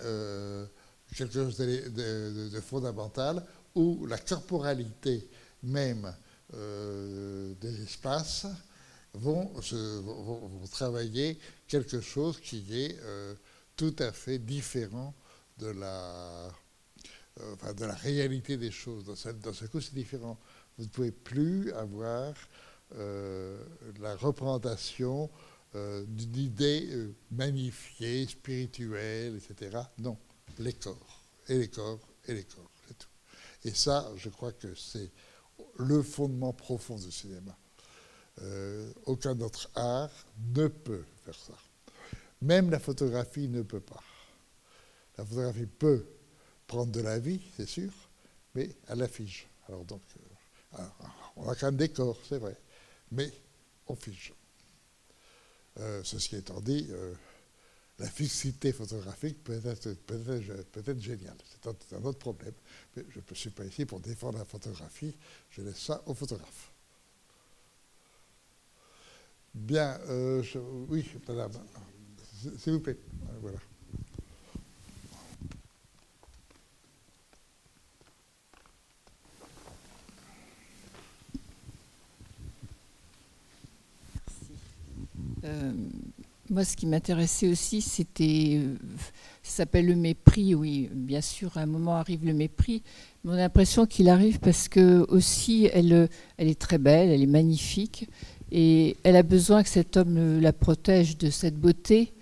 quelque 1.15 1.33
chose 1.33 1.57
de, 1.57 2.61
fondamental, 2.61 3.45
où 3.75 4.07
la 4.07 4.19
corporalité 4.19 5.29
même 5.63 6.13
euh, 6.55 7.55
des 7.61 7.83
espaces 7.83 8.47
vont, 9.15 9.53
travailler 10.71 11.39
quelque 11.67 12.01
chose 12.01 12.41
qui 12.41 12.65
est 12.71 12.97
euh, 13.03 13.35
tout 13.77 13.95
à 13.99 14.13
fait 14.13 14.39
différent 14.39 15.15
de 15.59 15.69
la, 15.69 16.49
euh, 17.41 17.73
de 17.75 17.85
la 17.85 17.95
réalité 17.95 18.57
des 18.57 18.71
choses. 18.71 19.05
Dans 19.05 19.53
ce, 19.53 19.65
coup, 19.67 19.81
c'est 19.81 19.95
différent. 19.95 20.39
Vous 20.81 20.87
ne 20.87 20.91
pouvez 20.91 21.13
plus 21.13 21.71
avoir 21.75 22.33
la 22.97 24.17
représentation 24.17 25.31
d'une 25.75 26.37
idée 26.37 26.89
magnifiée, 27.31 28.27
spirituelle, 28.27 29.37
etc. 29.37 29.79
Non 29.99 30.17
les 30.59 30.73
corps, 30.73 31.23
et 31.49 31.59
les 31.59 31.69
corps, 31.69 32.01
et 32.27 32.35
les 32.35 32.45
corps, 32.45 32.71
c'est 32.87 32.99
tout. 32.99 33.09
Et 33.65 33.73
ça, 33.75 34.11
je 34.17 34.29
crois 34.29 34.53
que 34.53 34.75
c'est 34.75 35.11
le 35.77 36.03
fondement 36.03 36.53
profond 36.53 36.97
du 36.97 37.11
cinéma. 37.11 37.57
Euh, 38.43 38.93
aucun 39.07 39.39
autre 39.41 39.71
art 39.75 40.11
ne 40.55 40.69
peut 40.69 41.05
faire 41.25 41.35
ça. 41.35 41.55
Même 42.43 42.71
la 42.71 42.79
photographie 42.79 43.49
ne 43.49 43.63
peut 43.63 43.81
pas. 43.81 44.03
La 45.19 45.25
photographie 45.25 45.67
peut 45.67 46.07
prendre 46.67 46.93
de 46.93 47.01
la 47.01 47.19
vie, 47.19 47.41
c'est 47.57 47.69
sûr, 47.69 47.93
mais 48.55 48.71
la 48.89 49.09
fige. 49.09 49.47
Alors 49.69 49.85
donc, 49.85 50.03
euh, 50.79 50.83
on 51.37 51.49
a 51.49 51.55
qu'un 51.55 51.73
décor, 51.73 52.17
c'est 52.29 52.39
vrai, 52.39 52.57
mais 53.13 53.33
on 53.87 53.97
fige. 53.97 54.33
Euh, 55.79 56.03
ceci 56.05 56.37
étant 56.37 56.61
dit, 56.61 56.87
euh, 56.91 57.15
la 57.99 58.07
fixité 58.07 58.73
photographique 58.73 59.43
peut 59.43 59.61
être, 59.65 59.93
peut 60.07 60.21
être, 60.29 60.63
peut 60.71 60.83
être 60.87 61.01
géniale. 61.01 61.37
C'est 61.51 61.95
un, 61.95 62.05
autre 62.05 62.19
problème. 62.19 62.55
Mais 62.97 63.05
je 63.09 63.19
ne 63.19 63.35
suis 63.35 63.51
pas 63.51 63.65
ici 63.65 63.85
pour 63.85 64.01
défendre 64.01 64.39
la 64.39 64.45
photographie, 64.45 65.15
je 65.51 65.63
laisse 65.63 65.79
ça 65.79 66.03
aux 66.07 66.15
photographes. 66.15 66.73
Bien, 69.53 69.99
oui, 70.89 71.05
madame, 71.27 71.51
s'il 72.59 72.75
vous 72.75 72.81
plaît. 72.81 72.99
Voilà. 73.41 73.59
Euh, 85.45 85.73
moi, 86.49 86.65
ce 86.65 86.77
qui 86.77 86.87
m'intéressait 86.87 87.49
aussi, 87.49 87.81
c'était. 87.81 88.61
Euh, 88.61 88.75
ça 89.43 89.59
s'appelle 89.59 89.87
le 89.87 89.95
mépris, 89.95 90.55
oui. 90.55 90.91
Bien 90.93 91.21
sûr, 91.21 91.57
à 91.57 91.61
un 91.61 91.67
moment 91.67 91.97
arrive 91.97 92.25
le 92.25 92.35
mépris. 92.35 92.83
Mais 93.23 93.31
on 93.31 93.35
a 93.35 93.39
l'impression 93.39 93.87
qu'il 93.87 94.09
arrive 94.09 94.41
parce 94.41 94.69
que, 94.69 95.07
aussi, 95.09 95.69
elle, 95.73 96.09
elle 96.37 96.49
est 96.49 96.61
très 96.61 96.79
belle, 96.79 97.11
elle 97.11 97.23
est 97.23 97.27
magnifique. 97.27 98.09
Et 98.53 98.97
elle 99.05 99.17
a 99.17 99.23
besoin 99.23 99.63
que 99.63 99.69
cet 99.69 99.97
homme 99.97 100.41
la 100.41 100.53
protège 100.53 101.17
de 101.17 101.31
cette 101.31 101.57
beauté 101.57 102.13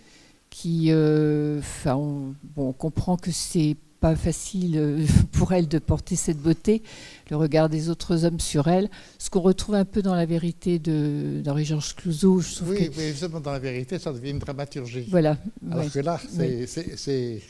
qui. 0.51 0.87
Euh, 0.91 1.61
enfin, 1.61 1.97
on, 1.97 2.35
bon, 2.55 2.69
on 2.69 2.73
comprend 2.73 3.17
que 3.17 3.31
c'est 3.31 3.77
pas 4.01 4.17
facile 4.17 4.77
euh, 4.79 5.07
pour 5.33 5.53
elle 5.53 5.69
de 5.69 5.79
porter 5.79 6.17
cette 6.17 6.39
beauté, 6.39 6.83
le 7.31 7.37
regard 7.37 7.69
des 7.69 7.89
autres 7.89 8.25
hommes 8.25 8.41
sur 8.41 8.69
elle, 8.69 8.89
ce 9.19 9.31
qu'on 9.31 9.41
retrouve 9.41 9.75
un 9.75 9.85
peu 9.85 10.03
dans 10.03 10.15
la 10.15 10.27
vérité 10.27 10.79
d'Henri-Georges 10.79 11.97
Clouzot. 11.97 12.41
Je 12.41 12.55
trouve 12.57 12.71
oui, 12.71 12.91
mais 12.97 13.11
justement 13.11 13.41
dans 13.41 13.53
la 13.53 13.59
vérité, 13.59 13.99
ça 13.99 14.13
devient 14.13 14.31
une 14.31 14.39
dramaturgie. 14.39 15.07
Voilà. 15.11 15.37
Alors 15.71 15.91
que 15.91 15.99
là, 16.01 16.21
c'est 16.29 17.41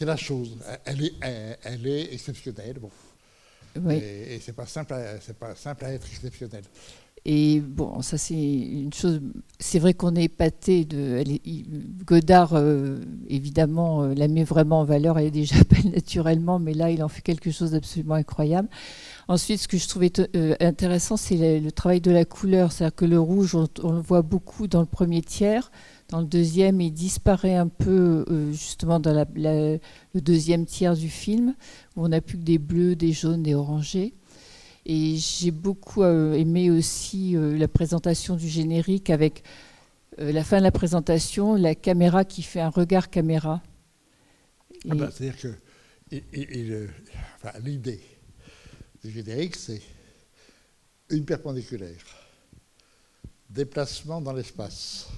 la 0.00 0.16
chose. 0.16 0.56
Elle 0.84 1.04
est, 1.04 1.14
elle, 1.62 1.86
est 1.86 2.12
exceptionnelle. 2.12 2.78
Bon. 2.80 2.90
Oui. 3.80 3.94
Et, 3.94 4.36
et 4.36 4.40
c'est 4.40 4.54
pas 4.54 4.66
simple, 4.66 4.94
pas 5.38 5.54
simple 5.54 5.84
à 5.84 5.92
être 5.92 6.06
exceptionnel. 6.06 6.62
Et 7.24 7.60
bon, 7.60 8.00
ça 8.02 8.16
c'est 8.18 8.34
une 8.34 8.92
chose. 8.92 9.20
C'est 9.58 9.78
vrai 9.78 9.94
qu'on 9.94 10.14
est 10.16 10.24
épaté 10.24 10.84
de. 10.84 11.22
Godard, 12.04 12.54
euh, 12.54 13.00
évidemment, 13.28 14.02
euh, 14.02 14.14
la 14.14 14.28
met 14.28 14.44
vraiment 14.44 14.80
en 14.80 14.84
valeur. 14.84 15.18
Elle 15.18 15.26
est 15.26 15.30
déjà 15.30 15.56
belle 15.70 15.92
naturellement, 15.92 16.58
mais 16.58 16.74
là, 16.74 16.90
il 16.90 17.02
en 17.02 17.08
fait 17.08 17.22
quelque 17.22 17.50
chose 17.50 17.72
d'absolument 17.72 18.14
incroyable. 18.14 18.68
Ensuite, 19.26 19.60
ce 19.60 19.68
que 19.68 19.76
je 19.76 19.88
trouvais 19.88 20.12
euh, 20.36 20.54
intéressant, 20.60 21.16
c'est 21.16 21.60
le, 21.60 21.72
travail 21.72 22.00
de 22.00 22.10
la 22.10 22.24
couleur. 22.24 22.72
C'est-à-dire 22.72 22.94
que 22.94 23.04
le 23.04 23.20
rouge, 23.20 23.54
on, 23.54 23.92
le 23.92 24.00
voit 24.00 24.22
beaucoup 24.22 24.66
dans 24.66 24.80
le 24.80 24.86
premier 24.86 25.22
tiers. 25.22 25.70
Dans 26.08 26.20
le 26.20 26.26
deuxième, 26.26 26.80
il 26.80 26.92
disparaît 26.92 27.56
un 27.56 27.68
peu, 27.68 28.24
justement, 28.52 28.98
dans 28.98 29.26
le 29.34 29.78
deuxième 30.14 30.64
tiers 30.64 30.96
du 30.96 31.10
film, 31.10 31.54
où 31.96 32.04
on 32.06 32.08
n'a 32.08 32.22
plus 32.22 32.38
que 32.38 32.44
des 32.44 32.56
bleus, 32.56 32.96
des 32.96 33.12
jaunes, 33.12 33.42
des 33.42 33.54
orangés. 33.54 34.14
Et 34.90 35.16
j'ai 35.18 35.50
beaucoup 35.50 36.02
euh, 36.02 36.32
aimé 36.32 36.70
aussi 36.70 37.36
euh, 37.36 37.58
la 37.58 37.68
présentation 37.68 38.36
du 38.36 38.48
générique 38.48 39.10
avec 39.10 39.44
euh, 40.18 40.32
la 40.32 40.42
fin 40.42 40.56
de 40.56 40.62
la 40.62 40.72
présentation, 40.72 41.56
la 41.56 41.74
caméra 41.74 42.24
qui 42.24 42.42
fait 42.42 42.60
un 42.60 42.70
regard 42.70 43.10
caméra. 43.10 43.62
Ah 44.88 44.94
bah, 44.94 45.10
C'est-à-dire 45.12 45.38
que 45.38 45.54
l'idée 47.60 48.00
du 49.04 49.10
générique, 49.10 49.56
c'est 49.56 49.82
une 51.10 51.26
perpendiculaire, 51.26 52.02
déplacement 53.50 54.22
dans 54.22 54.32
l'espace. 54.32 55.08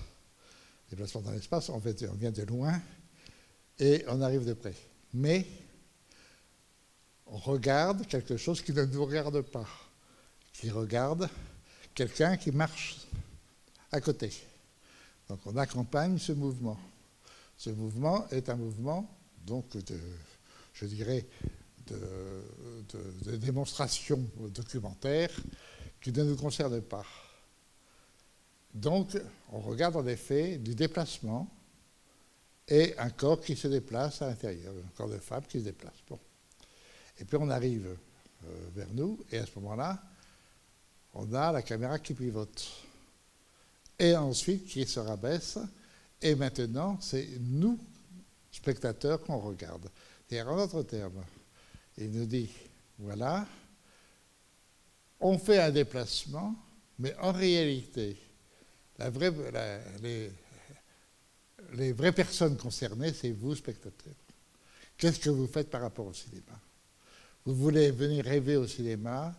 Déplacement 0.91 1.21
dans 1.21 1.31
l'espace, 1.31 1.71
en 1.71 1.81
fait, 1.81 2.05
on 2.13 2.17
vient 2.17 2.33
de 2.33 2.43
loin 2.43 2.83
et 3.79 4.05
on 4.09 4.21
arrive 4.21 4.45
de 4.45 4.55
près. 4.55 4.75
Mais 5.15 5.47
regarde 7.31 8.07
quelque 8.07 8.37
chose 8.37 8.63
qui 8.63 8.73
ne 8.73 8.85
nous 8.85 9.05
regarde 9.05 9.41
pas, 9.43 9.67
qui 10.53 10.71
regarde 10.71 11.29
quelqu'un 11.95 12.37
qui 12.37 12.51
marche 12.51 12.99
à 13.93 14.01
côté. 14.01 14.33
Donc 15.29 15.41
on 15.47 15.57
accompagne 15.57 16.19
ce 16.19 16.33
mouvement. 16.33 16.79
Ce 17.57 17.71
mouvement 17.71 18.27
est 18.31 18.49
un 18.49 18.57
mouvement, 18.57 19.09
donc, 19.47 19.77
de, 19.77 19.99
je 20.73 20.87
dirais, 20.87 21.27
de, 21.87 23.37
démonstration 23.37 24.25
documentaire 24.49 25.31
qui 26.01 26.11
ne 26.13 26.25
nous 26.25 26.37
concerne 26.37 26.81
pas. 26.81 27.05
Donc, 28.73 29.19
on 29.53 29.61
regarde 29.61 29.97
en 29.97 30.07
effet 30.07 30.57
du 30.57 30.75
déplacement 30.75 31.49
et 32.67 32.97
un 32.99 33.11
corps 33.11 33.41
qui 33.41 33.57
se 33.57 33.69
déplace 33.69 34.23
à 34.23 34.29
l'intérieur, 34.29 34.73
un 34.73 34.97
corps 34.97 35.11
de 35.11 35.19
femme 35.19 35.45
qui 35.47 35.59
se 35.59 35.65
déplace. 35.65 35.97
Et 37.21 37.25
puis 37.25 37.37
on 37.39 37.51
arrive 37.51 37.87
euh, 37.87 38.69
vers 38.75 38.89
nous, 38.93 39.19
et 39.31 39.39
à 39.39 39.47
ce 39.47 39.59
moment-là, 39.59 40.03
on 41.15 41.33
a 41.35 41.53
la 41.53 41.63
caméra 41.63 41.99
qui 41.99 42.15
pivote. 42.15 42.67
Et 43.99 44.17
ensuite 44.17 44.67
qui 44.67 44.87
se 44.87 44.99
rabaisse. 45.01 45.59
Et 46.23 46.35
maintenant, 46.35 46.99
c'est 47.01 47.29
nous, 47.41 47.79
spectateurs, 48.51 49.23
qu'on 49.23 49.39
regarde. 49.39 49.91
Et 50.31 50.41
en 50.41 50.57
d'autres 50.57 50.83
termes, 50.83 51.23
il 51.99 52.11
nous 52.11 52.27
dit, 52.27 52.51
voilà, 52.99 53.47
on 55.19 55.39
fait 55.39 55.59
un 55.59 55.71
déplacement, 55.71 56.55
mais 56.99 57.15
en 57.17 57.33
réalité, 57.33 58.17
les 61.73 61.93
vraies 61.93 62.13
personnes 62.13 62.57
concernées, 62.57 63.13
c'est 63.13 63.33
vous, 63.33 63.55
spectateurs. 63.55 64.15
Qu'est-ce 64.97 65.19
que 65.19 65.31
vous 65.31 65.47
faites 65.47 65.71
par 65.71 65.83
rapport 65.83 66.07
au 66.07 66.15
cinéma? 66.15 66.59
Vous 67.47 67.55
voulez 67.55 67.91
venir 67.91 68.25
rêver 68.25 68.57
au 68.57 68.67
cinéma, 68.67 69.35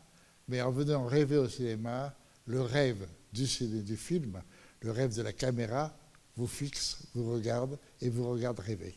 mais 0.47 0.61
en 0.61 0.71
venant 0.71 1.05
rêver 1.05 1.37
au 1.37 1.47
cinéma, 1.47 2.15
le 2.45 2.61
rêve 2.61 3.07
du, 3.31 3.45
du 3.83 3.97
film, 3.97 4.41
le 4.81 4.91
rêve 4.91 5.15
de 5.15 5.21
la 5.21 5.33
caméra, 5.33 5.95
vous 6.35 6.47
fixe, 6.47 7.03
vous 7.13 7.33
regarde 7.33 7.77
et 8.01 8.09
vous 8.09 8.29
regarde 8.29 8.59
rêver. 8.59 8.95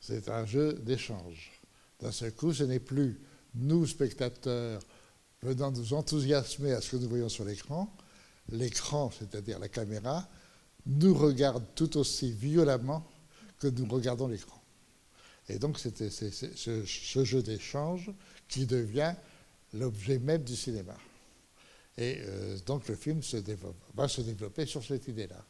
C'est 0.00 0.28
un 0.28 0.44
jeu 0.44 0.74
d'échange. 0.74 1.52
D'un 2.00 2.12
seul 2.12 2.32
coup, 2.32 2.52
ce 2.52 2.64
n'est 2.64 2.80
plus 2.80 3.20
nous, 3.54 3.86
spectateurs, 3.86 4.82
venant 5.42 5.70
nous 5.70 5.94
enthousiasmer 5.94 6.72
à 6.72 6.80
ce 6.80 6.90
que 6.90 6.96
nous 6.96 7.08
voyons 7.08 7.28
sur 7.28 7.44
l'écran. 7.44 7.94
L'écran, 8.50 9.10
c'est-à-dire 9.16 9.58
la 9.58 9.68
caméra, 9.68 10.28
nous 10.86 11.14
regarde 11.14 11.64
tout 11.74 11.96
aussi 11.96 12.32
violemment 12.32 13.08
que 13.58 13.68
nous 13.68 13.86
regardons 13.86 14.28
l'écran. 14.28 14.60
Et 15.48 15.58
donc, 15.58 15.78
c'était 15.78 16.10
ce, 16.10 17.24
jeu 17.24 17.42
d'échange 17.42 18.10
qui 18.48 18.66
devient 18.66 19.14
l'objet 19.74 20.18
même 20.18 20.42
du 20.42 20.56
cinéma. 20.56 20.96
Et 21.98 22.18
euh, 22.20 22.58
donc, 22.66 22.88
le 22.88 22.96
film 22.96 23.20
va 23.94 24.08
se 24.08 24.20
développer 24.22 24.66
sur 24.66 24.82
cette 24.82 25.06
idée-là. 25.06 25.44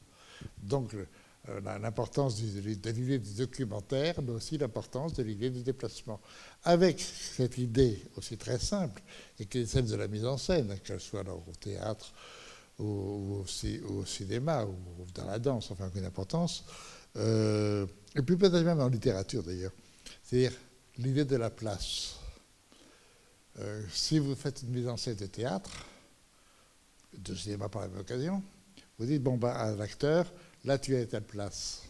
Donc, 0.63 0.95
euh, 0.95 1.61
l'importance 1.81 2.41
de 2.41 2.61
l'idée 2.61 3.19
du 3.19 3.35
documentaire, 3.35 4.21
mais 4.23 4.33
aussi 4.33 4.57
l'importance 4.57 5.13
de 5.13 5.23
l'idée 5.23 5.51
du 5.51 5.63
déplacement. 5.63 6.21
Avec 6.65 7.01
cette 7.01 7.59
idée 7.59 8.03
aussi 8.17 8.37
très 8.37 8.59
simple, 8.59 9.03
et 9.39 9.47
qui 9.47 9.59
est 9.59 9.67
celle 9.67 9.87
de 9.87 9.97
la 9.97 10.09
mise 10.09 10.25
en 10.25 10.39
scène, 10.39 10.75
qu'elle 10.83 11.01
soit 11.01 11.25
au 11.29 11.53
théâtre 11.61 12.13
ou, 12.79 13.45
au, 13.89 14.07
cinéma 14.07 14.65
ou 14.65 14.75
dans 15.15 15.27
la 15.27 15.39
danse, 15.39 15.71
enfin, 15.71 15.89
aucune 15.89 16.05
importance, 16.05 16.65
euh, 17.17 17.87
et 18.17 18.23
puis 18.23 18.37
peut-être 18.37 18.65
même 18.65 18.81
en 18.81 18.89
littérature 18.89 19.43
d'ailleurs. 19.43 19.73
C'est-à-dire 20.25 20.53
l'idée 20.97 21.25
de 21.25 21.37
la 21.37 21.51
place. 21.51 22.17
Euh, 23.59 23.83
si 23.93 24.19
vous 24.19 24.35
faites 24.35 24.63
une 24.63 24.71
mise 24.71 24.89
en 24.89 24.97
scène 24.97 25.17
de 25.17 25.27
théâtre, 25.27 25.71
de 27.13 27.35
cinéma 27.35 27.69
par 27.69 27.83
la 27.83 27.89
même 27.89 28.01
occasion, 28.01 28.43
vous 28.99 29.07
dites, 29.07 29.23
bon, 29.23 29.37
bah, 29.37 29.55
à 29.55 29.75
l'acteur, 29.77 30.33
là 30.65 30.79
tu 30.79 30.97
es 30.97 31.03
à 31.03 31.07
telle 31.07 31.25
place. 31.25 31.83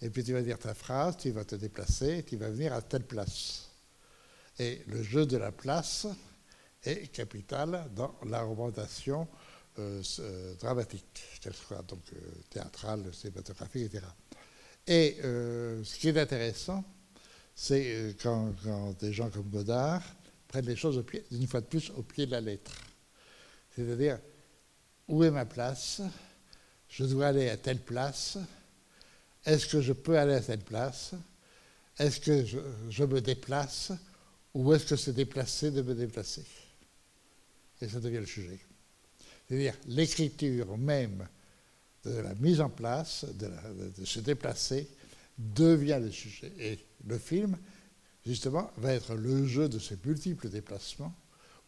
Et 0.00 0.10
puis 0.10 0.24
tu 0.24 0.32
vas 0.32 0.42
dire 0.42 0.58
ta 0.58 0.74
phrase, 0.74 1.16
tu 1.18 1.30
vas 1.30 1.44
te 1.44 1.54
déplacer, 1.54 2.24
tu 2.24 2.36
vas 2.36 2.48
venir 2.48 2.72
à 2.72 2.80
telle 2.80 3.04
place. 3.04 3.68
Et 4.58 4.82
le 4.88 5.02
jeu 5.02 5.26
de 5.26 5.36
la 5.36 5.52
place 5.52 6.06
est 6.82 7.12
capital 7.12 7.88
dans 7.94 8.14
la 8.26 8.42
représentation 8.42 9.28
euh, 9.78 10.02
euh, 10.18 10.54
dramatique, 10.54 11.38
qu'elle 11.40 11.54
soit 11.54 11.82
donc 11.82 12.00
théâtrale, 12.50 13.12
cinématographique, 13.14 13.84
etc. 13.84 14.04
Et 14.86 15.18
ce 15.22 15.96
qui 15.96 16.08
est 16.08 16.18
intéressant, 16.18 16.82
c'est 17.62 17.94
euh, 17.94 18.12
quand, 18.20 18.52
des 18.98 19.12
gens 19.12 19.30
comme 19.30 19.48
Godard 19.48 20.02
prennent 20.48 20.66
les 20.66 20.74
choses, 20.74 21.00
une 21.30 21.46
fois 21.46 21.60
de 21.60 21.66
plus, 21.66 21.90
au 21.90 22.02
pied 22.02 22.26
de 22.26 22.32
la 22.32 22.40
lettre. 22.40 22.72
C'est-à-dire, 23.76 24.18
où 25.06 25.22
est 25.22 25.30
ma 25.30 25.44
place? 25.44 26.02
Je 26.88 27.04
dois 27.04 27.28
aller 27.28 27.48
à 27.48 27.56
telle 27.56 27.78
place. 27.78 28.36
est-ce 29.46 29.68
que 29.68 29.80
je 29.80 29.92
peux 29.92 30.18
aller 30.18 30.34
à 30.34 30.42
cette 30.42 30.64
place? 30.64 31.12
Est-ce 31.98 32.18
que 32.18 32.44
je, 32.44 33.04
me 33.04 33.20
déplace? 33.20 33.92
Ou 34.54 34.74
est-ce 34.74 34.86
que 34.86 34.96
c'est 34.96 35.12
déplacé 35.12 35.70
de 35.70 35.82
me 35.82 35.94
déplacer? 35.94 36.44
Et 37.80 37.88
ça 37.88 38.00
devient 38.00 38.18
le 38.18 38.26
sujet. 38.26 38.58
C'est-à-dire 39.46 39.74
l'écriture 39.86 40.76
même 40.76 41.28
de 42.04 42.10
la 42.10 42.34
mise 42.34 42.60
en 42.60 42.70
place, 42.70 43.24
de, 43.24 44.04
se 44.04 44.18
déplacer, 44.18 44.88
devient 45.54 45.98
le 46.00 46.10
sujet. 46.10 46.52
Et 46.58 46.78
le 47.06 47.18
film, 47.18 47.56
justement, 48.24 48.70
va 48.76 48.94
être 48.94 49.14
le 49.14 49.46
jeu 49.46 49.68
de 49.68 49.78
ces 49.78 49.98
multiples 50.04 50.48
déplacements 50.48 51.14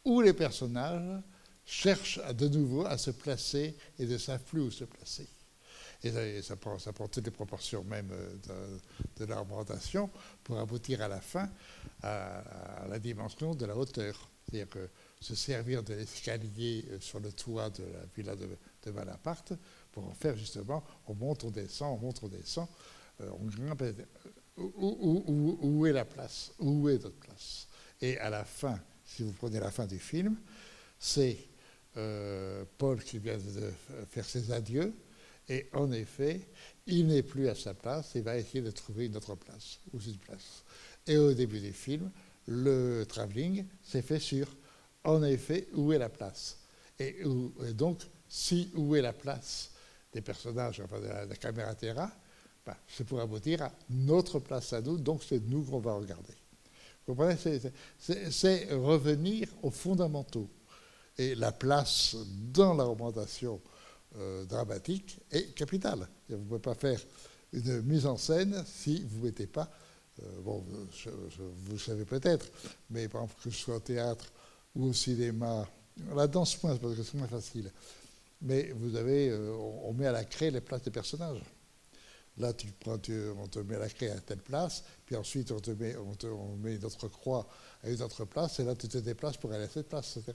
où 0.05 0.21
les 0.21 0.33
personnages 0.33 1.23
cherchent 1.65 2.21
de 2.35 2.49
nouveau 2.49 2.85
à 2.85 2.99
se 2.99 3.11
placer 3.11 3.75
et 3.99 4.07
de 4.07 4.19
savoir 4.19 4.67
où 4.67 4.71
se 4.71 4.85
placer. 4.85 5.27
Et 6.03 6.43
ça, 6.43 6.57
prend, 6.57 6.79
ça 6.79 6.93
prend 6.93 7.09
toutes 7.09 7.25
les 7.25 7.31
proportions 7.31 7.83
même 7.85 8.11
euh, 8.13 8.77
de, 9.17 9.25
de 9.25 10.09
pour 10.43 10.59
aboutir 10.59 11.01
à 11.01 11.09
la 11.09 11.21
fin 11.21 11.49
à, 12.03 12.87
la 12.91 12.99
dimension 12.99 13.55
de 13.55 13.65
la 13.65 13.75
hauteur. 13.75 14.29
C'est-à-dire 14.45 14.69
que 14.69 14.91
se 15.19 15.35
servir 15.35 15.83
de 15.83 15.95
l'escalier 15.95 16.85
euh, 16.91 17.01
sur 17.01 17.21
le 17.21 17.33
toit 17.33 17.71
de 17.71 17.85
la 17.85 18.05
villa 18.15 18.37
de, 18.37 18.47
de 18.47 19.57
pour 19.93 20.05
en 20.05 20.13
faire 20.13 20.37
justement, 20.37 20.85
on 21.07 21.15
monte, 21.15 21.45
on 21.45 21.51
descend, 21.51 21.97
on 21.97 22.05
monte, 22.05 22.21
on 22.23 22.29
descend, 22.29 22.69
on 23.21 23.45
grimpe. 23.47 23.83
Où, 24.57 25.59
où, 25.63 25.87
est 25.87 25.93
la 25.93 26.05
place? 26.05 26.53
Où 26.59 26.89
est 26.89 27.03
notre 27.03 27.17
place? 27.17 27.67
Et 28.01 28.19
à 28.19 28.31
la 28.31 28.45
fin, 28.45 28.79
si 29.05 29.23
vous 29.23 29.33
prenez 29.33 29.59
la 29.59 29.71
fin 29.71 29.87
du 29.87 29.99
film, 29.99 30.37
c'est 30.99 31.39
Paul 32.79 33.03
qui 33.03 33.19
vient 33.19 33.37
de 33.37 33.73
faire 34.11 34.25
ses 34.25 34.53
adieux, 34.53 34.95
et 35.49 35.69
en 35.73 35.93
effet, 35.93 36.41
il 36.87 37.07
n'est 37.07 37.23
plus 37.23 37.49
à 37.49 37.55
sa 37.55 37.75
place, 37.75 38.13
il 38.15 38.23
va 38.23 38.37
essayer 38.37 38.63
de 38.63 38.71
trouver 38.71 39.07
une 39.07 39.17
autre 39.17 39.35
place, 39.35 39.79
ou 39.93 40.01
une 40.01 40.17
place. 40.19 40.65
Et 41.07 41.17
au 41.17 41.35
début 41.35 41.61
du 41.61 41.73
film, 41.73 42.11
le 42.47 43.05
travelling 43.05 43.65
s'est 43.83 44.03
fait 44.03 44.19
sur, 44.19 44.47
en 45.05 45.23
effet, 45.23 45.69
où 45.75 45.93
est 45.93 45.99
la 45.99 46.09
place? 46.09 46.59
Et, 46.99 47.23
donc, 47.73 48.01
si 48.29 48.71
où 48.75 48.95
est 48.97 49.03
la 49.03 49.13
place 49.13 49.71
des 50.13 50.21
personnages, 50.21 50.81
enfin 50.81 51.01
de 51.01 51.07
la, 51.07 51.37
caméra 51.37 51.75
terra, 51.75 52.11
ben, 52.67 52.75
c'est 52.87 53.05
pour 53.05 53.21
aboutir 53.21 53.63
à 53.63 53.73
notre 53.91 54.39
place 54.39 54.73
à 54.73 54.81
nous, 54.81 54.99
donc 54.99 55.23
c'est 55.23 55.41
nous 55.41 55.63
qu'on 55.63 55.81
va 55.81 55.95
regarder. 55.95 56.35
Vous 57.07 57.15
comprenez 57.15 57.37
C'est 58.01 58.73
revenir 58.73 59.49
aux 59.63 59.71
fondamentaux. 59.71 60.49
Et 61.17 61.35
la 61.35 61.53
place 61.53 62.17
dans 62.53 62.75
la 62.75 62.85
représentation 62.85 63.61
euh, 64.17 64.45
dramatique 64.47 65.21
et 65.31 65.47
capitale. 65.53 66.09
Vous 66.29 66.37
ne 66.37 66.45
pouvez 66.45 66.61
pas 66.61 66.75
faire 66.75 67.01
une 67.53 67.83
mise 67.83 68.07
en 68.07 68.17
scène 68.17 68.65
si 68.67 69.05
vous 69.05 69.19
ne 69.19 69.25
mettez 69.27 69.47
pas, 69.47 69.71
euh, 70.23 70.41
bon, 70.43 70.65
vous 71.67 71.79
savez 71.79 72.05
peut-être, 72.05 72.47
mais 72.91 73.09
par 73.09 73.23
exemple 73.23 73.43
que 73.43 73.51
ce 73.51 73.59
soit 73.59 73.77
au 73.77 73.81
théâtre 73.81 74.33
ou 74.75 74.87
au 74.87 74.93
cinéma, 74.93 75.69
la 76.15 76.27
danse 76.27 76.63
moins 76.63 76.77
parce 76.77 76.95
que 76.95 77.03
c'est 77.03 77.15
moins 77.15 77.29
facile, 77.29 77.71
mais 78.43 78.73
vous 78.73 78.97
avez, 78.97 79.31
euh, 79.31 79.53
on 79.85 79.93
met 79.93 80.07
à 80.07 80.13
la 80.13 80.25
craie 80.25 80.51
les 80.51 80.61
places 80.61 80.83
des 80.83 80.91
personnages. 80.91 81.43
Là, 82.39 82.53
tu 82.53 82.67
prends, 82.81 82.99
on 83.39 83.47
te 83.47 83.59
met 83.61 83.79
la 83.79 83.89
craie 83.89 84.11
à 84.11 84.21
telle 84.21 84.43
place, 84.43 84.83
puis 85.07 85.15
ensuite 85.15 85.53
on 85.53 85.61
te 85.61 85.71
met, 85.71 85.97
on, 85.97 86.15
te, 86.15 87.07
croix 87.07 87.47
à 87.83 87.91
une 87.91 88.03
autre 88.03 88.25
place, 88.25 88.59
et 88.59 88.65
là 88.65 88.75
tu 88.75 88.89
te 88.89 88.99
déplaces 88.99 89.37
pour 89.37 89.53
aller 89.53 89.65
à 89.65 89.69
cette 89.69 89.89
place, 89.89 90.17
etc 90.17 90.35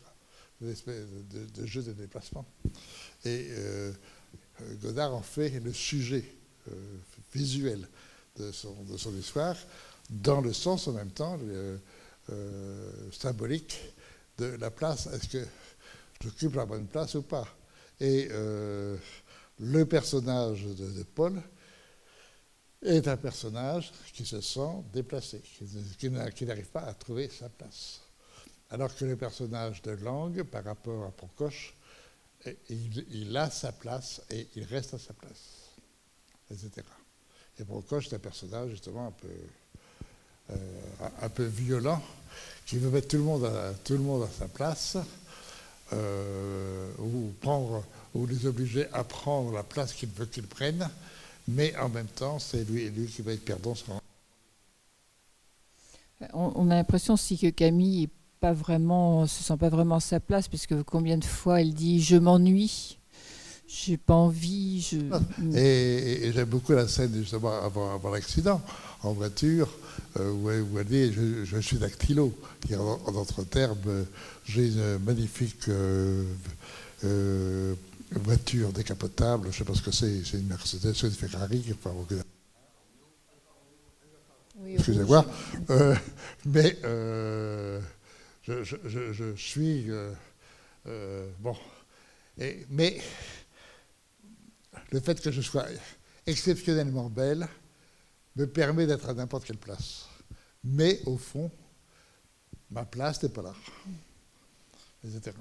une 0.62 0.70
espèce 0.70 1.06
de, 1.30 1.66
jeu 1.66 1.82
de 1.82 1.94
déplacement. 1.94 2.46
Et 3.26 3.48
euh, 3.52 3.94
Godard 4.82 5.14
en 5.14 5.22
fait 5.22 5.60
le 5.60 5.74
sujet 5.74 6.26
euh, 6.70 6.98
visuel 7.34 7.88
de 8.38 8.52
son, 8.52 8.74
de 8.84 8.98
son, 8.98 9.16
histoire, 9.16 9.56
dans 10.10 10.42
le 10.42 10.54
sens 10.54 10.88
en 10.88 10.94
même 10.94 11.12
temps 11.12 11.40
euh, 11.42 13.12
symbolique 13.12 13.80
de 14.38 14.46
la 14.46 14.72
place. 14.72 15.08
Est-ce 15.08 15.28
que 15.30 15.46
j'occupe 16.22 16.56
la 16.56 16.66
bonne 16.66 16.88
place 16.88 17.16
ou 17.16 17.22
pas 17.22 17.48
Et 18.00 18.30
le 18.30 19.86
personnage 19.86 20.64
de, 20.64 21.04
Paul 21.04 21.42
est 22.82 23.08
un 23.08 23.18
personnage 23.18 23.92
qui 24.14 24.26
se 24.26 24.42
sent 24.42 24.84
déplacé, 24.94 25.42
qui 25.98 26.10
n'arrive 26.10 26.70
pas 26.72 26.82
à 26.82 26.94
trouver 26.94 27.30
sa 27.30 27.50
place. 27.50 28.02
Alors 28.72 28.96
que 28.96 29.06
le 29.06 29.16
personnage 29.16 29.82
de 29.82 29.92
Lang, 29.92 30.44
par 30.44 30.64
rapport 30.64 31.06
à 31.06 31.12
Procoche, 31.12 31.74
il, 32.70 33.36
a 33.36 33.50
sa 33.50 33.72
place 33.72 34.22
et 34.30 34.48
il 34.56 34.64
reste 34.64 34.94
à 34.94 35.00
sa 35.00 35.14
place, 35.14 35.72
etc. 36.52 36.86
Et 37.60 37.64
Procoche 37.66 38.08
est 38.08 38.16
un 38.16 38.20
personnage 38.20 38.70
justement 38.70 39.08
un 39.08 39.12
peu, 39.12 39.28
euh, 40.52 40.56
un 41.22 41.30
peu 41.30 41.44
violent, 41.44 42.02
qui 42.66 42.78
veut 42.78 42.90
mettre 42.90 43.10
tout 43.10 43.18
le 43.18 43.24
monde 43.24 43.46
à, 43.46 43.74
tout 43.84 43.94
le 43.94 44.00
monde 44.00 44.24
à 44.24 44.30
sa 44.30 44.48
place, 44.48 44.98
euh, 45.92 46.92
ou, 47.00 47.34
prendre, 47.42 47.84
ou 48.14 48.28
les 48.28 48.46
obliger 48.46 48.88
à 48.94 49.04
prendre 49.04 49.52
la 49.52 49.64
place 49.64 49.94
qu'il 49.94 50.10
veut 50.10 50.28
qu'ils 50.28 50.48
prennent, 50.48 50.90
mais 51.50 51.76
en 51.78 51.90
même 51.90 52.08
temps, 52.08 52.40
c'est 52.40 52.64
lui, 52.70 52.90
lui 52.90 53.08
qui 53.08 53.22
va 53.22 53.34
être 53.34 53.46
perdant. 53.46 53.74
On, 56.34 56.52
on 56.56 56.70
a 56.70 56.76
l'impression 56.76 57.14
aussi 57.14 57.38
que 57.38 57.50
Camille 57.50 58.04
est 58.04 58.10
pas 58.40 58.54
vraiment, 58.54 59.28
se 59.28 59.44
sent 59.44 59.58
pas 59.58 59.70
vraiment 59.70 59.96
à 59.96 60.00
sa 60.00 60.20
place, 60.20 60.48
puisque 60.48 60.82
combien 60.84 61.18
de 61.18 61.26
fois 61.26 61.62
elle 61.62 61.74
dit 61.74 62.02
je 62.02 62.16
m'ennuie, 62.16 62.98
j'ai 63.68 63.98
pas 63.98 64.14
envie. 64.14 64.82
Je... 64.82 65.58
Et, 65.58 66.32
j'aime 66.34 66.50
beaucoup 66.50 66.74
la 66.74 66.88
scène 66.88 67.14
justement 67.14 67.62
avant, 67.62 67.94
avant 67.94 68.12
l'accident, 68.12 68.62
en 69.04 69.14
voiture, 69.14 69.70
euh, 70.20 70.32
où, 70.32 70.80
elle, 70.80 70.86
dit 70.86 71.14
je, 71.14 71.60
suis 71.60 71.78
dactylo. 71.78 72.34
En, 72.74 73.00
en 73.06 73.12
d'autres 73.12 73.44
termes, 73.44 74.06
j'ai 74.46 74.68
une 74.68 75.00
magnifique 75.00 75.68
euh, 75.70 76.24
euh, 77.04 77.76
voiture 78.12 78.72
décapotable, 78.72 79.46
je 79.46 79.48
ne 79.50 79.54
sais 79.54 79.64
pas 79.64 79.76
ce 79.76 79.82
que 79.82 79.92
c'est, 79.92 80.24
c'est 80.24 80.38
une 80.38 80.48
Mercedes, 80.48 80.94
c'est 80.94 81.08
une 81.08 81.14
Ferrari. 81.14 81.64
Enfin, 81.74 81.94
Excusez-moi. 84.66 85.26
mais 86.46 86.78
je, 88.44 89.34
suis. 89.36 89.90
Euh, 89.90 90.12
euh, 90.88 91.30
bon. 91.40 91.56
mais 92.70 93.00
le 94.92 95.00
fait 95.00 95.22
que 95.22 95.32
je 95.32 95.42
sois 95.42 95.66
exceptionnellement 96.26 97.10
belle 97.10 97.48
me 98.36 98.48
permet 98.48 98.88
d'être 98.88 99.10
à 99.10 99.14
n'importe 99.14 99.46
quelle 99.46 99.58
place. 99.58 100.08
Mais 100.64 101.02
au 101.06 101.18
fond, 101.18 101.52
ma 102.72 102.86
place 102.86 103.22
n'est 103.24 103.30
pas 103.30 103.42
là. 103.42 103.54
Etc. 105.04 105.36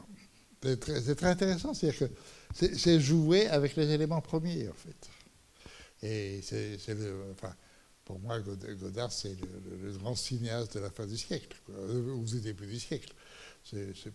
C'est 0.62 1.14
très, 1.16 1.26
intéressant, 1.28 1.74
c'est-à-dire 1.74 2.08
que 2.08 2.14
c'est 2.54 3.00
jouer 3.00 3.46
avec 3.48 3.76
les 3.76 3.90
éléments 3.90 4.20
premiers, 4.20 4.68
en 4.68 4.74
fait. 4.74 5.10
Et 6.02 6.40
c'est 6.42 6.78
enfin, 7.32 7.54
pour 8.04 8.18
moi, 8.20 8.38
Godard, 8.40 9.12
c'est 9.12 9.36
le, 9.82 9.92
grand 9.98 10.14
cinéaste 10.14 10.76
de 10.76 10.80
la 10.80 10.90
fin 10.90 11.06
du 11.06 11.16
siècle, 11.16 11.56
ou 11.68 12.24
du 12.24 12.40
début 12.40 12.66
du 12.66 12.80
siècle. 12.80 13.12
C'est 13.64 14.12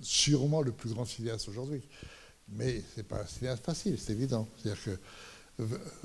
sûrement 0.00 0.62
le 0.62 0.72
plus 0.72 0.90
grand 0.90 1.04
cinéaste 1.04 1.48
aujourd'hui. 1.48 1.82
Mais 2.48 2.82
ce 2.94 2.98
n'est 2.98 3.04
pas 3.04 3.22
un 3.22 3.26
cinéaste 3.26 3.64
facile, 3.64 3.98
c'est 3.98 4.12
évident. 4.12 4.48
C'est-à-dire 4.56 4.82
que 4.84 4.98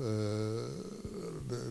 euh, 0.00 0.70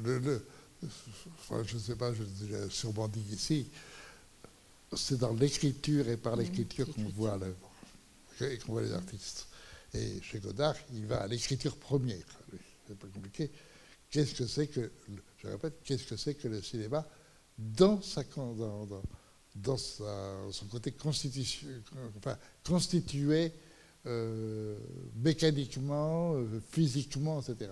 le, 0.04 0.46
je 0.84 1.76
ne 1.76 1.80
sais 1.80 1.96
pas, 1.96 2.14
je 2.14 2.24
l'ai 2.24 2.70
sûrement 2.70 3.08
dit 3.08 3.24
ici, 3.32 3.68
c'est 4.96 5.18
dans 5.18 5.34
l'écriture 5.34 6.08
et 6.10 6.18
par 6.18 6.36
l'écriture 6.36 6.88
qu'on 6.94 7.10
voit 7.10 7.38
l'œuvre, 7.38 7.72
et 8.42 8.58
qu'on 8.58 8.74
voit 8.74 8.82
les 8.82 8.94
artistes. 8.94 9.48
Et 9.96 10.22
chez 10.22 10.40
Godard, 10.40 10.76
il 10.94 11.06
va 11.06 11.22
à 11.22 11.28
l'écriture 11.28 11.78
première. 11.78 12.26
C'est 12.88 12.98
pas 12.98 13.08
compliqué. 13.08 13.50
Qu'est-ce 14.10 14.36
que 14.36 14.46
c'est 14.46 14.68
que 14.68 14.92
je 15.38 15.48
répète, 15.48 15.82
qu'est-ce 15.84 16.06
que 16.06 16.18
c'est 16.18 16.36
que 16.36 16.48
le 16.48 16.62
cinéma 16.62 17.08
dans, 17.58 18.02
sa, 18.02 18.24
dans, 19.56 19.78
son 19.78 20.66
côté 20.70 20.94
enfin, 22.18 22.38
constitué 22.64 23.52
euh, 24.06 24.78
mécaniquement, 25.16 26.36
euh, 26.36 26.62
physiquement, 26.72 27.42
etc. 27.42 27.72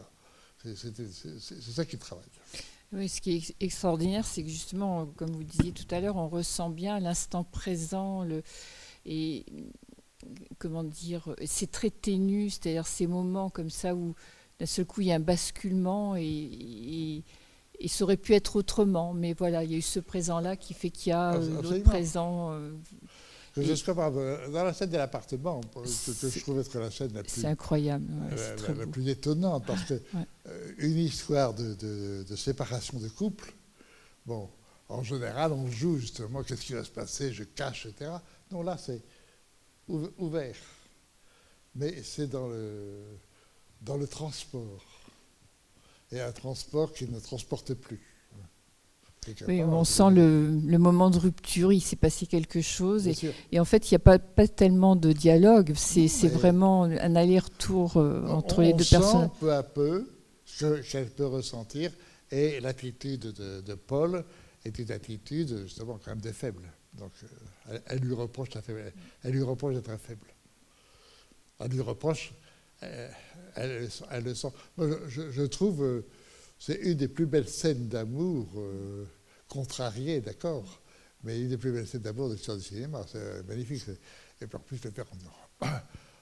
C'est 0.64 1.62
ça 1.62 1.86
qui 1.86 1.98
travaille. 1.98 2.24
Oui, 2.94 3.10
ce 3.10 3.20
qui 3.20 3.36
est 3.36 3.56
extraordinaire, 3.60 4.26
c'est 4.26 4.44
que 4.44 4.50
justement, 4.50 5.08
comme 5.18 5.32
vous 5.32 5.44
disiez 5.44 5.74
tout 5.74 5.88
à 5.94 6.00
l'heure, 6.00 6.16
on 6.16 6.30
ressent 6.30 6.70
bien 6.70 7.00
l'instant 7.00 7.44
présent, 7.44 8.26
et 9.06 9.46
comment 10.58 10.84
dire, 10.84 11.36
c'est 11.46 11.72
très 11.72 11.90
ténu, 11.90 12.50
c'est-à-dire 12.50 12.88
ces 12.88 13.08
moments 13.08 13.50
comme 13.50 13.70
ça 13.70 13.96
où 13.96 14.16
d'un 14.60 14.66
seul 14.66 14.86
coup 14.86 15.02
il 15.02 15.08
y 15.08 15.12
a 15.12 15.16
un 15.16 15.20
basculement 15.20 16.16
et 16.16 17.24
et 17.80 17.88
ça 17.88 18.04
aurait 18.04 18.18
pu 18.18 18.34
être 18.34 18.56
autrement, 18.56 19.14
mais 19.14 19.34
voilà, 19.34 19.64
il 19.64 19.72
y 19.72 19.76
a 19.76 19.78
eu 19.78 19.82
ce 19.82 20.00
présent-là 20.00 20.56
qui 20.56 20.74
fait 20.74 20.90
qu'il 20.90 21.10
y 21.10 21.14
a 21.14 21.34
euh, 21.34 21.62
l'autre 21.62 21.84
présent. 21.84 22.54
Euh, 22.54 22.72
je 23.56 23.92
dans 24.52 24.64
la 24.64 24.74
scène 24.74 24.90
de 24.90 24.98
l'appartement, 24.98 25.62
que, 25.62 25.82
je 25.86 26.40
trouve 26.40 26.60
être 26.60 26.80
la 26.80 26.90
scène 26.90 27.12
la 27.14 27.22
plus, 27.22 27.46
incroyable, 27.46 28.06
la, 28.78 28.88
plus 28.88 29.10
étonnante, 29.10 29.66
parce 29.68 29.84
que 29.84 29.94
euh, 30.48 30.72
une 30.80 30.98
histoire 30.98 31.54
de, 31.54 31.76
de, 32.24 32.36
séparation 32.36 32.98
de 32.98 33.08
couple, 33.10 33.54
bon, 34.26 34.50
en 34.90 35.04
général, 35.04 35.52
on 35.52 35.70
joue 35.70 36.00
justement 36.00 36.42
qu'est-ce 36.42 36.66
qui 36.66 36.74
va 36.74 36.84
se 36.84 36.90
passer, 36.90 37.32
je 37.32 37.44
cache, 37.44 37.86
etc. 37.86 38.12
Non, 38.52 38.64
là, 38.64 38.78
c'est 38.78 39.02
ouvert. 39.88 40.56
Mais 41.76 42.04
c'est 42.04 42.28
dans 42.28 42.48
le, 42.48 43.04
dans 43.82 43.98
le 43.98 44.08
transport. 44.08 44.86
Et 46.12 46.20
un 46.20 46.32
transport 46.32 46.94
qui 46.94 47.08
ne 47.08 47.20
transporte 47.20 47.74
plus. 47.74 48.14
Oui, 49.48 49.64
on 49.64 49.84
sent 49.84 50.12
le, 50.12 50.60
le, 50.66 50.78
moment 50.78 51.10
de 51.10 51.18
rupture, 51.18 51.72
il 51.72 51.82
s'est 51.82 51.96
passé 51.96 52.26
quelque 52.26 52.62
chose. 52.62 53.08
Et, 53.08 53.16
et, 53.52 53.60
en 53.60 53.66
fait, 53.66 53.90
il 53.90 53.94
n'y 53.94 53.98
a 53.98 54.00
pas, 54.00 54.20
pas 54.20 54.48
tellement 54.48 54.96
de 54.96 55.12
dialogue, 55.12 55.74
c'est 55.76 56.28
vraiment 56.28 56.84
un 56.84 57.16
aller-retour 57.16 57.98
euh, 57.98 58.28
entre 58.28 58.62
les 58.62 58.74
deux 58.74 58.84
personnes. 58.84 59.02
On 59.02 59.30
sent 59.30 59.40
peu 59.40 59.54
à 59.54 59.64
peu 59.64 60.10
ce 60.46 60.82
qu'elle 60.82 61.10
peut 61.10 61.26
ressentir. 61.26 61.92
Et 62.32 62.60
l'attitude 62.60 63.32
de, 63.32 63.62
de, 63.62 63.74
Paul 63.76 64.24
est 64.66 64.78
une 64.80 64.92
attitude, 64.92 65.64
justement, 65.64 66.00
quand 66.04 66.12
même 66.12 66.22
de 66.22 66.32
faible. 66.32 66.64
Donc, 66.94 67.12
euh, 67.70 67.80
elle, 67.88 68.00
lui 68.00 68.14
reproche 68.14 68.50
d'être 68.50 68.66
faible. 69.98 70.28
Elle 71.60 71.72
lui 71.72 71.82
reproche, 71.82 72.34
euh, 72.84 73.10
elle, 73.56 74.24
le 74.24 74.36
sent. 74.36 74.52
Moi, 74.78 74.88
je, 75.08 75.44
trouve 75.44 76.04
c'est 76.66 76.76
une 76.76 76.94
des 76.94 77.10
plus 77.10 77.26
belles 77.26 77.50
scènes 77.50 77.90
d'amour, 77.90 78.48
euh, 78.56 79.04
contrariée, 79.50 80.22
d'accord, 80.22 80.80
mais 81.22 81.42
une 81.42 81.50
des 81.50 81.58
plus 81.58 81.74
belles 81.74 81.86
scènes 81.86 82.04
d'amour 82.04 82.30
de 82.30 82.36
l'histoire 82.36 82.56
du 82.56 82.64
cinéma. 82.64 83.06
C'est 83.12 83.44
magnifique. 83.46 83.84
Et 84.40 84.48
puis 84.48 84.56
en 84.56 84.62
plus, 84.62 84.82
le 84.82 84.92
faire 84.92 85.06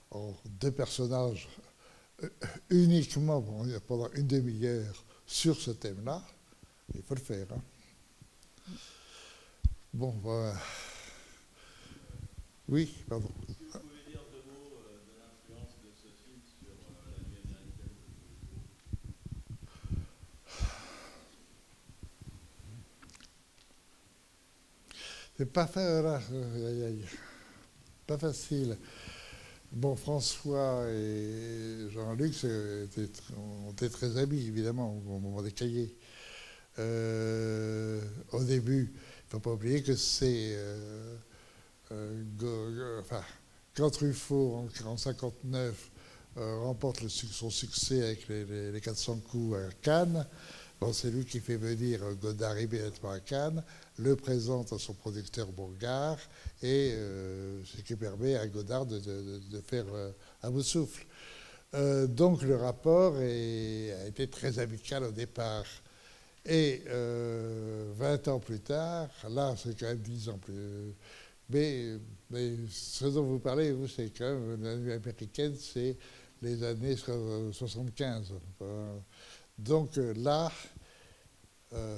en, 0.09 0.33
deux 0.59 0.71
personnages 0.71 1.47
euh, 2.23 2.29
uniquement 2.71 3.39
pendant 3.87 4.09
une 4.13 4.25
demi-heure 4.25 5.05
sur 5.27 5.55
ce 5.61 5.69
thème-là, 5.69 6.25
il 6.95 7.03
faut 7.03 7.13
le 7.13 7.21
faire. 7.21 7.45
Hein. 7.53 7.61
Bon, 9.93 10.15
voilà. 10.23 10.53
Oui, 12.69 12.93
pardon. 13.09 13.29
C'est 25.37 25.51
pas, 25.51 25.67
pas 28.07 28.17
facile. 28.17 28.77
Bon, 29.71 29.95
François 29.95 30.85
et 30.89 31.87
Jean-Luc 31.89 32.35
ont 32.45 33.71
été 33.71 33.89
très 33.89 34.17
amis, 34.17 34.45
évidemment, 34.47 34.95
au 35.07 35.19
moment 35.19 35.41
des 35.41 35.51
cahiers. 35.51 35.97
Euh, 36.79 38.01
au 38.31 38.43
début, 38.43 38.93
ne 39.37 39.39
faut 39.39 39.39
pas 39.39 39.51
oublier 39.51 39.81
que 39.81 39.95
c'est. 39.95 40.51
Euh, 40.55 41.15
euh, 41.91 42.99
enfin, 42.99 43.21
quand 43.75 43.89
Truffaut, 43.89 44.55
en 44.55 44.63
1959, 44.63 45.91
remporte 46.35 47.07
son 47.09 47.49
succès 47.49 48.03
avec 48.03 48.27
les, 48.29 48.79
400 48.81 49.19
coups 49.29 49.57
à 49.57 49.69
Cannes, 49.81 50.25
c'est 50.93 51.11
lui 51.11 51.25
qui 51.25 51.39
fait 51.39 51.57
venir 51.57 52.01
Godard 52.15 52.59
immédiatement 52.59 53.11
à 53.11 53.19
Cannes, 53.19 53.63
le 53.99 54.15
présente 54.15 54.73
à 54.73 54.79
son 54.79 54.93
producteur 54.93 55.47
Bourgard, 55.47 56.17
et 56.63 56.91
euh, 56.93 57.61
ce 57.65 57.81
qui 57.81 57.95
permet 57.95 58.35
à 58.35 58.47
Godard 58.47 58.85
de, 58.85 58.99
faire 59.65 59.85
euh, 59.93 60.11
un 60.41 60.49
bout 60.49 60.59
de 60.59 60.63
souffle. 60.63 61.05
Euh, 61.73 62.07
donc 62.07 62.41
le 62.41 62.55
rapport 62.55 63.15
a 63.15 64.07
été 64.07 64.27
très 64.27 64.59
amical 64.59 65.03
au 65.03 65.11
départ. 65.11 65.65
Et 66.45 66.83
20 66.85 68.27
ans 68.27 68.39
plus 68.39 68.59
tard, 68.59 69.09
là 69.29 69.55
c'est 69.57 69.79
quand 69.79 69.87
même 69.87 69.99
10 69.99 70.29
ans 70.29 70.37
plus. 70.37 70.93
Mais, 71.49 71.97
ce 72.69 73.05
dont 73.05 73.23
vous 73.23 73.39
parlez, 73.39 73.71
vous, 73.73 73.87
c'est 73.87 74.09
quand 74.17 74.25
même 74.25 74.63
la 74.63 74.77
nuit 74.77 74.93
américaine, 74.93 75.55
c'est 75.55 75.97
les 76.41 76.63
années 76.63 76.95
75. 76.95 78.33
Donc 79.57 79.97
euh, 79.97 80.13
là, 80.15 80.51
euh, 81.73 81.97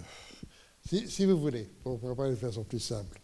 si, 0.85 1.25
vous 1.25 1.39
voulez, 1.39 1.69
pour 1.83 1.99
parler 2.15 2.31
de 2.31 2.35
façon 2.35 2.63
plus 2.63 2.79
simple, 2.79 3.19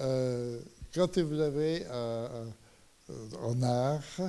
euh, 0.00 0.60
quand 0.94 1.18
vous 1.18 1.40
avez 1.40 1.84
en 1.90 3.62
art 3.62 4.20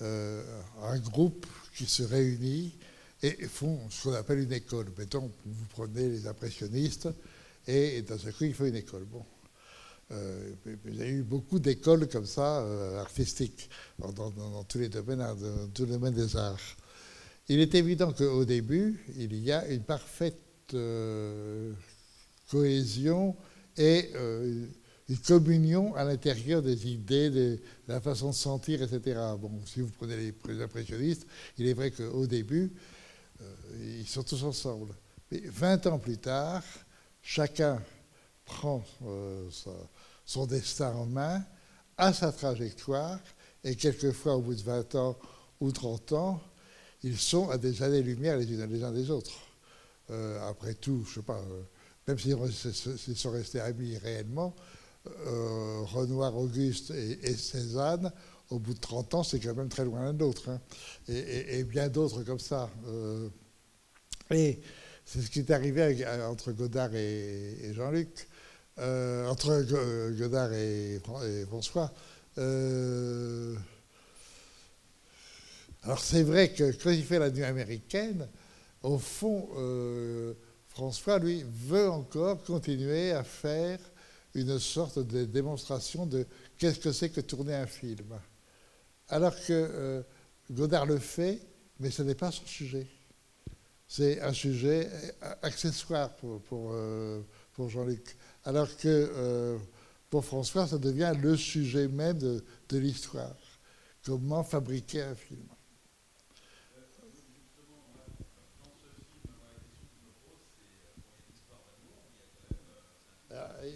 un 0.00 0.98
groupe 1.00 1.46
qui 1.76 1.86
se 1.86 2.04
réunit 2.04 2.74
et 3.26 3.46
font 3.46 3.80
ce 3.90 4.08
qu'on 4.08 4.14
appelle 4.14 4.40
une 4.40 4.52
école. 4.52 4.86
Mettons, 4.98 5.30
vous 5.44 5.66
prenez 5.70 6.08
les 6.08 6.26
impressionnistes 6.26 7.08
et, 7.66 8.02
dans 8.02 8.18
ce 8.18 8.30
coup, 8.30 8.44
il 8.44 8.54
faut 8.54 8.66
une 8.66 8.76
école. 8.76 9.04
Bon. 9.04 9.24
il 10.86 10.94
y 10.94 11.02
a 11.02 11.08
eu 11.08 11.22
beaucoup 11.22 11.58
d'écoles 11.58 12.08
comme 12.08 12.26
ça, 12.26 12.64
artistiques, 13.00 13.70
dans, 13.98 14.64
tous 14.64 14.78
les 14.78 14.88
domaines, 14.88 15.18
dans 15.18 15.68
tous 15.72 15.86
les 15.86 15.92
domaines 15.92 16.14
des 16.14 16.36
arts. 16.36 16.76
Il 17.48 17.60
est 17.60 17.74
évident 17.74 18.12
qu'au 18.12 18.44
début, 18.44 18.98
il 19.16 19.34
y 19.36 19.52
a 19.52 19.66
une 19.68 19.82
parfaite 19.82 20.38
euh, 20.72 21.72
cohésion 22.50 23.36
et 23.76 24.10
euh, 24.14 24.66
une 25.08 25.18
communion 25.18 25.94
à 25.94 26.04
l'intérieur 26.04 26.62
des 26.62 26.88
idées, 26.88 27.28
de, 27.28 27.58
la 27.88 28.00
façon 28.00 28.30
de 28.30 28.34
sentir, 28.34 28.82
etc. 28.82 29.20
Bon, 29.38 29.50
si 29.66 29.80
vous 29.80 29.90
prenez 29.98 30.32
les, 30.48 30.62
impressionnistes, 30.62 31.26
il 31.58 31.66
est 31.66 31.74
vrai 31.74 31.90
qu'au 31.90 32.26
début, 32.26 32.72
euh, 32.72 32.93
ils 33.80 34.06
sont 34.06 34.22
tous 34.22 34.42
ensemble. 34.44 34.94
Mais 35.30 35.42
20 35.44 35.86
ans 35.86 35.98
plus 35.98 36.18
tard, 36.18 36.62
chacun 37.22 37.82
prend 38.44 38.84
son 40.24 40.46
destin 40.46 40.92
en 40.94 41.06
main, 41.06 41.42
a 41.96 42.12
sa 42.12 42.32
trajectoire, 42.32 43.18
et 43.62 43.76
quelquefois, 43.76 44.36
au 44.36 44.40
bout 44.40 44.54
de 44.54 44.62
20 44.62 44.94
ans 44.96 45.16
ou 45.60 45.72
30 45.72 46.12
ans, 46.12 46.40
ils 47.02 47.18
sont 47.18 47.50
à 47.50 47.58
des 47.58 47.82
années-lumière 47.82 48.36
les 48.36 48.82
uns 48.82 48.92
des 48.92 49.10
autres. 49.10 49.40
Euh, 50.10 50.48
après 50.48 50.74
tout, 50.74 51.04
je 51.08 51.14
sais 51.14 51.22
pas, 51.22 51.38
euh, 51.38 51.62
même 52.06 52.18
s'ils 52.18 53.16
sont 53.16 53.30
restés 53.30 53.60
amis 53.60 53.96
réellement, 53.96 54.54
euh, 55.06 55.82
Renoir 55.84 56.36
Auguste 56.36 56.90
et, 56.90 57.34
Cézanne, 57.34 58.12
au 58.50 58.58
bout 58.58 58.74
de 58.74 58.80
30 58.80 59.14
ans, 59.14 59.22
c'est 59.22 59.40
quand 59.40 59.54
même 59.54 59.68
très 59.68 59.84
loin 59.84 60.12
l'autre. 60.12 60.48
Hein. 60.50 60.60
Et, 61.08 61.64
bien 61.64 61.88
d'autres 61.88 62.22
comme 62.22 62.38
ça. 62.38 62.70
et 64.30 64.60
c'est 65.04 65.20
ce 65.20 65.30
qui 65.30 65.40
est 65.40 65.50
arrivé 65.50 66.06
entre 66.28 66.52
Godard 66.52 66.94
et, 66.94 67.72
Jean-Luc, 67.74 68.28
entre 68.78 69.62
Godard 70.12 70.52
et, 70.52 71.00
François. 71.46 71.92
Alors 75.84 75.98
c'est 75.98 76.22
vrai 76.22 76.50
que 76.50 76.72
quand 76.82 76.90
il 76.90 77.04
fait 77.04 77.18
la 77.18 77.30
nuit 77.30 77.44
américaine, 77.44 78.26
au 78.82 78.98
fond, 78.98 79.48
euh, 79.56 80.34
François, 80.68 81.18
lui, 81.18 81.44
veut 81.66 81.90
encore 81.90 82.42
continuer 82.42 83.12
à 83.12 83.22
faire 83.22 83.78
une 84.34 84.58
sorte 84.58 84.98
de 84.98 85.24
démonstration 85.24 86.06
de 86.06 86.26
qu'est-ce 86.58 86.80
que 86.80 86.92
c'est 86.92 87.10
que 87.10 87.20
tourner 87.20 87.54
un 87.54 87.66
film. 87.66 88.18
Alors 89.14 89.36
que 89.36 89.52
euh, 89.52 90.02
Godard 90.50 90.86
le 90.86 90.98
fait, 90.98 91.38
mais 91.78 91.92
ce 91.92 92.02
n'est 92.02 92.16
pas 92.16 92.32
son 92.32 92.44
sujet. 92.46 92.88
C'est 93.86 94.20
un 94.20 94.32
sujet 94.32 94.90
accessoire 95.40 96.10
pour, 96.16 96.40
pour, 96.42 96.72
euh, 96.72 97.20
pour 97.52 97.68
Jean-Luc. 97.68 98.16
Alors 98.42 98.76
que 98.76 99.56
pour 100.10 100.24
François, 100.24 100.66
ça 100.66 100.78
devient 100.78 101.12
le 101.22 101.36
sujet 101.36 101.86
même 101.86 102.18
de, 102.18 102.44
de 102.68 102.78
l'histoire. 102.78 103.36
Comment 104.04 104.42
fabriquer 104.42 105.02
un 105.02 105.14
film. 105.14 105.46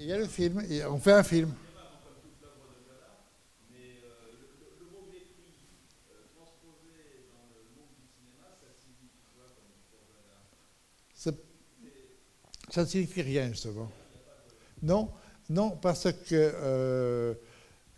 il 0.00 0.06
y 0.06 0.12
a 0.12 0.18
le 0.18 0.26
film, 0.26 0.62
on 0.90 0.98
fait 0.98 1.12
un 1.12 1.22
film. 1.22 1.52
Ça 12.70 12.82
ne 12.82 12.86
signifie 12.86 13.22
rien, 13.22 13.48
justement. 13.48 13.90
Non, 14.82 15.10
non, 15.50 15.70
parce 15.70 16.12
que 16.12 16.52
euh, 16.54 17.34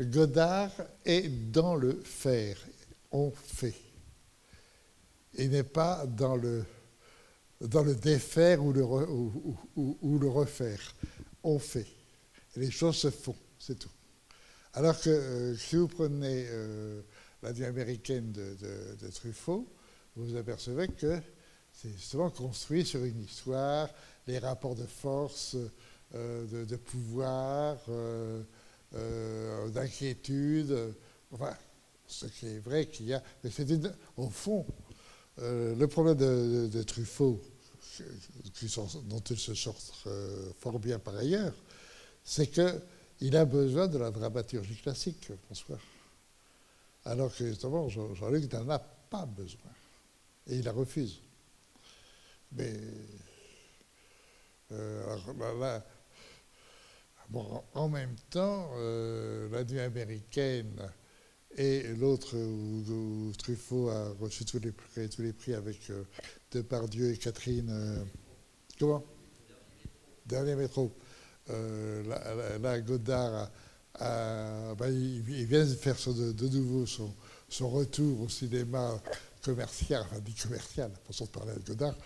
Godard 0.00 0.70
est 1.04 1.28
dans 1.50 1.74
le 1.74 2.00
faire. 2.00 2.56
On 3.10 3.30
fait. 3.30 3.74
Il 5.34 5.50
n'est 5.50 5.64
pas 5.64 6.06
dans 6.06 6.36
le, 6.36 6.64
dans 7.60 7.82
le 7.82 7.94
défaire 7.94 8.64
ou 8.64 8.72
le, 8.72 10.28
refaire 10.28 10.94
on 11.42 11.58
fait. 11.58 11.86
les 12.56 12.70
choses 12.70 12.96
se 12.96 13.10
font, 13.10 13.36
c'est 13.58 13.78
tout. 13.78 13.90
Alors 14.74 15.00
que 15.00 15.10
euh, 15.10 15.56
si 15.56 15.76
vous 15.76 15.88
prenez 15.88 16.46
euh, 16.48 17.02
la 17.42 17.52
vie 17.52 17.64
américaine 17.64 18.30
de, 18.32 19.10
Truffaut, 19.14 19.66
vous 20.14 20.26
vous 20.26 20.36
apercevez 20.36 20.88
que 20.88 21.18
c'est 21.72 21.90
justement 21.90 22.30
construit 22.30 22.84
sur 22.84 23.04
une 23.04 23.22
histoire, 23.22 23.88
les 24.30 24.38
rapports 24.38 24.74
de 24.74 24.86
force, 24.86 25.56
euh, 26.14 26.64
de, 26.64 26.76
pouvoir, 26.76 27.78
euh, 27.88 28.42
euh, 28.94 29.68
d'inquiétude. 29.68 30.94
Enfin, 31.32 31.56
ce 32.06 32.26
qui 32.26 32.46
est 32.46 32.58
vrai 32.58 32.86
qu'il 32.86 33.06
y 33.06 33.14
a. 33.14 33.22
Mais 33.42 33.50
c'est 33.50 33.66
au 34.16 34.28
fond, 34.28 34.66
le 35.38 35.86
problème 35.86 36.16
de, 36.16 36.82
Truffaut, 36.82 37.40
dont 39.04 39.22
il 39.30 39.38
se 39.38 39.54
sort 39.54 39.78
fort 40.58 40.78
bien 40.78 40.98
par 40.98 41.16
ailleurs, 41.16 41.54
c'est 42.24 42.48
qu'il 42.48 43.36
a 43.36 43.44
besoin 43.44 43.86
de 43.88 43.98
la 43.98 44.10
dramaturgie 44.10 44.76
classique, 44.76 45.30
François. 45.46 45.78
Alors 47.04 47.34
que 47.34 47.46
justement, 47.46 47.88
Jean-Luc 47.88 48.52
n'en 48.52 48.68
a 48.68 48.78
pas 48.78 49.26
besoin. 49.26 49.70
Et 50.48 50.56
il 50.56 50.64
la 50.64 50.72
refuse. 50.72 51.20
Mais 52.52 52.74
euh, 55.40 55.78
bon, 57.28 57.62
en 57.74 57.88
même 57.88 58.16
temps, 58.30 58.70
euh, 58.76 59.48
la 59.50 59.64
nuit 59.64 59.80
américaine 59.80 60.90
et 61.56 61.82
l'autre 61.98 62.36
où, 62.36 63.32
Truffaut 63.38 63.88
a 63.88 64.10
reçu 64.20 64.44
tous 64.44 64.60
les 64.60 64.72
prix, 64.72 65.08
tous 65.08 65.22
les 65.22 65.32
prix 65.32 65.54
avec 65.54 65.90
euh, 65.90 66.04
Depardieu 66.52 67.12
et 67.12 67.16
Catherine. 67.16 68.04
comment? 68.78 69.04
Dernier 70.26 70.54
métro. 70.54 70.92
là, 71.48 72.80
Godard 72.80 73.50
ben, 73.98 74.88
il, 74.88 75.22
vient 75.22 75.64
de 75.64 75.74
faire 75.74 75.96
de, 75.96 76.48
nouveau 76.48 76.86
son, 76.86 77.68
retour 77.68 78.22
au 78.22 78.28
cinéma 78.28 79.00
commercial, 79.42 80.02
enfin 80.02 80.20
dit 80.20 80.34
commercial, 80.34 80.90
façon 81.06 81.24
de 81.24 81.30
parler 81.30 81.52
à 81.52 81.58
Godard, 81.58 81.96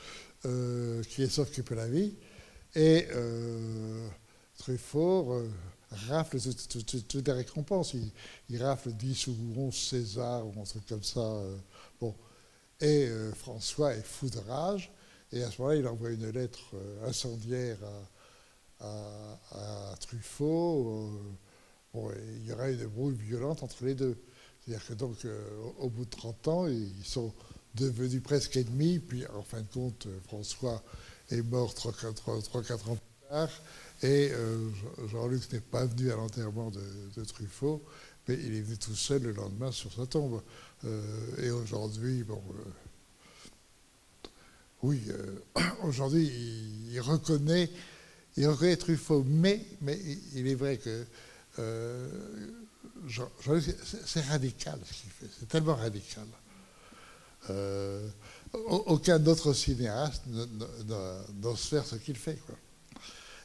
euh, 0.47 1.03
qui 1.05 1.23
est 1.23 1.29
Sauf 1.29 1.51
qui 1.51 1.63
la 1.75 1.89
vie. 1.89 2.15
Et 2.75 3.07
euh, 3.13 4.09
Truffaut 4.59 5.33
euh, 5.33 5.49
rafle 6.09 6.39
toutes 6.41 7.27
les 7.27 7.33
récompenses. 7.33 7.95
Il, 8.49 8.63
rafle 8.63 8.93
10 8.93 9.29
ou 9.29 9.37
11 9.57 9.75
César 9.75 10.47
ou 10.47 10.61
un 10.61 10.65
truc 10.65 10.87
comme 10.87 11.03
ça. 11.03 11.21
Euh, 11.21 11.57
bon. 12.01 12.15
Et 12.81 13.09
François 13.37 13.95
est 13.95 14.05
fou 14.05 14.29
de 14.29 14.39
rage. 14.41 14.93
Et 15.33 15.43
à 15.43 15.51
ce 15.51 15.63
moment-là, 15.63 15.79
il 15.79 15.87
envoie 15.87 16.11
une 16.11 16.29
lettre 16.31 16.75
incendiaire 17.07 17.79
à, 18.81 19.39
à, 19.53 19.97
Truffaut. 20.01 21.11
Bon, 21.95 22.11
il 22.37 22.47
y 22.47 22.53
aura 22.53 22.69
une 22.69 22.85
brouille 22.87 23.15
violente 23.15 23.63
entre 23.63 23.85
les 23.85 23.95
deux. 23.95 24.21
C'est-à-dire 24.67 24.87
que 24.87 24.93
donc, 24.95 25.17
au 25.79 25.89
bout 25.89 26.05
de 26.05 26.11
30 26.11 26.49
ans, 26.49 26.67
ils 26.67 27.05
sont 27.05 27.33
devenu 27.75 28.21
presque 28.21 28.57
ennemi, 28.57 28.99
puis 28.99 29.25
en 29.29 29.43
fin 29.43 29.63
de 29.63 29.73
compte, 29.73 30.09
François 30.27 30.83
est 31.35 31.43
mort 31.43 31.75
3-4 31.75 32.91
ans 32.91 32.97
plus 32.97 33.29
tard, 33.29 33.51
et 34.03 34.31
euh, 34.33 34.69
Jean-Luc 35.11 35.51
n'est 35.53 35.61
pas 35.61 35.87
venu 35.87 36.11
à 36.13 36.17
l'enterrement 36.17 36.71
de, 36.71 37.25
Truffaut, 37.25 37.83
mais 38.29 38.35
il 38.35 38.55
est 38.55 38.61
venu 38.61 38.77
tout 38.77 38.95
seul 38.95 39.23
le 39.23 39.33
lendemain 39.33 39.73
sur 39.73 39.93
sa 39.93 40.07
tombe. 40.07 40.43
Euh, 40.85 41.43
et 41.43 41.51
aujourd'hui, 41.51 42.23
bon, 42.23 42.43
euh, 44.25 44.29
oui, 44.83 45.03
aujourd'hui, 45.83 46.31
il, 46.91 47.01
reconnaît, 47.01 47.71
il 48.37 48.47
reconnaît 48.47 48.77
Truffaut, 48.77 49.25
mais, 49.27 49.65
mais 49.81 49.99
il 50.35 50.47
est 50.49 50.55
vrai 50.55 50.77
que 50.77 51.07
c'est 54.07 54.25
radical 54.27 54.79
ce 54.85 54.93
qu'il 54.93 55.11
fait, 55.11 55.27
c'est 55.39 55.49
tellement 55.49 55.77
radical. 55.77 56.27
Aucun 58.55 59.25
autre 59.27 59.53
cinéaste 59.53 60.23
n'ose 60.27 61.61
faire 61.61 61.85
ce 61.85 61.97
qu'il 61.97 62.17
fait. 62.17 62.39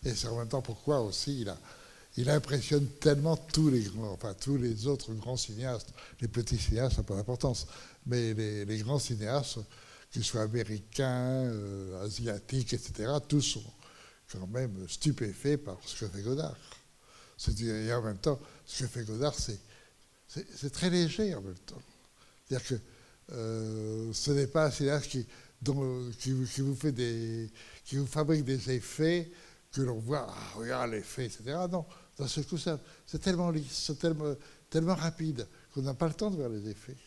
Et 0.03 0.13
c'est 0.13 0.27
en 0.27 0.37
même 0.37 0.47
temps 0.47 0.61
pourquoi 0.61 1.01
aussi 1.01 1.45
il, 2.17 2.29
impressionne 2.29 2.85
tellement 2.99 3.35
tous 3.37 3.69
les 3.69 4.87
autres 4.87 5.13
grands 5.13 5.37
cinéastes. 5.37 5.89
Les 6.21 6.27
petits 6.27 6.57
cinéastes 6.57 6.97
n'ont 6.97 7.03
pas 7.03 7.15
d'importance, 7.15 7.67
mais 8.05 8.33
les, 8.33 8.77
grands 8.79 8.99
cinéastes, 8.99 9.59
qu'ils 10.11 10.23
soient 10.23 10.41
américains, 10.41 11.45
euh, 11.45 12.03
asiatiques, 12.03 12.73
etc., 12.73 13.11
tous 13.27 13.41
sont 13.41 13.63
quand 14.31 14.47
même 14.47 14.87
stupéfaits 14.87 15.57
par 15.57 15.77
ce 15.85 16.05
que 16.05 16.11
fait 16.11 16.21
Godard. 16.21 16.55
Et 17.61 17.93
en 17.93 18.01
même 18.01 18.17
temps, 18.17 18.39
ce 18.65 18.83
que 18.83 18.89
fait 18.89 19.03
Godard, 19.03 19.33
c'est 19.33 20.69
très 20.71 20.89
léger 20.89 21.33
en 21.33 21.41
même 21.41 21.57
temps. 21.65 21.81
C'est-à-dire 22.47 22.67
que 22.67 22.75
euh, 23.31 24.11
ce 24.13 24.31
n'est 24.31 24.47
pas 24.47 24.67
un 24.67 24.71
cinéaste 24.71 25.07
qui, 25.07 25.25
vous 26.31 26.45
fabrique 28.07 28.43
des 28.43 28.71
effets 28.71 29.31
que 29.71 29.81
l'on 29.81 29.99
voit, 29.99 30.27
ah, 30.29 30.57
regarde 30.57 30.91
l'effet, 30.91 31.25
etc. 31.25 31.43
Non, 31.71 31.85
dans 32.17 32.27
ce 32.27 32.41
coup, 32.41 32.57
c'est 32.57 33.19
tellement 33.19 33.51
lisse, 33.51 33.91
tellement, 33.99 34.33
tellement 34.69 34.95
rapide 34.95 35.47
qu'on 35.73 35.81
n'a 35.81 35.93
pas 35.93 36.07
le 36.07 36.13
temps 36.13 36.31
de 36.31 36.37
voir 36.37 36.49
les 36.49 36.69
effets. 36.69 36.97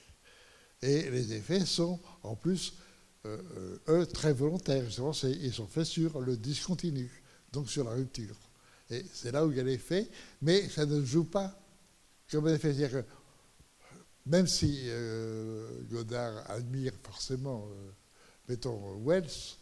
Et 0.81 1.11
les 1.11 1.33
effets 1.33 1.65
sont, 1.65 1.99
en 2.23 2.35
plus, 2.35 2.75
euh, 3.25 3.39
euh, 3.89 4.01
eux, 4.01 4.07
très 4.07 4.33
volontaires. 4.33 4.85
Justement, 4.85 5.13
ils 5.25 5.53
sont 5.53 5.67
faits 5.67 5.85
sur 5.85 6.21
le 6.21 6.37
discontinu, 6.37 7.11
donc 7.53 7.69
sur 7.71 7.85
la 7.85 7.93
rupture. 7.93 8.37
Et 8.91 9.05
c'est 9.13 9.33
là 9.33 9.47
où 9.47 9.51
il 9.51 9.57
y 9.57 9.61
a 9.61 9.65
l'effet, 9.65 10.09
mais 10.43 10.69
ça 10.69 10.87
ne 10.87 11.05
joue 11.05 11.25
pas 11.25 11.57
comme 12.31 12.47
un 12.47 12.55
effet. 12.55 12.75
C'est-à-dire 12.75 13.05
même 14.27 14.47
si 14.47 14.83
euh, 14.87 15.67
Godard 15.91 16.49
admire 16.51 16.93
forcément, 17.03 17.67
euh, 17.67 17.91
mettons, 18.49 19.01
Wells, 19.05 19.57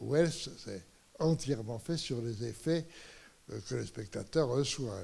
Wells, 0.00 0.50
c'est 0.58 0.84
entièrement 1.18 1.78
fait 1.78 1.96
sur 1.96 2.20
les 2.22 2.44
effets 2.44 2.86
euh, 3.50 3.58
que 3.68 3.74
le 3.74 3.86
spectateur 3.86 4.48
reçoit. 4.48 5.00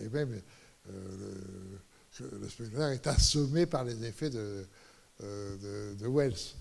et 0.00 0.08
même 0.08 0.40
le, 0.88 2.48
spectateur 2.48 2.88
est 2.90 3.06
assommé 3.06 3.66
par 3.66 3.84
les 3.84 4.02
effets 4.04 4.30
de, 4.30 4.64
de, 5.20 6.06
Wells. 6.08 6.54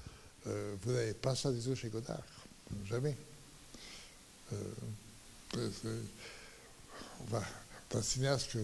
vous 0.45 0.91
n'avez 0.91 1.13
pas 1.13 1.35
ça 1.35 1.51
du 1.51 1.61
tout 1.61 1.75
chez 1.75 1.89
Godard. 1.89 2.23
Jamais. 2.85 3.15
c'est 4.51 5.87
un 7.97 8.01
cinéaste 8.01 8.51
que 8.51 8.59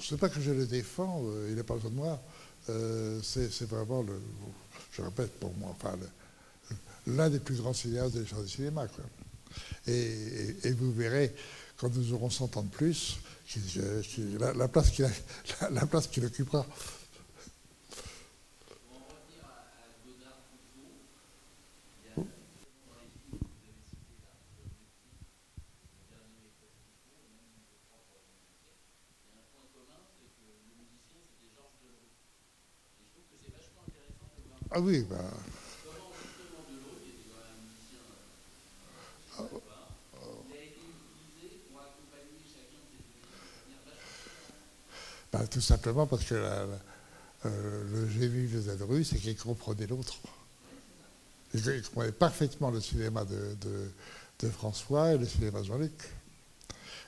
c'est 0.00 0.18
pas 0.18 0.28
que 0.28 0.40
je 0.40 0.50
le 0.50 0.66
défends, 0.66 1.22
euh, 1.24 1.48
il 1.50 1.56
n'est 1.56 1.62
pas 1.62 1.74
besoin 1.74 1.90
de 1.90 1.96
moi. 1.96 2.22
Euh, 2.70 3.20
c'est 3.22 3.68
vraiment, 3.68 4.02
le, 4.02 4.20
je 4.92 5.02
répète 5.02 5.38
pour 5.38 5.54
moi, 5.56 5.70
enfin, 5.70 5.96
l'un 7.06 7.28
des 7.28 7.40
plus 7.40 7.56
grands 7.56 7.74
cinéastes 7.74 8.14
de 8.14 8.20
l'histoire 8.20 8.42
du 8.42 8.48
cinéma. 8.48 8.86
Et, 9.86 10.72
vous 10.72 10.92
verrez, 10.92 11.34
quand 11.76 11.94
nous 11.94 12.12
aurons 12.14 12.30
100 12.30 12.56
ans 12.56 12.62
de 12.62 12.70
plus, 12.70 13.18
la, 14.40 14.52
la, 14.54 14.68
place 14.68 16.06
qu'il 16.08 16.24
occupera 16.24 16.66
Ah 34.76 34.80
oui, 34.80 35.06
bah. 35.08 35.16
Bah, 45.32 45.46
tout 45.46 45.60
simplement 45.60 46.06
parce 46.08 46.24
que 46.24 46.34
euh, 46.34 47.84
le 47.92 48.08
génie 48.08 48.48
de 48.48 48.60
Zadru, 48.62 49.04
c'est 49.04 49.18
qu'il 49.18 49.36
comprenait 49.36 49.86
l'autre. 49.86 50.16
Il 51.54 51.62
comprenait 51.82 52.10
parfaitement 52.10 52.72
le 52.72 52.80
cinéma 52.80 53.24
de, 53.24 54.50
François 54.50 55.12
et 55.12 55.18
le 55.18 55.26
cinéma 55.26 55.60
de 55.60 55.66
Jean-Luc. 55.66 55.92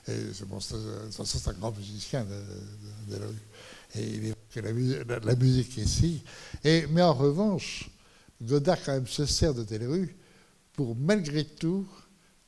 Et 0.07 0.15
bon, 0.45 0.59
de 0.59 1.25
c'est 1.25 1.47
un 1.49 1.53
grand 1.53 1.71
musicien 1.71 2.23
de, 2.23 3.13
de, 3.13 3.21
Et 3.95 4.03
il 4.03 4.25
est 4.27 4.36
la, 4.61 5.35
musique 5.35 5.77
ici. 5.77 6.23
Et, 6.63 6.85
mais 6.87 7.01
en 7.01 7.13
revanche, 7.13 7.89
Godard 8.41 8.83
quand 8.83 8.93
même 8.93 9.07
se 9.07 9.25
sert 9.25 9.53
de 9.53 9.63
Téléru 9.63 10.15
pour 10.73 10.95
malgré 10.95 11.43
tout 11.43 11.87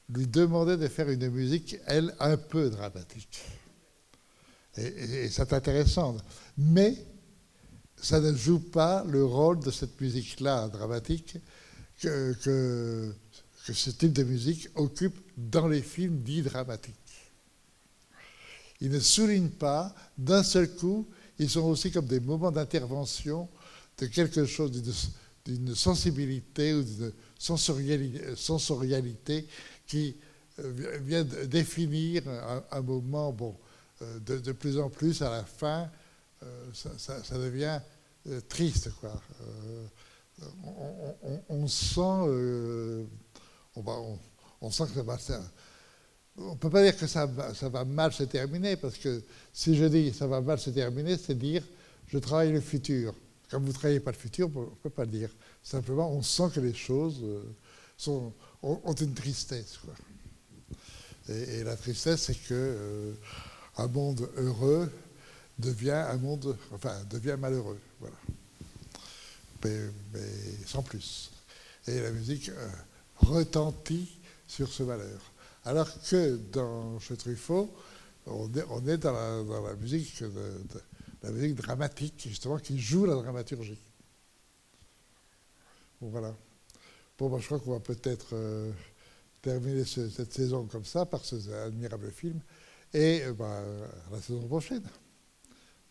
lui 0.10 0.28
demander 0.28 0.78
de 0.78 0.88
faire 0.88 1.10
une 1.10 1.30
musique, 1.30 1.78
elle, 1.86 2.16
un 2.20 2.38
peu 2.38 2.70
dramatique. 2.70 3.44
Et, 4.78 5.30
c'est 5.30 5.54
intéressant. 5.54 6.18
Mais 6.58 6.96
ça 7.96 8.20
ne 8.20 8.34
joue 8.34 8.60
pas 8.60 9.04
le 9.08 9.24
rôle 9.24 9.60
de 9.60 9.72
cette 9.72 10.00
musique-là 10.00 10.68
dramatique 10.70 11.38
que, 12.02 12.34
que, 12.34 13.14
que, 13.66 13.74
ce 13.74 13.90
type 13.92 14.14
de 14.14 14.24
musique 14.24 14.70
occupe 14.76 15.20
dans 15.38 15.68
les 15.68 15.82
films 15.82 16.22
dits 16.22 16.42
dramatiques. 16.42 16.96
Il 18.82 18.92
ne 18.92 19.00
souligne 19.00 19.50
pas 19.50 19.94
d'un 20.18 20.44
seul 20.44 20.74
coup 20.74 21.08
ils 21.40 21.50
sont 21.50 21.62
aussi 21.62 21.92
comme 21.92 22.06
des 22.06 22.20
moments 22.20 22.52
d'intervention 22.52 23.50
de 23.98 24.06
quelque 24.08 24.46
chose 24.46 24.72
d'une 25.46 25.76
sensibilité 25.76 26.74
ou 26.74 26.84
d'une 26.84 27.14
sensorialité, 27.38 29.48
qui 29.88 30.16
euh, 30.60 31.00
vient 31.02 31.24
définir 31.24 32.24
un, 32.72 32.82
moment, 32.82 33.32
bon, 33.32 33.56
euh, 34.02 34.20
de, 34.20 34.52
plus 34.52 34.78
en 34.78 34.90
plus 34.90 35.22
à 35.22 35.30
la 35.30 35.44
fin, 35.44 35.90
ça, 36.74 37.38
devient 37.38 37.80
triste, 38.48 38.92
quoi. 39.02 39.22
On, 41.50 41.68
sent, 41.68 42.00
on, 43.76 44.72
sent 44.72 44.86
que 44.88 44.94
ça 44.94 45.04
va, 45.04 45.18
on 46.42 46.52
ne 46.52 46.58
peut 46.58 46.70
pas 46.70 46.84
dire 46.84 46.98
que 46.98 47.08
ça, 47.08 47.26
va 47.26 47.86
mal 47.86 48.12
se 48.12 48.24
terminer, 48.24 48.76
parce 48.76 48.98
que 48.98 49.22
si 49.54 49.76
je 49.76 49.86
dis 49.86 50.14
ça 50.14 50.28
va 50.28 50.42
mal 50.42 50.60
se 50.60 50.70
terminer, 50.70 51.18
c'est 51.18 51.38
dire 51.38 51.64
je 52.08 52.18
travaille 52.18 52.52
le 52.52 52.62
futur. 52.62 53.14
Comme 53.50 53.64
vous 53.64 53.70
ne 53.70 53.74
travaillez 53.74 54.00
pas 54.00 54.12
le 54.12 54.18
futur, 54.18 54.50
on 54.56 54.62
ne 54.62 54.66
peut 54.84 54.90
pas 54.90 55.06
le 55.06 55.12
dire. 55.12 55.30
Simplement, 55.64 56.12
on 56.12 56.22
sent 56.22 56.50
que 56.54 56.60
les 56.60 56.74
choses 56.74 57.22
euh, 57.24 58.30
ont, 58.62 58.94
une 58.94 59.14
tristesse. 59.14 59.80
Et, 61.28 61.64
la 61.64 61.76
tristesse, 61.76 62.24
c'est 62.24 62.36
que 62.36 62.54
euh, 62.54 63.14
un 63.78 63.88
monde 63.88 64.30
heureux 64.38 64.92
devient 65.58 66.06
un 66.10 66.18
monde, 66.18 66.56
enfin, 66.74 66.96
devient 67.10 67.38
malheureux. 67.40 67.80
Voilà. 68.00 68.16
Mais, 69.64 69.80
sans 70.66 70.84
plus. 70.84 71.32
Et 71.88 72.00
la 72.00 72.12
musique 72.12 72.50
euh, 72.50 72.70
retentit 73.18 74.10
sur 74.48 74.72
ce 74.72 74.84
malheur. 74.84 75.20
Alors 75.66 75.90
que 76.02 76.38
dans 76.52 77.00
Chez 77.00 77.18
Truffaut, 77.18 77.74
on 78.26 78.48
est, 78.88 78.98
dans, 78.98 79.12
la, 79.12 79.76
musique, 79.76 80.24
la 81.24 81.32
musique 81.32 81.56
dramatique, 81.56 82.26
justement, 82.28 82.58
qui 82.58 82.80
joue 82.80 83.06
la 83.06 83.16
dramaturgie. 83.16 83.80
Voilà. 86.02 86.34
Bon, 87.18 87.38
je 87.38 87.46
crois 87.46 87.60
qu'on 87.60 87.74
va 87.74 87.80
peut-être 87.82 88.30
euh, 88.34 88.72
terminer 89.42 89.84
cette 89.84 90.32
saison 90.32 90.66
comme 90.66 90.86
ça, 90.86 91.06
par 91.06 91.26
ce 91.26 91.36
admirable 91.66 92.12
film, 92.12 92.40
et 92.94 93.24
euh, 93.24 93.34
bah, 93.34 93.62
à 94.08 94.16
la 94.16 94.22
saison 94.22 94.48
prochaine. 94.48 94.84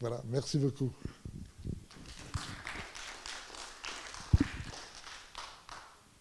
Voilà, 0.00 0.22
merci 0.28 0.58
beaucoup. 0.58 0.90